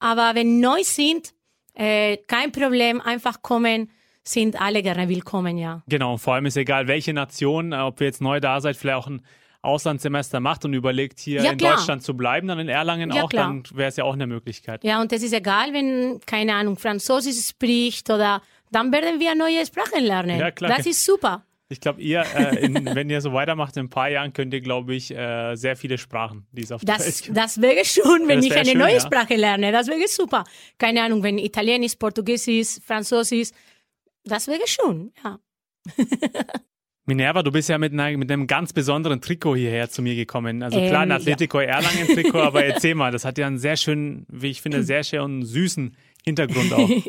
Aber 0.00 0.34
wenn 0.34 0.58
neu 0.58 0.82
sind, 0.82 1.32
äh, 1.74 2.16
kein 2.26 2.50
Problem, 2.50 3.00
einfach 3.00 3.40
kommen, 3.40 3.88
sind 4.24 4.60
alle 4.60 4.82
gerne 4.82 5.08
willkommen, 5.08 5.58
ja. 5.58 5.84
Genau, 5.86 6.16
vor 6.16 6.34
allem 6.34 6.46
ist 6.46 6.56
egal, 6.56 6.88
welche 6.88 7.12
Nation, 7.12 7.72
äh, 7.72 7.76
ob 7.76 8.00
ihr 8.00 8.08
jetzt 8.08 8.20
neu 8.20 8.40
da 8.40 8.60
seid, 8.60 8.76
vielleicht 8.76 8.98
auch 8.98 9.06
ein 9.06 9.22
Auslandssemester 9.62 10.40
macht 10.40 10.64
und 10.64 10.74
überlegt, 10.74 11.20
hier 11.20 11.42
Ja, 11.42 11.52
in 11.52 11.58
klar. 11.58 11.76
Deutschland 11.76 12.02
zu 12.02 12.16
bleiben, 12.16 12.48
dann 12.48 12.58
in 12.58 12.68
Erlangen 12.68 13.10
Ja, 13.12 13.22
auch, 13.22 13.30
klar. 13.30 13.46
dann 13.46 13.62
wäre 13.76 13.88
es 13.88 13.96
ja 13.96 14.04
auch 14.04 14.14
eine 14.14 14.26
Möglichkeit. 14.26 14.82
Ja, 14.84 15.00
und 15.00 15.12
es 15.12 15.22
ist 15.22 15.32
egal, 15.32 15.72
wenn, 15.72 16.20
keine 16.26 16.54
Ahnung, 16.54 16.76
Französisch 16.76 17.46
spricht 17.48 18.10
oder 18.10 18.42
dann 18.70 18.90
werden 18.92 19.20
wir 19.20 19.34
neue 19.34 19.64
Sprachen 19.64 20.02
lernen. 20.04 20.38
Ja, 20.38 20.50
klar. 20.50 20.76
Das 20.76 20.86
ist 20.86 21.04
super. 21.04 21.44
Ich 21.68 21.80
glaube, 21.80 22.02
ihr, 22.02 22.22
äh, 22.36 22.56
in, 22.66 22.74
wenn 22.94 23.08
ihr 23.08 23.20
so 23.22 23.32
weitermacht, 23.32 23.76
in 23.78 23.84
ein 23.86 23.88
paar 23.88 24.10
Jahren 24.10 24.32
könnt 24.34 24.52
ihr, 24.52 24.60
glaube 24.60 24.94
ich, 24.94 25.10
äh, 25.14 25.54
sehr 25.54 25.74
viele 25.74 25.96
Sprachen, 25.96 26.46
die 26.52 26.62
es 26.64 26.72
auf 26.72 26.84
der 26.84 26.96
Das, 26.96 27.06
Welt 27.06 27.22
gibt. 27.22 27.36
das 27.36 27.60
wäre 27.62 27.84
schon, 27.84 28.28
wenn 28.28 28.42
ich 28.42 28.54
eine 28.54 28.66
schön, 28.68 28.78
neue 28.78 28.94
ja. 28.94 29.00
Sprache 29.00 29.36
lerne. 29.36 29.72
Das 29.72 29.86
wäre 29.86 30.06
super. 30.06 30.44
Keine 30.76 31.02
Ahnung, 31.02 31.22
wenn 31.22 31.38
Italienisch, 31.38 31.94
Portugiesisch, 31.96 32.78
Französisch, 32.84 33.50
das 34.24 34.48
wäre 34.48 34.66
schon, 34.66 35.12
ja. 35.24 35.38
Minerva, 37.04 37.42
du 37.42 37.50
bist 37.50 37.68
ja 37.68 37.78
mit, 37.78 37.92
einer, 37.92 38.16
mit 38.16 38.30
einem 38.30 38.46
ganz 38.46 38.72
besonderen 38.72 39.20
Trikot 39.20 39.56
hierher 39.56 39.90
zu 39.90 40.02
mir 40.02 40.14
gekommen. 40.14 40.62
Also 40.62 40.78
klar, 40.78 41.02
ein 41.02 41.10
Ähm, 41.10 41.16
Atletico 41.16 41.58
Erlangen-Trikot, 41.58 42.38
aber 42.38 42.64
erzähl 42.64 42.94
mal, 42.94 43.10
das 43.10 43.24
hat 43.24 43.38
ja 43.38 43.46
einen 43.46 43.58
sehr 43.58 43.76
schönen, 43.76 44.24
wie 44.28 44.50
ich 44.50 44.62
finde, 44.62 44.84
sehr 44.84 45.02
schönen, 45.02 45.44
süßen 45.44 45.96
Hintergrund 46.24 46.72
auch. 46.72 46.88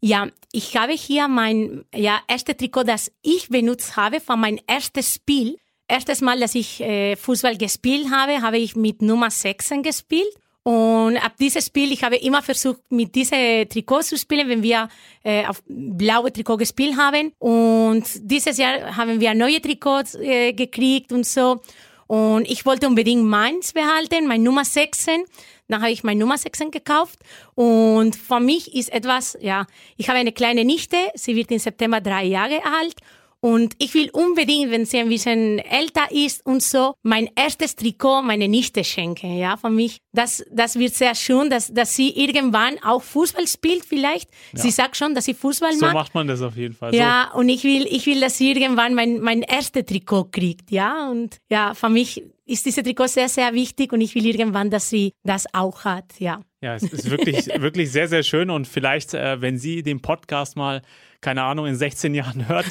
Ja, 0.00 0.28
ich 0.52 0.76
habe 0.76 0.92
hier 0.92 1.28
mein 1.28 1.86
ja, 1.94 2.20
erstes 2.28 2.58
Trikot, 2.58 2.82
das 2.82 3.10
ich 3.22 3.48
benutzt 3.48 3.96
habe 3.96 4.20
für 4.20 4.36
mein 4.36 4.60
erstes 4.66 5.14
Spiel. 5.14 5.56
Erstes 5.88 6.20
Mal, 6.20 6.38
dass 6.40 6.54
ich 6.54 6.82
äh, 6.82 7.16
Fußball 7.16 7.56
gespielt 7.56 8.10
habe, 8.10 8.42
habe 8.42 8.58
ich 8.58 8.76
mit 8.76 9.00
Nummer 9.00 9.30
16 9.30 9.82
gespielt. 9.82 10.28
Und 10.64 11.18
ab 11.18 11.36
diesem 11.38 11.60
Spiel, 11.60 11.92
ich 11.92 12.02
habe 12.02 12.16
immer 12.16 12.42
versucht, 12.42 12.80
mit 12.90 13.14
diesem 13.14 13.68
Trikot 13.68 14.00
zu 14.00 14.16
spielen, 14.16 14.48
wenn 14.48 14.62
wir 14.62 14.88
äh, 15.22 15.46
auf 15.46 15.62
blaue 15.68 16.32
Trikot 16.32 16.56
gespielt 16.56 16.96
haben. 16.96 17.32
Und 17.38 18.04
dieses 18.22 18.56
Jahr 18.56 18.96
haben 18.96 19.20
wir 19.20 19.34
neue 19.34 19.60
Trikots 19.60 20.14
äh, 20.14 20.54
gekriegt 20.54 21.12
und 21.12 21.26
so. 21.26 21.60
Und 22.06 22.50
ich 22.50 22.64
wollte 22.64 22.86
unbedingt 22.86 23.24
meins 23.24 23.74
behalten, 23.74 24.26
mein 24.26 24.42
Nummer 24.42 24.64
16. 24.64 25.24
Dann 25.68 25.82
habe 25.82 25.92
ich 25.92 26.02
mein 26.02 26.16
Nummer 26.16 26.38
16 26.38 26.70
gekauft. 26.70 27.18
Und 27.54 28.16
für 28.16 28.40
mich 28.40 28.74
ist 28.74 28.90
etwas, 28.90 29.36
ja, 29.42 29.66
ich 29.98 30.08
habe 30.08 30.18
eine 30.18 30.32
kleine 30.32 30.64
Nichte, 30.64 30.96
sie 31.14 31.36
wird 31.36 31.50
im 31.50 31.58
September 31.58 32.00
drei 32.00 32.24
Jahre 32.24 32.62
alt. 32.64 32.96
Und 33.44 33.74
ich 33.78 33.92
will 33.92 34.08
unbedingt, 34.14 34.70
wenn 34.70 34.86
sie 34.86 35.00
ein 35.00 35.10
bisschen 35.10 35.58
älter 35.58 36.10
ist 36.10 36.46
und 36.46 36.62
so, 36.62 36.94
mein 37.02 37.28
erstes 37.36 37.76
Trikot 37.76 38.22
meine 38.22 38.48
Nichte 38.48 38.84
schenken. 38.84 39.36
Ja, 39.36 39.58
für 39.58 39.68
mich, 39.68 39.98
das, 40.14 40.42
das 40.50 40.78
wird 40.78 40.94
sehr 40.94 41.14
schön, 41.14 41.50
dass, 41.50 41.70
dass 41.70 41.94
sie 41.94 42.08
irgendwann 42.18 42.82
auch 42.82 43.02
Fußball 43.02 43.46
spielt 43.46 43.84
vielleicht. 43.84 44.30
Sie 44.54 44.70
sagt 44.70 44.96
schon, 44.96 45.14
dass 45.14 45.26
sie 45.26 45.34
Fußball 45.34 45.74
So 45.74 45.84
mag. 45.84 45.92
macht 45.92 46.14
man 46.14 46.26
das 46.26 46.40
auf 46.40 46.56
jeden 46.56 46.72
Fall. 46.72 46.94
Ja, 46.94 47.32
und 47.34 47.50
ich 47.50 47.64
will, 47.64 47.86
ich 47.86 48.06
will, 48.06 48.18
dass 48.18 48.38
sie 48.38 48.50
irgendwann 48.50 48.94
mein, 48.94 49.20
mein 49.20 49.42
erstes 49.42 49.84
Trikot 49.84 50.30
kriegt, 50.32 50.70
ja. 50.70 51.10
Und 51.10 51.36
ja, 51.50 51.74
für 51.74 51.90
mich 51.90 52.22
ist 52.46 52.64
dieses 52.64 52.82
Trikot 52.82 53.08
sehr, 53.08 53.28
sehr 53.28 53.52
wichtig 53.52 53.92
und 53.92 54.00
ich 54.00 54.14
will 54.14 54.24
irgendwann, 54.24 54.70
dass 54.70 54.88
sie 54.88 55.12
das 55.22 55.44
auch 55.52 55.84
hat, 55.84 56.18
ja. 56.18 56.36
So. 56.36 56.54
Ja, 56.64 56.76
es 56.76 56.82
ist 56.84 57.10
wirklich, 57.10 57.46
wirklich 57.60 57.92
sehr, 57.92 58.08
sehr 58.08 58.22
schön 58.22 58.48
und 58.48 58.66
vielleicht, 58.66 59.12
äh, 59.12 59.38
wenn 59.42 59.58
sie 59.58 59.82
den 59.82 60.00
Podcast 60.00 60.56
mal, 60.56 60.80
keine 61.24 61.42
Ahnung, 61.42 61.64
in 61.66 61.74
16 61.74 62.14
Jahren 62.14 62.46
hört, 62.48 62.66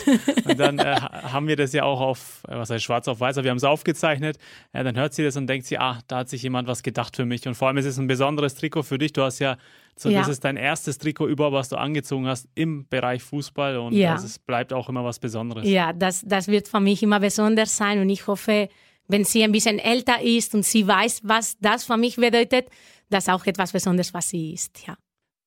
und 0.45 0.59
dann 0.59 0.77
äh, 0.77 0.95
haben 0.95 1.47
wir 1.47 1.55
das 1.55 1.73
ja 1.73 1.83
auch 1.85 1.99
auf, 1.99 2.43
äh, 2.47 2.55
was 2.55 2.69
heißt 2.69 2.83
schwarz 2.83 3.07
auf 3.07 3.19
weiß, 3.19 3.37
aber 3.37 3.45
wir 3.45 3.49
haben 3.51 3.57
es 3.57 3.63
aufgezeichnet, 3.63 4.37
ja, 4.73 4.83
dann 4.83 4.95
hört 4.95 5.13
sie 5.15 5.23
das 5.23 5.35
und 5.35 5.47
denkt 5.47 5.65
sie, 5.65 5.79
ah, 5.79 5.97
da 6.07 6.17
hat 6.19 6.29
sich 6.29 6.43
jemand 6.43 6.67
was 6.67 6.83
gedacht 6.83 7.15
für 7.15 7.25
mich 7.25 7.47
und 7.47 7.55
vor 7.55 7.67
allem 7.67 7.77
ist 7.77 7.85
es 7.85 7.97
ein 7.97 8.05
besonderes 8.05 8.53
Trikot 8.53 8.83
für 8.83 8.99
dich. 8.99 9.11
Du 9.11 9.23
hast 9.23 9.39
ja, 9.39 9.57
so, 9.95 10.09
Ja. 10.09 10.19
das 10.19 10.27
ist 10.27 10.43
dein 10.43 10.55
erstes 10.57 10.99
Trikot 10.99 11.27
überhaupt, 11.27 11.55
was 11.55 11.69
du 11.69 11.77
angezogen 11.77 12.27
hast 12.27 12.47
im 12.53 12.87
Bereich 12.87 13.23
Fußball 13.23 13.77
und 13.77 13.93
Ja. 13.93 14.13
das 14.13 14.23
ist, 14.23 14.45
bleibt 14.45 14.71
auch 14.71 14.87
immer 14.87 15.03
was 15.03 15.17
Besonderes. 15.17 15.67
Ja, 15.67 15.91
das, 15.91 16.21
das 16.23 16.47
wird 16.47 16.67
für 16.67 16.79
mich 16.79 17.01
immer 17.01 17.19
besonders 17.19 17.75
sein 17.75 17.99
und 18.01 18.09
ich 18.09 18.27
hoffe, 18.27 18.69
wenn 19.07 19.23
sie 19.25 19.43
ein 19.43 19.51
bisschen 19.51 19.79
älter 19.79 20.21
ist 20.21 20.53
und 20.53 20.63
sie 20.63 20.87
weiß, 20.87 21.21
was 21.23 21.57
das 21.59 21.83
für 21.85 21.97
mich 21.97 22.17
bedeutet, 22.17 22.67
das 23.09 23.25
ist 23.25 23.29
auch 23.33 23.45
etwas 23.47 23.71
Besonderes, 23.71 24.13
was 24.13 24.29
sie 24.29 24.53
ist, 24.53 24.85
ja. 24.87 24.95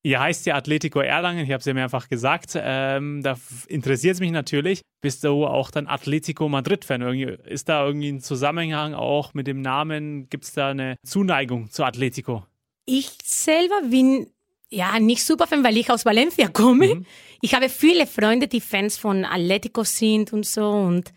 Ihr 0.07 0.21
heißt 0.21 0.47
ja 0.47 0.55
Atletico 0.55 1.01
Erlangen, 1.01 1.45
ich 1.45 1.51
habe 1.51 1.59
es 1.59 1.65
ja 1.65 1.75
mehrfach 1.75 2.09
gesagt. 2.09 2.53
Ähm, 2.55 3.25
da 3.25 3.37
interessiert 3.67 4.15
es 4.15 4.21
mich 4.21 4.31
natürlich. 4.31 4.83
Bist 5.01 5.25
du 5.25 5.45
auch 5.45 5.73
dann 5.73 5.89
Atletico 5.89 6.49
Madrid-Fan? 6.49 7.03
Ist 7.03 7.69
da 7.69 7.85
irgendwie 7.85 8.11
ein 8.11 8.21
Zusammenhang 8.21 8.95
auch 8.95 9.35
mit 9.35 9.49
dem 9.49 9.63
Namen? 9.63 10.31
Gibt 10.31 10.45
es 10.45 10.53
da 10.53 10.69
eine 10.69 10.95
Zuneigung 11.05 11.73
zu 11.73 11.83
Atletico? 11.83 12.45
Ich 12.85 13.19
selber 13.25 13.81
bin 13.91 14.29
ja 14.71 15.01
nicht 15.01 15.25
super 15.25 15.49
Fan, 15.49 15.65
weil 15.65 15.77
ich 15.77 15.91
aus 15.91 16.05
Valencia 16.05 16.47
komme. 16.47 17.03
Ich 17.43 17.55
habe 17.55 17.69
viele 17.69 18.07
Freunde, 18.07 18.47
die 18.47 18.61
Fans 18.61 18.97
von 18.97 19.25
Atletico 19.25 19.83
sind 19.83 20.33
und 20.33 20.47
so. 20.47 20.71
Und 20.71 21.13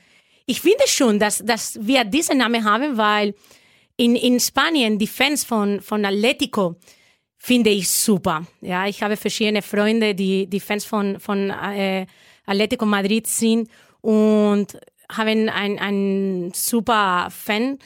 ich 0.48 0.62
finde 0.62 0.88
schon, 0.88 1.20
dass, 1.20 1.46
dass 1.46 1.78
wir 1.80 2.06
diesen 2.06 2.40
Namen 2.40 2.64
haben, 2.66 2.98
weil 2.98 3.36
in, 3.98 4.16
in 4.16 4.40
Spanien 4.40 4.98
die 4.98 5.06
Fans 5.06 5.44
von, 5.44 5.80
von 5.80 6.04
Atletico 6.06 6.78
finde 7.40 7.72
ich 7.72 7.90
super. 7.90 8.46
Ja, 8.62 8.86
ich 8.86 9.02
habe 9.02 9.18
verschiedene 9.18 9.62
Freunde, 9.62 10.14
die, 10.14 10.46
die 10.46 10.60
Fans 10.60 10.86
von, 10.86 11.20
von 11.20 11.50
äh, 11.50 12.06
Atletico 12.46 12.86
Madrid 12.86 13.26
sind 13.26 13.70
und 14.02 14.78
haben 15.12 15.50
ein, 15.50 15.80
ein 15.80 16.52
super 16.54 17.30
Fan. 17.32 17.80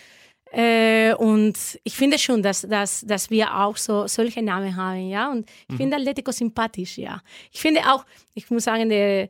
Äh, 0.52 1.14
und 1.16 1.56
ich 1.84 1.96
finde 1.96 2.20
schon, 2.20 2.44
dass, 2.44 2.62
dass, 2.62 3.02
dass 3.02 3.30
wir 3.30 3.56
auch 3.56 3.78
so 3.78 4.08
solche 4.08 4.42
Namen 4.42 4.76
haben, 4.76 5.08
ja. 5.08 5.32
Und 5.32 5.50
ich 5.70 5.78
finde 5.78 5.98
Atletico 5.98 6.32
sympathisch, 6.32 6.98
ja. 6.98 7.22
Ich 7.52 7.62
finde 7.62 7.82
auch, 7.82 8.06
ich 8.34 8.50
muss 8.50 8.66
sagen, 8.66 8.90
der, 8.90 9.30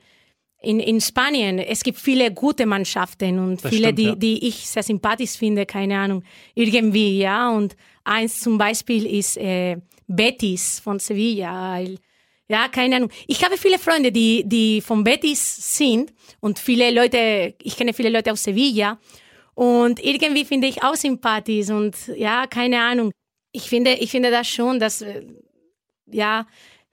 in, 0.61 0.79
in 0.79 1.01
Spanien, 1.01 1.59
es 1.59 1.83
gibt 1.83 1.99
viele 1.99 2.33
gute 2.33 2.65
Mannschaften 2.65 3.39
und 3.39 3.63
Das 3.63 3.69
viele, 3.71 3.87
stimmt, 3.87 3.99
die, 3.99 4.03
ja. 4.03 4.15
die 4.15 4.47
ich 4.47 4.67
sehr 4.67 4.83
sympathisch 4.83 5.31
finde, 5.31 5.65
keine 5.65 5.97
Ahnung, 5.97 6.23
irgendwie, 6.55 7.19
ja. 7.19 7.49
Und 7.51 7.75
eins 8.03 8.39
zum 8.39 8.57
Beispiel 8.57 9.05
ist 9.05 9.37
äh, 9.37 9.77
Betis 10.07 10.79
von 10.79 10.99
Sevilla, 10.99 11.79
ja, 12.49 12.67
keine 12.67 12.97
Ahnung. 12.97 13.09
Ich 13.27 13.43
habe 13.43 13.57
viele 13.57 13.79
Freunde, 13.79 14.11
die, 14.11 14.43
die 14.45 14.81
von 14.81 15.03
Betis 15.03 15.77
sind 15.77 16.13
und 16.39 16.59
viele 16.59 16.91
Leute, 16.91 17.55
ich 17.61 17.75
kenne 17.77 17.93
viele 17.93 18.09
Leute 18.09 18.31
aus 18.31 18.43
Sevilla 18.43 18.99
und 19.55 20.03
irgendwie 20.03 20.45
finde 20.45 20.67
ich 20.67 20.83
auch 20.83 20.95
sympathisch 20.95 21.69
und 21.69 21.95
ja, 22.15 22.45
keine 22.47 22.81
Ahnung. 22.81 23.11
Ich 23.53 23.63
finde, 23.69 23.93
ich 23.93 24.11
finde 24.11 24.29
das 24.31 24.47
schon, 24.47 24.79
dass, 24.79 25.01
äh, 25.01 25.23
ja, 26.11 26.45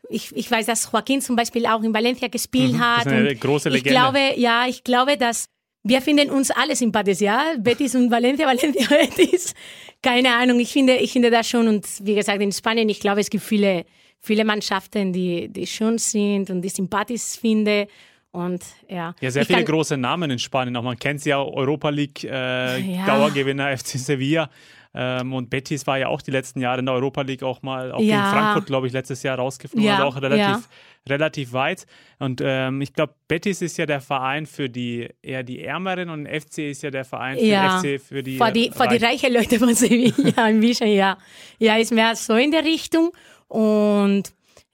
ich, 0.08 0.34
ich 0.36 0.50
weiß, 0.50 0.66
dass 0.66 0.90
Joaquin 0.92 1.20
zum 1.20 1.36
Beispiel 1.36 1.66
auch 1.66 1.82
in 1.82 1.92
Valencia 1.94 2.28
gespielt 2.28 2.72
Mhm, 2.74 2.80
hat. 2.80 3.06
das 3.06 3.12
ist 3.12 3.18
eine 3.18 3.36
große 3.36 3.68
Ich 3.70 3.74
Legende. 3.76 3.90
glaube, 4.00 4.32
ja, 4.36 4.66
ich 4.66 4.84
glaube, 4.84 5.16
dass 5.16 5.46
wir 5.82 6.02
finden 6.02 6.30
uns 6.30 6.50
alle 6.50 6.76
sympathisch, 6.76 7.20
ja. 7.20 7.54
Betis 7.58 7.94
und 7.94 8.10
Valencia, 8.10 8.46
Valencia, 8.54 8.86
Betis. 8.88 9.54
Keine 10.02 10.34
Ahnung, 10.34 10.60
ich 10.60 10.72
finde, 10.72 10.96
ich 10.96 11.12
finde 11.12 11.30
das 11.30 11.48
schon. 11.48 11.68
Und 11.68 11.86
wie 12.02 12.14
gesagt, 12.14 12.40
in 12.40 12.52
Spanien, 12.52 12.88
ich 12.88 13.00
glaube, 13.00 13.20
es 13.20 13.30
gibt 13.30 13.44
viele, 13.44 13.84
viele 14.20 14.44
Mannschaften, 14.44 15.12
die, 15.12 15.48
die 15.48 15.66
schön 15.66 15.98
sind 15.98 16.50
und 16.50 16.62
die 16.62 16.68
sympathisch 16.68 17.38
finde. 17.40 17.88
Und 18.32 18.62
ja. 18.88 19.14
Ja, 19.20 19.30
sehr 19.30 19.42
ich 19.42 19.48
viele 19.48 19.64
große 19.64 19.96
Namen 19.96 20.30
in 20.30 20.38
Spanien. 20.38 20.76
Auch 20.76 20.82
man 20.82 20.98
kennt 20.98 21.20
sie 21.20 21.30
ja, 21.30 21.42
Europa 21.42 21.88
League, 21.88 22.24
äh, 22.24 22.78
Ja. 22.78 23.06
Dauergewinner 23.06 23.76
FC 23.76 23.98
Sevilla. 23.98 24.48
Ähm, 24.93 25.32
und 25.32 25.51
Betis 25.51 25.86
war 25.86 25.99
ja 25.99 26.09
auch 26.09 26.20
die 26.20 26.32
letzten 26.32 26.61
Jahre 26.61 26.80
in 26.80 26.86
der 26.86 26.95
Europa 26.97 27.22
League 27.22 27.43
auch 27.45 27.62
mal, 27.62 27.93
auch 27.93 28.01
Ja. 28.01 28.16
gegen 28.16 28.36
Frankfurt, 28.36 28.66
glaube 28.66 28.86
ich, 28.88 28.93
letztes 28.93 29.22
Jahr 29.22 29.38
rausgeflogen. 29.38 29.84
Ja, 29.86 29.95
Also 29.97 30.07
auch 30.07 30.20
relativ, 30.20 30.41
ja. 30.41 30.61
relativ 31.09 31.53
weit. 31.53 31.86
Und 32.18 32.41
ähm, 32.45 32.80
ich 32.80 32.93
glaube, 32.93 33.14
Betis 33.28 33.62
ist 33.62 33.76
ja 33.78 33.86
der 33.86 34.01
Verein 34.01 34.47
für 34.47 34.68
die 34.68 35.09
eher 35.22 35.45
die 35.45 35.62
Ärmeren 35.62 36.11
und 36.11 36.26
FC 36.26 36.59
ist 36.70 36.82
ja 36.82 36.91
der 36.91 37.05
Verein 37.05 37.38
für, 37.38 37.45
Ja, 37.45 37.78
FC 37.78 38.01
für 38.01 38.22
die, 38.24 38.36
Vor 38.36 38.51
die, 38.51 38.70
vor 38.74 38.88
die 38.88 38.97
Reichen. 38.97 39.32
Leute 39.32 39.59
von 39.61 39.72
Sevilla, 39.74 40.12
ein 40.45 40.59
bisschen, 40.61 40.88
ja. 40.88 41.18
Ja, 41.59 41.76
ist 41.76 41.93
mehr 41.93 42.16
so 42.16 42.34
in 42.34 42.51
der 42.51 42.64
Richtung. 42.64 43.12
Und 43.47 44.24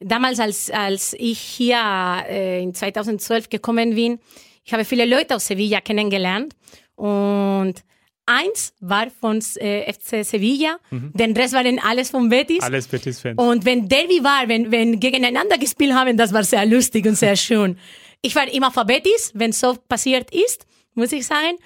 damals, 0.00 0.40
als, 0.40 0.70
als 0.70 1.14
ich 1.18 1.38
hier 1.38 1.78
äh, 2.28 2.62
in 2.62 2.72
2012 2.74 3.50
gekommen 3.50 3.94
bin, 3.94 4.18
ich 4.64 4.72
habe 4.72 4.84
viele 4.86 5.04
Leute 5.04 5.36
aus 5.36 5.46
Sevilla 5.46 5.80
kennengelernt. 5.82 6.54
Und 6.96 7.74
eins 8.26 8.74
war 8.80 9.06
von 9.20 9.40
äh, 9.56 9.92
FC 9.92 10.24
Sevilla, 10.24 10.78
den 10.90 11.36
Rest 11.36 11.54
waren 11.54 11.78
alles 11.78 12.10
von 12.10 12.28
Betis. 12.28 12.60
Alles 12.60 12.88
Betis-Fans. 12.88 13.40
Und 13.40 13.64
wenn 13.64 13.88
Derby 13.88 14.22
war, 14.22 14.48
wenn, 14.48 14.70
wenn 14.70 14.98
gegeneinander 15.00 15.58
gespielt 15.58 15.94
haben, 15.94 16.16
das 16.16 16.32
war 16.32 16.44
sehr 16.44 16.66
lustig 16.66 17.06
und 17.06 17.14
sehr 17.14 17.36
schön. 17.36 17.78
Ich 18.22 18.34
war 18.34 18.52
immer 18.52 18.70
für 18.70 18.84
Betis, 18.84 19.30
wenn 19.34 19.52
so 19.52 19.76
passiert 19.88 20.34
ist, 20.34 20.66
muss 20.94 21.12
ich 21.12 21.26
sagen. 21.26 21.56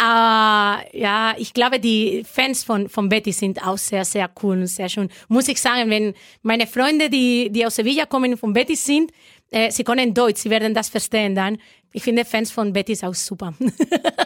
Äh, 0.00 0.98
ja, 0.98 1.34
ich 1.36 1.52
glaube, 1.52 1.78
die 1.78 2.24
Fans 2.24 2.64
von, 2.64 2.88
von 2.88 3.08
Betis 3.08 3.38
sind 3.38 3.64
auch 3.66 3.76
sehr, 3.76 4.04
sehr 4.04 4.30
cool 4.42 4.58
und 4.58 4.66
sehr 4.66 4.88
schön. 4.88 5.10
Muss 5.28 5.46
ich 5.48 5.60
sagen, 5.60 5.90
wenn 5.90 6.14
meine 6.42 6.66
Freunde, 6.66 7.10
die, 7.10 7.50
die 7.50 7.66
aus 7.66 7.76
Sevilla 7.76 8.06
kommen, 8.06 8.36
von 8.38 8.54
Betis 8.54 8.84
sind, 8.84 9.12
äh, 9.50 9.70
sie 9.70 9.84
können 9.84 10.14
Deutsch, 10.14 10.40
sie 10.40 10.50
werden 10.50 10.72
das 10.72 10.88
verstehen 10.88 11.34
dann. 11.34 11.58
Ich 11.92 12.02
finde 12.02 12.24
Fans 12.24 12.50
von 12.52 12.72
Betis 12.72 13.02
auch 13.02 13.14
super. 13.14 13.52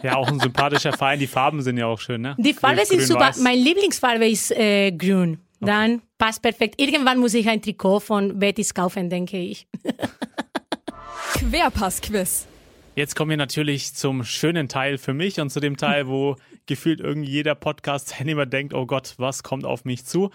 Ja, 0.02 0.16
auch 0.16 0.28
ein 0.28 0.38
sympathischer 0.38 0.92
Verein. 0.92 1.18
Die 1.18 1.26
Farben 1.26 1.62
sind 1.62 1.78
ja 1.78 1.86
auch 1.86 1.98
schön, 2.00 2.20
ne? 2.20 2.36
Die 2.38 2.52
Farbe 2.52 2.76
Grün- 2.76 2.86
sind 2.86 3.02
super. 3.02 3.20
grün-weiß. 3.20 3.38
Meine 3.40 3.62
Lieblingsfarbe 3.62 4.28
ist 4.28 4.50
äh, 4.52 4.92
grün. 4.92 5.38
Dann 5.60 6.02
passt 6.18 6.42
perfekt. 6.42 6.78
Irgendwann 6.78 7.18
muss 7.18 7.32
ich 7.32 7.48
ein 7.48 7.62
Trikot 7.62 8.00
von 8.00 8.38
Betis 8.38 8.74
kaufen, 8.74 9.08
denke 9.08 9.38
ich. 9.38 9.66
Querpass-Quiz. 11.38 12.46
Jetzt 12.96 13.16
kommen 13.16 13.30
wir 13.30 13.36
natürlich 13.36 13.94
zum 13.94 14.24
schönen 14.24 14.68
Teil 14.68 14.98
für 14.98 15.14
mich 15.14 15.40
und 15.40 15.50
zu 15.50 15.60
dem 15.60 15.76
Teil, 15.76 16.06
wo 16.06 16.36
gefühlt 16.66 17.00
irgendwie 17.00 17.30
jeder 17.30 17.54
Podcast-Teilnehmer 17.54 18.46
denkt, 18.46 18.72
oh 18.74 18.86
Gott, 18.86 19.14
was 19.16 19.42
kommt 19.42 19.64
auf 19.64 19.84
mich 19.84 20.04
zu? 20.04 20.30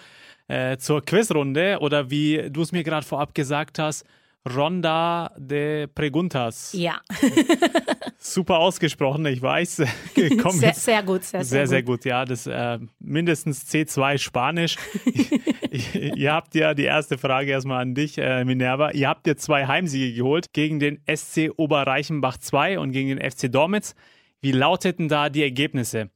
Äh, 0.48 0.78
zur 0.78 1.04
Quizrunde 1.06 1.78
oder 1.80 2.10
wie 2.10 2.50
du 2.50 2.62
es 2.64 2.72
mir 2.72 2.84
gerade 2.84 3.06
vorab 3.06 3.34
gesagt 3.36 3.80
hast, 3.80 4.04
Ronda 4.48 5.34
de 5.38 5.88
Preguntas. 5.88 6.74
Ja, 6.74 7.02
Super 8.22 8.60
ausgesprochen, 8.60 9.26
ich 9.28 9.42
weiß. 9.42 9.82
Komm 10.42 10.52
sehr, 10.52 10.74
sehr 10.74 11.04
gut. 11.04 11.24
Sehr, 11.24 11.46
sehr, 11.46 11.68
sehr 11.68 11.84
gut, 11.84 12.04
ja. 12.04 12.26
Das 12.26 12.48
äh, 12.48 12.78
mindestens 13.00 13.66
C2 13.72 14.18
Spanisch. 14.18 14.76
ihr 15.72 16.34
habt 16.34 16.54
ja 16.54 16.74
die 16.74 16.84
erste 16.84 17.18
Frage 17.18 17.52
erstmal 17.52 17.82
an 17.82 17.96
dich, 17.96 18.18
äh, 18.18 18.44
Minerva. 18.44 18.92
Ihr 18.92 19.08
habt 19.08 19.26
ja 19.26 19.38
zwei 19.38 19.68
Heimsiege 19.68 20.14
geholt 20.14 20.52
gegen 20.52 20.82
den 20.82 21.02
SC 21.10 21.50
Oberreichenbach 21.56 22.38
2 22.38 22.80
und 22.80 22.92
gegen 22.92 23.08
den 23.08 23.32
FC 23.32 23.50
Dormitz. 23.50 23.96
Wie 24.42 24.52
lauteten 24.52 25.08
da 25.08 25.30
die 25.30 25.44
Ergebnisse? 25.44 26.10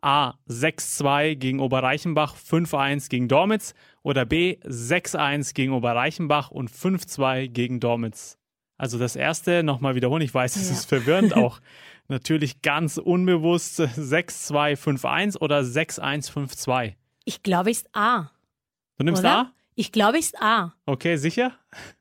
A 0.00 0.34
6-2 0.48 1.34
gegen 1.36 1.60
Oberreichenbach, 1.60 2.34
5-1 2.34 3.10
gegen 3.10 3.28
Dormitz 3.28 3.74
oder 4.02 4.24
B 4.24 4.58
6-1 4.64 5.54
gegen 5.54 5.72
Oberreichenbach 5.72 6.50
und 6.50 6.70
5-2 6.70 7.48
gegen 7.48 7.80
Dormitz. 7.80 8.38
Also 8.78 8.98
das 8.98 9.14
erste 9.16 9.62
nochmal 9.62 9.94
wiederholen. 9.94 10.22
Ich 10.22 10.34
weiß, 10.34 10.56
es 10.56 10.68
Ja. 10.68 10.74
ist 10.74 10.86
verwirrend, 10.86 11.34
auch 11.36 11.60
natürlich 12.08 12.62
ganz 12.62 12.98
unbewusst 12.98 13.80
6-2-5-1 13.80 15.38
oder 15.38 15.60
6-1-5-2. 15.60 16.94
Ich 17.24 17.42
glaube, 17.42 17.70
ist 17.70 17.88
A. 17.94 18.30
Du 18.98 19.04
nimmst 19.04 19.20
oder? 19.22 19.30
A? 19.38 19.52
Ich 19.74 19.92
glaube, 19.92 20.18
ist 20.18 20.40
A. 20.42 20.74
Okay, 20.84 21.16
sicher? 21.16 21.52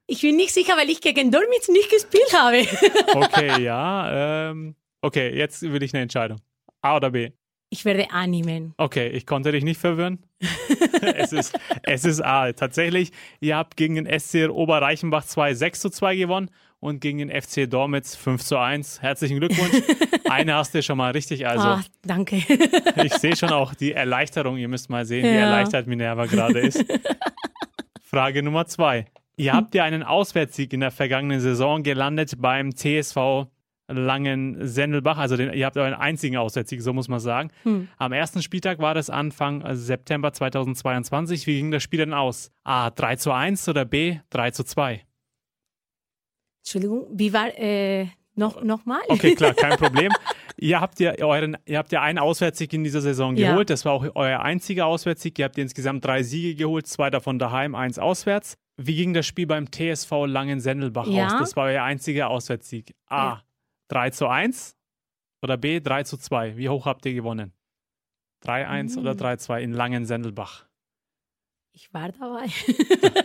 Ich 0.07 0.21
bin 0.21 0.35
nicht 0.35 0.53
sicher, 0.53 0.75
weil 0.75 0.89
ich 0.89 0.99
gegen 1.01 1.31
Dormitz 1.31 1.69
nicht 1.69 1.89
gespielt 1.89 2.33
habe. 2.35 2.65
Okay, 3.15 3.61
ja. 3.63 4.49
Ähm, 4.49 4.75
okay, 5.01 5.33
jetzt 5.37 5.61
will 5.61 5.81
ich 5.83 5.93
eine 5.93 6.03
Entscheidung. 6.03 6.39
A 6.81 6.97
oder 6.97 7.11
B? 7.11 7.31
Ich 7.73 7.85
werde 7.85 8.11
A 8.11 8.27
nehmen. 8.27 8.73
Okay, 8.77 9.07
ich 9.07 9.25
konnte 9.25 9.53
dich 9.53 9.63
nicht 9.63 9.79
verwirren. 9.79 10.19
es, 11.01 11.31
ist, 11.31 11.57
es 11.83 12.03
ist 12.03 12.19
A. 12.21 12.51
Tatsächlich, 12.51 13.11
ihr 13.39 13.55
habt 13.55 13.77
gegen 13.77 13.95
den 13.95 14.19
SC 14.19 14.49
Oberreichenbach 14.49 15.23
2 15.23 15.53
6 15.53 15.79
zu 15.79 15.89
2 15.89 16.17
gewonnen 16.17 16.49
und 16.81 16.99
gegen 16.99 17.19
den 17.19 17.29
FC 17.29 17.69
Dormitz 17.69 18.13
5 18.17 18.43
zu 18.43 18.57
1. 18.57 19.01
Herzlichen 19.01 19.39
Glückwunsch. 19.39 19.83
Eine 20.29 20.55
hast 20.55 20.73
du 20.75 20.83
schon 20.83 20.97
mal 20.97 21.11
richtig. 21.11 21.47
Also, 21.47 21.65
Ah, 21.65 21.81
danke. 22.03 22.37
ich 23.05 23.13
sehe 23.13 23.37
schon 23.37 23.51
auch 23.51 23.73
die 23.73 23.93
Erleichterung. 23.93 24.57
Ihr 24.57 24.67
müsst 24.67 24.89
mal 24.89 25.05
sehen, 25.05 25.23
wie 25.23 25.27
Ja. 25.29 25.45
erleichtert 25.45 25.87
Minerva 25.87 26.25
gerade 26.25 26.59
ist. 26.59 26.83
Frage 28.03 28.43
Nummer 28.43 28.65
zwei. 28.65 29.05
Ihr 29.37 29.53
habt 29.53 29.73
ja 29.75 29.85
einen 29.85 30.03
Auswärtssieg 30.03 30.73
in 30.73 30.81
der 30.81 30.91
vergangenen 30.91 31.39
Saison 31.39 31.83
gelandet 31.83 32.33
beim 32.37 32.75
TSV 32.75 33.47
Langen-Sendelbach. 33.91 35.17
Also 35.17 35.37
den, 35.37 35.53
ihr 35.53 35.65
habt 35.65 35.77
euren 35.77 35.93
einzigen 35.93 36.37
Auswärtssieg, 36.37 36.81
so 36.81 36.93
muss 36.93 37.07
man 37.07 37.19
sagen. 37.19 37.49
Am 37.97 38.11
ersten 38.11 38.41
Spieltag 38.41 38.79
war 38.79 38.93
das 38.93 39.09
Anfang 39.09 39.61
äh, 39.61 39.75
September 39.75 40.33
2022. 40.33 41.47
Wie 41.47 41.57
ging 41.57 41.71
das 41.71 41.83
Spiel 41.83 41.99
denn 41.99 42.13
aus? 42.13 42.51
A 42.63 42.89
3 42.89 43.15
zu 43.17 43.31
1 43.31 43.67
oder 43.69 43.85
B 43.85 44.17
3 44.29 44.51
zu 44.51 44.63
2? 44.63 45.01
Entschuldigung, 46.63 47.07
wie 47.11 47.33
war, 47.33 47.47
äh, 47.57 48.07
noch, 48.35 48.63
noch 48.63 48.85
mal? 48.85 48.99
Okay, 49.07 49.35
klar, 49.35 49.53
kein 49.53 49.77
Problem. 49.77 50.11
ihr 50.57 50.79
habt 50.79 50.99
ja 50.99 51.13
euren, 51.19 51.57
ihr 51.65 51.77
habt 51.79 51.91
ja 51.91 52.01
einen 52.01 52.19
Auswärtssieg 52.19 52.71
in 52.73 52.83
dieser 52.83 53.01
Saison 53.01 53.35
Ja. 53.35 53.51
geholt. 53.51 53.69
Das 53.69 53.83
war 53.85 53.93
auch 53.93 54.05
euer 54.15 54.41
einziger 54.41 54.85
Auswärtssieg. 54.85 55.37
Ihr 55.39 55.45
habt 55.45 55.57
insgesamt 55.57 56.05
drei 56.05 56.23
Siege 56.23 56.55
geholt, 56.55 56.87
zwei 56.87 57.09
davon 57.09 57.39
daheim, 57.39 57.73
eins 57.75 57.97
auswärts. 57.99 58.57
Wie 58.77 58.95
ging 58.95 59.13
das 59.13 59.25
Spiel 59.27 59.47
beim 59.47 59.67
TSV 59.71 60.25
Langen-Sendelbach 60.27 61.07
Ja. 61.07 61.25
aus? 61.27 61.33
Das 61.39 61.55
war 61.55 61.65
euer 61.65 61.83
einziger 61.83 62.29
Auswärtssieg. 62.29 62.93
A. 63.07 63.15
Ja. 63.17 63.41
3 63.91 64.09
zu 64.11 64.27
1 64.27 64.77
oder 65.41 65.57
B. 65.57 65.79
3 65.81 66.03
zu 66.03 66.17
2? 66.17 66.55
Wie 66.57 66.69
hoch 66.69 66.85
habt 66.85 67.05
ihr 67.05 67.13
gewonnen? 67.13 67.53
3-1 68.43 68.95
Hm. 68.95 69.01
oder 69.01 69.11
3-2 69.11 69.59
in 69.61 69.73
Langen-Sendelbach? 69.73 70.65
Ich 71.73 71.93
war 71.93 72.11
dabei. 72.11 72.47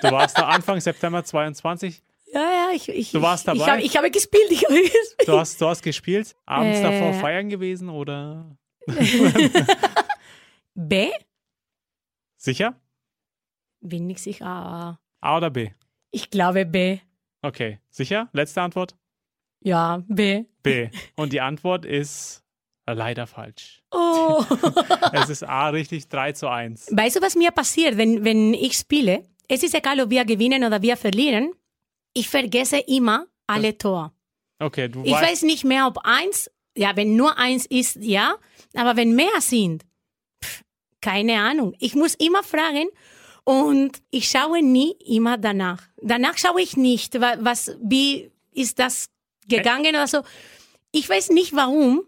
Du 0.01 0.11
warst 0.11 0.39
da 0.39 0.47
Anfang 0.49 0.81
September 0.81 1.25
22. 1.25 2.03
Ja, 2.33 2.41
ja, 2.41 2.71
ich, 2.75 2.89
ich, 2.89 3.13
Du 3.13 3.23
warst 3.23 3.47
ich, 3.47 3.55
ich, 3.55 3.59
dabei? 3.61 3.73
habe, 3.73 3.83
ich 3.83 3.97
habe 3.97 4.11
gespielt, 4.11 4.51
ich 4.51 4.65
habe 4.65 4.75
gespielt. 4.83 5.27
Du 5.29 5.39
hast, 5.39 5.61
du 5.61 5.67
hast 5.67 5.83
gespielt. 5.83 6.35
Abends 6.45 6.79
Äh. 6.79 6.83
davor 6.83 7.15
feiern 7.15 7.49
gewesen 7.49 7.89
oder? 7.89 8.57
B? 10.75 11.11
Sicher? 12.37 12.79
Bin 13.81 14.07
nicht 14.07 14.21
sicher. 14.21 14.99
A 15.21 15.37
oder 15.37 15.51
B? 15.51 15.71
Ich 16.11 16.31
glaube 16.31 16.67
B. 16.67 16.99
Okay, 17.43 17.81
sicher? 17.91 18.29
Letzte 18.33 18.63
Antwort? 18.63 18.97
Ja, 19.63 20.03
B. 20.09 20.45
B. 20.63 20.89
Und 21.17 21.33
die 21.33 21.41
Antwort 21.41 21.85
ist 21.85 22.43
leider 22.89 23.27
falsch. 23.27 23.83
Oh. 23.91 24.45
Es 25.13 25.29
ist 25.29 25.43
A 25.43 25.69
richtig 25.71 26.09
3 26.09 26.33
zu 26.33 26.49
1. 26.49 26.89
Weißt 26.93 27.17
du, 27.17 27.21
was 27.23 27.35
mir 27.37 27.51
passiert, 27.51 27.97
wenn, 27.97 28.25
wenn 28.25 28.55
ich 28.55 28.75
spiele? 28.75 29.25
Es 29.49 29.63
ist 29.63 29.75
egal, 29.75 30.01
ob 30.01 30.11
wir 30.11 30.25
gewinnen 30.25 30.65
oder 30.65 30.83
wir 30.83 30.97
verlieren. 30.97 31.53
Ich 32.15 32.29
vergesse 32.29 32.79
immer 32.79 33.27
alle 33.47 33.77
Tore. 33.77 34.13
Okay, 34.59 34.89
du 34.89 35.03
Ich 35.05 35.13
weißt. 35.13 35.23
weiß 35.33 35.43
nicht 35.43 35.65
mehr, 35.65 35.87
ob 35.87 35.99
eins, 36.05 36.51
ja, 36.77 36.97
wenn 36.97 37.17
nur 37.17 37.37
eins 37.39 37.67
ist, 37.67 37.97
ja, 37.97 38.37
aber 38.75 38.97
wenn 38.97 39.15
mehr 39.15 39.41
sind, 39.41 39.85
pff, 40.43 40.63
keine 41.01 41.41
Ahnung. 41.41 41.75
Ich 41.79 41.95
muss 41.95 42.15
immer 42.15 42.43
fragen 42.43 42.89
und 43.45 44.03
ich 44.11 44.29
schaue 44.29 44.63
nie 44.63 44.93
immer 45.07 45.37
danach. 45.39 45.83
Danach 46.03 46.39
schaue 46.39 46.63
ich 46.63 46.77
nicht, 46.77 47.21
wa- 47.21 47.37
was, 47.41 47.77
wie 47.83 48.31
ist 48.53 48.79
das 48.79 49.09
gegangen 49.49 49.91
oder 49.91 50.07
so. 50.07 50.23
Ich 50.93 51.09
weiß 51.09 51.31
nicht 51.31 51.55
warum, 51.55 52.03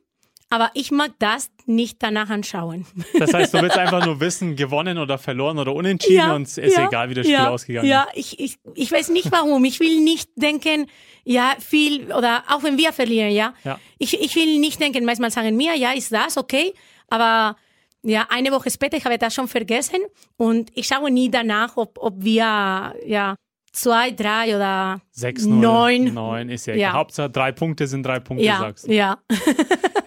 aber 0.51 0.71
ich 0.75 0.91
mag 0.91 1.13
das 1.19 1.51
nicht 1.67 2.03
danach 2.03 2.31
anschauen. 2.31 2.87
Das 3.19 3.35
heißt, 3.35 3.53
du 3.53 3.61
willst 3.61 3.77
einfach 3.79 4.05
nur 4.05 4.19
wissen, 4.21 4.57
gewonnen 4.57 4.97
oder 4.97 5.19
verloren 5.19 5.59
oder 5.59 5.75
unentschieden 5.75 6.31
und 6.31 6.43
es 6.43 6.57
ist 6.57 6.79
egal, 6.79 7.11
wie 7.11 7.15
das 7.15 7.27
Spiel 7.27 7.35
ja, 7.35 7.51
ausgegangen 7.51 7.87
Ja, 7.87 8.07
ist. 8.15 8.17
ich, 8.17 8.41
ich, 8.41 8.59
ich 8.75 8.91
weiß 8.91 9.11
nicht 9.11 9.31
warum. 9.31 9.65
Ich 9.67 9.79
will 9.81 10.01
nicht 10.01 10.31
denken, 10.37 10.87
ja, 11.25 11.55
viel, 11.59 12.11
oder 12.13 12.45
auch 12.49 12.63
wenn 12.63 12.79
wir 12.79 12.93
verlieren, 12.95 13.31
ja. 13.31 13.53
Ja. 13.65 13.79
Ich, 13.99 14.19
ich 14.19 14.35
will 14.37 14.59
nicht 14.59 14.81
denken, 14.81 15.05
manchmal 15.05 15.31
sagen 15.31 15.55
mir, 15.57 15.75
ja, 15.75 15.93
ist 15.93 16.13
das 16.13 16.39
okay, 16.39 16.73
aber 17.09 17.57
ja, 18.03 18.27
eine 18.31 18.51
Woche 18.53 18.71
später, 18.71 18.97
ich 18.97 19.05
habe 19.05 19.19
das 19.19 19.35
schon 19.35 19.49
vergessen 19.49 19.99
und 20.37 20.71
ich 20.75 20.87
schaue 20.87 21.11
nie 21.11 21.31
danach, 21.31 21.77
ob, 21.77 21.99
ob 21.99 22.15
wir, 22.25 22.95
ja, 23.05 23.35
zwei, 23.79 24.11
drei 24.11 24.55
oder 24.57 25.01
Sechs, 25.11 25.45
neun. 25.45 26.15
Neun 26.15 26.49
ist 26.49 26.67
ja, 26.67 26.75
Ja. 26.75 26.93
Hauptsache 26.93 27.31
drei 27.31 27.53
Punkte 27.53 27.87
sind 27.87 28.05
drei 28.05 28.21
Punkte, 28.21 28.45
Ja, 28.45 28.59
sagst 28.59 28.89
du. 28.89 28.93
ja. 28.95 29.19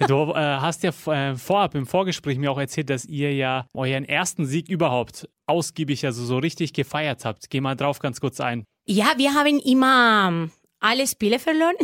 Du 0.07 0.31
äh, 0.31 0.35
hast 0.35 0.83
ja 0.83 0.91
äh, 1.11 1.35
vorab 1.35 1.75
im 1.75 1.85
Vorgespräch 1.85 2.37
mir 2.37 2.51
auch 2.51 2.59
erzählt, 2.59 2.89
dass 2.89 3.05
ihr 3.05 3.33
ja 3.33 3.65
euren 3.73 4.05
ersten 4.05 4.45
Sieg 4.45 4.69
überhaupt 4.69 5.29
ausgiebig, 5.45 6.05
also 6.05 6.23
so 6.23 6.37
richtig 6.37 6.73
gefeiert 6.73 7.25
habt. 7.25 7.49
Geh 7.49 7.61
mal 7.61 7.75
drauf 7.75 7.99
ganz 7.99 8.19
kurz 8.19 8.39
ein. 8.39 8.65
Ja, 8.85 9.13
wir 9.17 9.33
haben 9.33 9.59
immer 9.59 10.27
ähm, 10.27 10.51
alle 10.79 11.07
Spiele 11.07 11.39
verloren. 11.39 11.75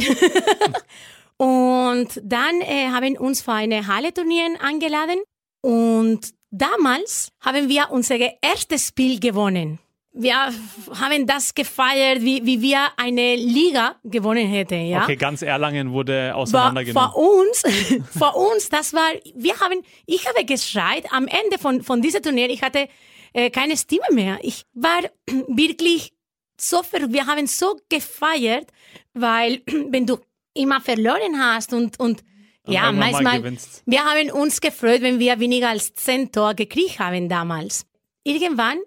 und 1.38 2.22
dann 2.24 2.62
äh, 2.62 2.90
haben 2.92 3.18
uns 3.18 3.42
für 3.42 3.54
eine 3.54 3.88
Halle-Turnier 3.88 4.60
eingeladen. 4.62 5.20
Und 5.62 6.34
damals 6.52 7.30
haben 7.42 7.70
wir 7.70 7.92
unser 7.92 8.18
erstes 8.42 8.88
Spiel 8.88 9.20
gewonnen. 9.20 9.80
Wir 10.20 10.52
haben 11.00 11.28
das 11.28 11.54
gefeiert, 11.54 12.22
wie, 12.22 12.46
wie 12.46 12.62
wir 12.62 12.88
eine 12.98 13.36
Liga 13.36 13.96
gewonnen 14.04 14.48
hätten. 14.48 14.88
Ja? 14.88 15.04
Okay, 15.04 15.16
ganz 15.16 15.42
Erlangen 15.42 15.92
wurde 15.92 16.34
auseinandergenommen. 16.36 17.12
vor 17.12 17.40
uns, 17.40 17.64
vor 18.18 18.36
uns, 18.36 18.70
das 18.70 18.94
war, 18.94 19.10
wir 19.36 19.60
haben, 19.60 19.82
ich 20.06 20.28
habe 20.28 20.44
geschreit 20.46 21.06
am 21.12 21.28
Ende 21.28 21.60
von, 21.60 21.84
von 21.84 22.02
diesem 22.02 22.24
Turnier, 22.24 22.50
ich 22.50 22.62
hatte 22.64 22.88
äh, 23.34 23.50
keine 23.50 23.78
Stimme 23.78 24.08
mehr. 24.12 24.40
Ich 24.42 24.66
war 24.74 25.02
wirklich 25.48 26.14
so 26.60 26.82
ver, 26.82 27.12
wir 27.12 27.28
haben 27.28 27.46
so 27.46 27.78
gefeiert, 27.90 28.68
weil 29.14 29.62
wenn 29.90 30.06
du 30.06 30.18
immer 30.54 30.82
verloren 30.82 31.40
hast 31.40 31.74
und, 31.74 32.00
und 32.00 32.24
Und 32.64 32.74
ja, 32.74 32.92
manchmal, 32.92 33.42
wir 33.86 34.04
haben 34.04 34.32
uns 34.32 34.60
gefreut, 34.60 35.02
wenn 35.02 35.20
wir 35.20 35.40
weniger 35.40 35.70
als 35.70 35.94
zehn 35.94 36.32
Tor 36.32 36.54
gekriegt 36.54 37.00
haben 37.00 37.30
damals. 37.30 37.86
Irgendwann 38.24 38.80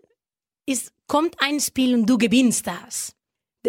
ist, 0.66 0.93
kommt 1.11 1.35
ein 1.41 1.59
Spiel 1.61 1.95
und 1.95 2.07
du 2.09 2.17
gewinnst 2.19 2.67
das. 2.69 3.15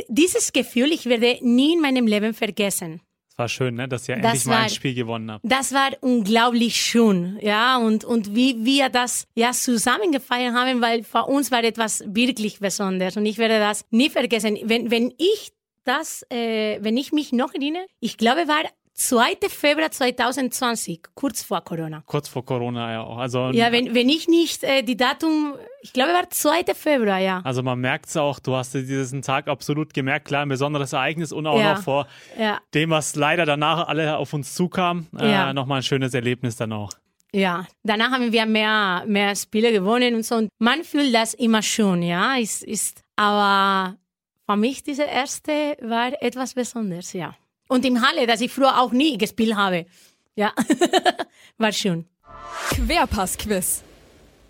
Dieses 0.07 0.53
Gefühl, 0.53 0.91
ich 0.91 1.05
werde 1.07 1.39
nie 1.41 1.73
in 1.73 1.81
meinem 1.81 2.05
Leben 2.07 2.33
vergessen. 2.33 3.01
Das 3.29 3.37
war 3.39 3.49
schön, 3.49 3.75
ne? 3.75 3.87
dass 3.87 4.07
ihr 4.07 4.15
Das 4.17 4.25
endlich 4.25 4.45
mal 4.45 4.55
ein 4.57 4.61
war- 4.63 4.69
Spiel 4.69 4.93
gewonnen 4.93 5.31
habt. 5.31 5.43
Das 5.43 5.73
war 5.73 5.89
unglaublich 6.01 6.75
schön, 6.75 7.39
ja, 7.41 7.77
und, 7.77 8.03
und 8.05 8.35
wie 8.35 8.63
wir 8.63 8.89
das 8.89 9.25
ja 9.35 9.51
zusammen 9.53 10.11
gefeiert 10.11 10.53
haben, 10.53 10.81
weil 10.81 11.03
für 11.03 11.23
uns 11.25 11.49
war 11.49 11.63
etwas 11.63 12.03
wirklich 12.05 12.59
Besonderes 12.59 13.17
und 13.17 13.25
ich 13.25 13.37
werde 13.39 13.57
das 13.59 13.85
nie 13.89 14.09
vergessen. 14.09 14.59
Wenn, 14.65 14.91
wenn 14.91 15.11
ich 15.17 15.51
das, 15.83 16.23
äh, 16.29 16.77
wenn 16.81 16.95
ich 16.95 17.11
mich 17.11 17.31
noch 17.31 17.53
erinnere, 17.55 17.85
ich 17.99 18.17
glaube, 18.17 18.47
war 18.47 18.63
2. 18.93 19.37
Februar 19.49 19.89
2020, 19.89 21.01
kurz 21.15 21.41
vor 21.43 21.61
Corona. 21.61 22.03
Kurz 22.05 22.27
vor 22.27 22.45
Corona 22.45 22.91
ja 22.91 23.01
auch. 23.03 23.17
Also, 23.17 23.49
Ja, 23.51 23.71
wenn, 23.71 23.95
wenn 23.95 24.09
ich 24.09 24.27
nicht 24.27 24.63
äh, 24.63 24.83
die 24.83 24.97
Datum, 24.97 25.55
ich 25.81 25.93
glaube, 25.93 26.11
war 26.13 26.29
2. 26.29 26.73
Februar, 26.75 27.17
ja. 27.19 27.41
also 27.43 27.63
man 27.63 27.79
merkt 27.79 28.07
es 28.07 28.17
auch, 28.17 28.39
du 28.39 28.55
hast 28.55 28.73
diesen 28.73 29.21
Tag 29.21 29.47
absolut 29.47 29.93
gemerkt, 29.93 30.27
klar, 30.27 30.43
ein 30.43 30.49
besonderes 30.49 30.93
Ereignis 30.93 31.31
und 31.31 31.47
auch 31.47 31.57
Ja. 31.59 31.73
noch 31.75 31.81
vor 31.83 32.07
Ja, 32.37 32.59
dem, 32.73 32.89
was 32.91 33.15
leider 33.15 33.45
danach 33.45 33.87
alle 33.87 34.17
auf 34.17 34.33
uns 34.33 34.53
zukam, 34.53 35.07
äh, 35.19 35.31
Ja. 35.31 35.53
nochmal 35.53 35.77
ein 35.79 35.83
schönes 35.83 36.13
Erlebnis 36.13 36.55
dann 36.57 36.73
auch. 36.73 36.91
ja. 37.33 37.65
Danach 37.83 38.11
haben 38.11 38.31
wir 38.33 38.45
mehr, 38.45 39.03
mehr 39.07 39.35
Spiele 39.35 39.71
gewonnen 39.71 40.15
und 40.15 40.23
so. 40.25 40.35
Und 40.35 40.49
man 40.59 40.83
fühlt 40.83 41.13
das 41.15 41.33
immer 41.33 41.61
schon, 41.61 42.03
ja. 42.03 42.35
Ist, 42.35 42.61
ist, 42.63 43.01
aber 43.15 43.95
für 44.47 44.57
mich 44.57 44.83
diese 44.83 45.03
erste 45.03 45.77
war 45.81 46.11
etwas 46.21 46.53
Besonderes, 46.53 47.13
ja. 47.13 47.33
Und 47.71 47.85
im 47.85 48.05
Halle, 48.05 48.27
das 48.27 48.41
ich 48.41 48.51
früher 48.51 48.81
auch 48.81 48.91
nie 48.91 49.17
gespielt 49.17 49.55
habe. 49.55 49.85
Ja, 50.35 50.51
war 51.57 51.71
schön. 51.71 52.05
Querpass-Quiz. 52.75 53.83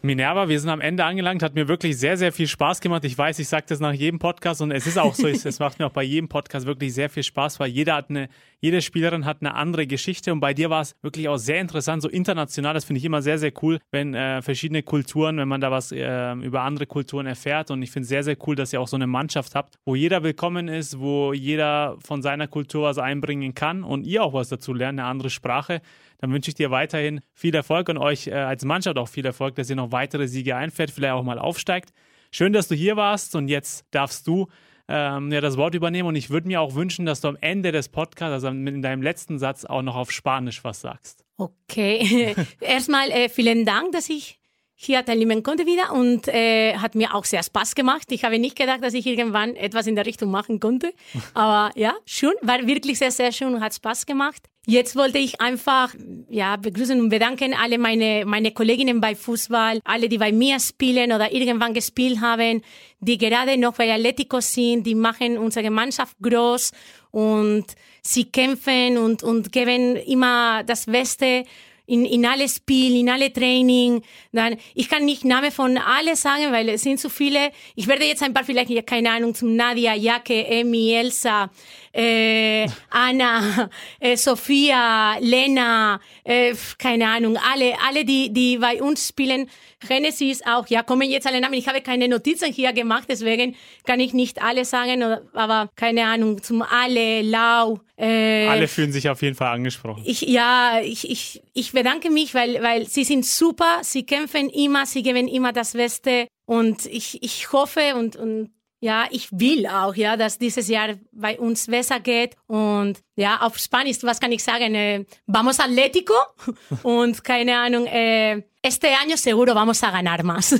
Minerva, 0.03 0.49
wir 0.49 0.59
sind 0.59 0.69
am 0.71 0.81
Ende 0.81 1.05
angelangt, 1.05 1.43
hat 1.43 1.53
mir 1.53 1.67
wirklich 1.67 1.95
sehr, 1.95 2.17
sehr 2.17 2.31
viel 2.31 2.47
Spaß 2.47 2.81
gemacht. 2.81 3.05
Ich 3.05 3.15
weiß, 3.15 3.37
ich 3.37 3.47
sage 3.47 3.65
das 3.69 3.79
nach 3.79 3.93
jedem 3.93 4.17
Podcast 4.17 4.59
und 4.61 4.71
es 4.71 4.87
ist 4.87 4.97
auch 4.97 5.13
so, 5.13 5.27
es 5.27 5.59
macht 5.59 5.77
mir 5.77 5.85
auch 5.85 5.91
bei 5.91 6.01
jedem 6.01 6.27
Podcast 6.27 6.65
wirklich 6.65 6.93
sehr 6.93 7.09
viel 7.09 7.21
Spaß, 7.21 7.59
weil 7.59 7.69
jeder 7.69 7.93
hat 7.95 8.09
eine, 8.09 8.27
jede 8.61 8.81
Spielerin 8.81 9.25
hat 9.25 9.37
eine 9.41 9.53
andere 9.53 9.85
Geschichte 9.85 10.31
und 10.31 10.39
bei 10.39 10.55
dir 10.55 10.71
war 10.71 10.81
es 10.81 10.95
wirklich 11.03 11.29
auch 11.29 11.37
sehr 11.37 11.61
interessant, 11.61 12.01
so 12.01 12.09
international, 12.09 12.73
das 12.73 12.83
finde 12.83 12.97
ich 12.97 13.05
immer 13.05 13.21
sehr, 13.21 13.37
sehr 13.37 13.53
cool, 13.61 13.77
wenn 13.91 14.15
äh, 14.15 14.41
verschiedene 14.41 14.81
Kulturen, 14.81 15.37
wenn 15.37 15.47
man 15.47 15.61
da 15.61 15.69
was 15.69 15.91
äh, 15.91 16.33
über 16.33 16.61
andere 16.61 16.87
Kulturen 16.87 17.27
erfährt 17.27 17.69
und 17.69 17.83
ich 17.83 17.91
finde 17.91 18.03
es 18.03 18.09
sehr, 18.09 18.23
sehr 18.23 18.37
cool, 18.47 18.55
dass 18.55 18.73
ihr 18.73 18.81
auch 18.81 18.87
so 18.87 18.95
eine 18.95 19.07
Mannschaft 19.07 19.53
habt, 19.53 19.75
wo 19.85 19.93
jeder 19.93 20.23
willkommen 20.23 20.67
ist, 20.67 20.99
wo 20.99 21.31
jeder 21.31 21.97
von 22.03 22.23
seiner 22.23 22.47
Kultur 22.47 22.83
was 22.83 22.97
einbringen 22.97 23.53
kann 23.53 23.83
und 23.83 24.07
ihr 24.07 24.23
auch 24.23 24.33
was 24.33 24.49
dazu 24.49 24.73
lernt, 24.73 24.99
eine 24.99 25.07
andere 25.07 25.29
Sprache. 25.29 25.81
Dann 26.21 26.31
wünsche 26.31 26.49
ich 26.49 26.55
dir 26.55 26.71
weiterhin 26.71 27.21
viel 27.33 27.53
Erfolg 27.55 27.89
und 27.89 27.97
euch 27.97 28.27
äh, 28.27 28.33
als 28.33 28.63
Mannschaft 28.63 28.97
auch 28.97 29.09
viel 29.09 29.25
Erfolg, 29.25 29.55
dass 29.55 29.69
ihr 29.69 29.75
noch 29.75 29.91
weitere 29.91 30.27
Siege 30.27 30.55
einfährt, 30.55 30.91
vielleicht 30.91 31.13
auch 31.13 31.23
mal 31.23 31.39
aufsteigt. 31.39 31.91
Schön, 32.31 32.53
dass 32.53 32.67
du 32.67 32.75
hier 32.75 32.95
warst 32.95 33.35
und 33.35 33.47
jetzt 33.47 33.85
darfst 33.91 34.25
du 34.27 34.47
ähm, 34.87 35.31
ja, 35.31 35.41
das 35.41 35.57
Wort 35.57 35.73
übernehmen 35.73 36.07
und 36.07 36.15
ich 36.15 36.29
würde 36.29 36.47
mir 36.47 36.61
auch 36.61 36.75
wünschen, 36.75 37.05
dass 37.05 37.21
du 37.21 37.29
am 37.29 37.37
Ende 37.41 37.71
des 37.71 37.89
Podcasts, 37.89 38.33
also 38.33 38.47
in 38.47 38.81
deinem 38.81 39.01
letzten 39.01 39.39
Satz, 39.39 39.65
auch 39.65 39.81
noch 39.81 39.95
auf 39.95 40.11
Spanisch 40.11 40.63
was 40.63 40.81
sagst. 40.81 41.25
Okay, 41.37 42.35
erstmal 42.61 43.09
äh, 43.09 43.29
vielen 43.29 43.65
Dank, 43.65 43.91
dass 43.93 44.09
ich 44.09 44.40
hier 44.83 45.05
teilnehmen 45.05 45.43
konnte 45.43 45.65
wieder 45.67 45.93
und 45.93 46.27
äh, 46.27 46.75
hat 46.75 46.95
mir 46.95 47.13
auch 47.13 47.25
sehr 47.25 47.43
Spaß 47.43 47.75
gemacht. 47.75 48.11
Ich 48.11 48.23
habe 48.23 48.39
nicht 48.39 48.57
gedacht, 48.57 48.83
dass 48.83 48.95
ich 48.95 49.05
irgendwann 49.05 49.55
etwas 49.55 49.85
in 49.85 49.95
der 49.95 50.07
Richtung 50.07 50.31
machen 50.31 50.59
konnte, 50.59 50.93
aber 51.35 51.71
ja, 51.77 51.93
schön, 52.05 52.33
war 52.41 52.65
wirklich 52.65 52.97
sehr, 52.97 53.11
sehr 53.11 53.31
schön 53.31 53.53
und 53.53 53.61
hat 53.61 53.75
Spaß 53.75 54.05
gemacht. 54.07 54.41
Jetzt 54.67 54.95
wollte 54.95 55.17
ich 55.17 55.41
einfach 55.41 55.93
ja, 56.29 56.55
begrüßen 56.55 56.99
und 56.99 57.09
bedanken 57.09 57.55
alle 57.55 57.79
meine, 57.79 58.25
meine 58.25 58.51
Kolleginnen 58.51 59.01
bei 59.01 59.15
Fußball, 59.15 59.79
alle, 59.83 60.07
die 60.07 60.19
bei 60.19 60.31
mir 60.31 60.59
spielen 60.59 61.11
oder 61.11 61.31
irgendwann 61.31 61.73
gespielt 61.73 62.21
haben, 62.21 62.61
die 62.99 63.17
gerade 63.17 63.57
noch 63.57 63.73
bei 63.73 63.91
Atletico 63.91 64.39
sind, 64.39 64.85
die 64.85 64.93
machen 64.93 65.39
unsere 65.39 65.63
Gemeinschaft 65.63 66.15
groß 66.21 66.71
und 67.09 67.65
sie 68.01 68.25
kämpfen 68.25 68.97
und, 68.97 69.23
und 69.23 69.51
geben 69.51 69.95
immer 69.95 70.63
das 70.63 70.85
Beste 70.85 71.43
in, 71.91 72.05
in 72.05 72.25
alle 72.25 72.47
Spiel, 72.47 72.95
in 72.95 73.09
alle 73.09 73.31
Training. 73.33 74.01
Dann, 74.31 74.55
ich 74.73 74.89
kann 74.89 75.03
nicht 75.03 75.25
Name 75.25 75.51
von 75.51 75.77
alle 75.77 76.15
sagen, 76.15 76.51
weil 76.51 76.69
es 76.69 76.83
sind 76.83 76.99
zu 76.99 77.09
viele. 77.09 77.51
Ich 77.75 77.87
werde 77.87 78.05
jetzt 78.05 78.23
ein 78.23 78.33
paar 78.33 78.45
vielleicht, 78.45 78.69
ja, 78.69 78.81
keine 78.81 79.11
Ahnung, 79.11 79.35
zum 79.35 79.55
Nadia, 79.55 79.93
Jacke, 79.93 80.45
Emi, 80.47 80.93
Elsa, 80.93 81.49
äh, 81.91 82.65
Anna, 82.89 83.69
äh, 83.99 84.15
Sophia, 84.15 85.17
Lena, 85.19 85.99
äh, 86.23 86.55
keine 86.77 87.09
Ahnung, 87.09 87.37
alle, 87.37 87.75
alle, 87.85 88.05
die, 88.05 88.31
die 88.31 88.57
bei 88.57 88.81
uns 88.81 89.09
spielen. 89.09 89.49
Genesis 89.85 90.41
auch, 90.45 90.67
ja, 90.67 90.83
kommen 90.83 91.09
jetzt 91.09 91.27
alle 91.27 91.41
Namen. 91.41 91.55
Ich 91.55 91.67
habe 91.67 91.81
keine 91.81 92.07
Notizen 92.07 92.53
hier 92.53 92.71
gemacht, 92.71 93.05
deswegen 93.09 93.55
kann 93.85 93.99
ich 93.99 94.13
nicht 94.13 94.41
alle 94.41 94.63
sagen, 94.63 95.03
aber 95.33 95.69
keine 95.75 96.05
Ahnung, 96.05 96.41
zum 96.41 96.61
alle, 96.61 97.23
Lau, 97.23 97.79
äh, 98.01 98.47
Alle 98.47 98.67
fühlen 98.67 98.91
sich 98.91 99.09
auf 99.09 99.21
jeden 99.21 99.35
Fall 99.35 99.53
angesprochen. 99.53 100.01
ich, 100.05 100.21
ja, 100.21 100.79
ich, 100.81 101.07
ich, 101.09 101.43
ich 101.53 101.71
bedanke 101.71 102.09
mich, 102.09 102.33
weil, 102.33 102.61
weil 102.63 102.87
sie 102.87 103.03
sind 103.03 103.25
super, 103.25 103.79
sie 103.83 104.03
kämpfen 104.07 104.49
immer, 104.49 104.87
sie 104.87 105.03
geben 105.03 105.27
immer 105.27 105.53
das 105.53 105.73
Beste 105.73 106.27
und 106.45 106.87
ich, 106.87 107.21
ich 107.21 107.51
hoffe 107.51 107.95
und, 107.95 108.15
und 108.15 108.49
ja, 108.79 109.05
ich 109.11 109.27
will 109.31 109.67
auch, 109.67 109.93
ja, 109.95 110.17
dass 110.17 110.39
dieses 110.39 110.67
Jahr 110.67 110.95
bei 111.11 111.39
uns 111.39 111.67
besser 111.67 111.99
geht 111.99 112.35
und 112.47 112.97
ja, 113.15 113.39
auf 113.41 113.59
Spanisch, 113.59 113.97
was 114.01 114.19
kann 114.19 114.31
ich 114.31 114.43
sagen? 114.43 114.73
Eh, 114.73 115.05
vamos 115.27 115.59
Atlético 115.59 116.15
und 116.83 117.23
keine 117.23 117.55
Ahnung, 117.59 117.85
eh, 117.85 118.41
este 118.63 118.87
año 118.95 119.15
seguro 119.15 119.53
vamos 119.53 119.83
a 119.83 119.91
ganar 119.91 120.23
más. 120.23 120.59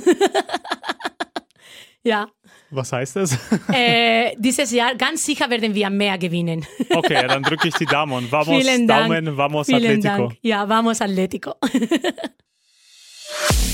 ja, 2.04 2.28
Was 2.74 2.90
heißt 2.92 3.16
das? 3.16 3.38
eh, 3.72 4.34
dieses 4.38 4.70
Jahr 4.72 4.94
ganz 4.94 5.24
sicher 5.26 5.48
werden 5.50 5.74
wir 5.74 5.90
mehr 5.90 6.16
gewinnen. 6.18 6.64
Okay, 6.94 7.26
dann 7.26 7.42
drücke 7.42 7.68
ich 7.68 7.74
die 7.74 7.86
Daumen 7.86 8.12
und 8.14 8.32
vamos, 8.32 8.62
Vielen 8.62 8.86
Dank. 8.86 9.08
Daumen, 9.08 9.36
vamos 9.36 9.66
Vielen 9.66 9.84
Atletico. 9.84 10.28
Dank. 10.28 10.36
Ja, 10.42 10.68
vamos 10.68 11.00
Atlético. 11.00 11.54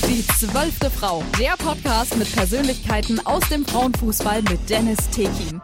Die 0.07 0.25
zwölfte 0.25 0.89
Frau. 0.89 1.23
Der 1.39 1.55
Podcast 1.57 2.17
mit 2.17 2.33
Persönlichkeiten 2.33 3.19
aus 3.25 3.47
dem 3.49 3.65
Frauenfußball 3.65 4.41
mit 4.43 4.69
Dennis 4.69 4.97
Tekin. 5.11 5.61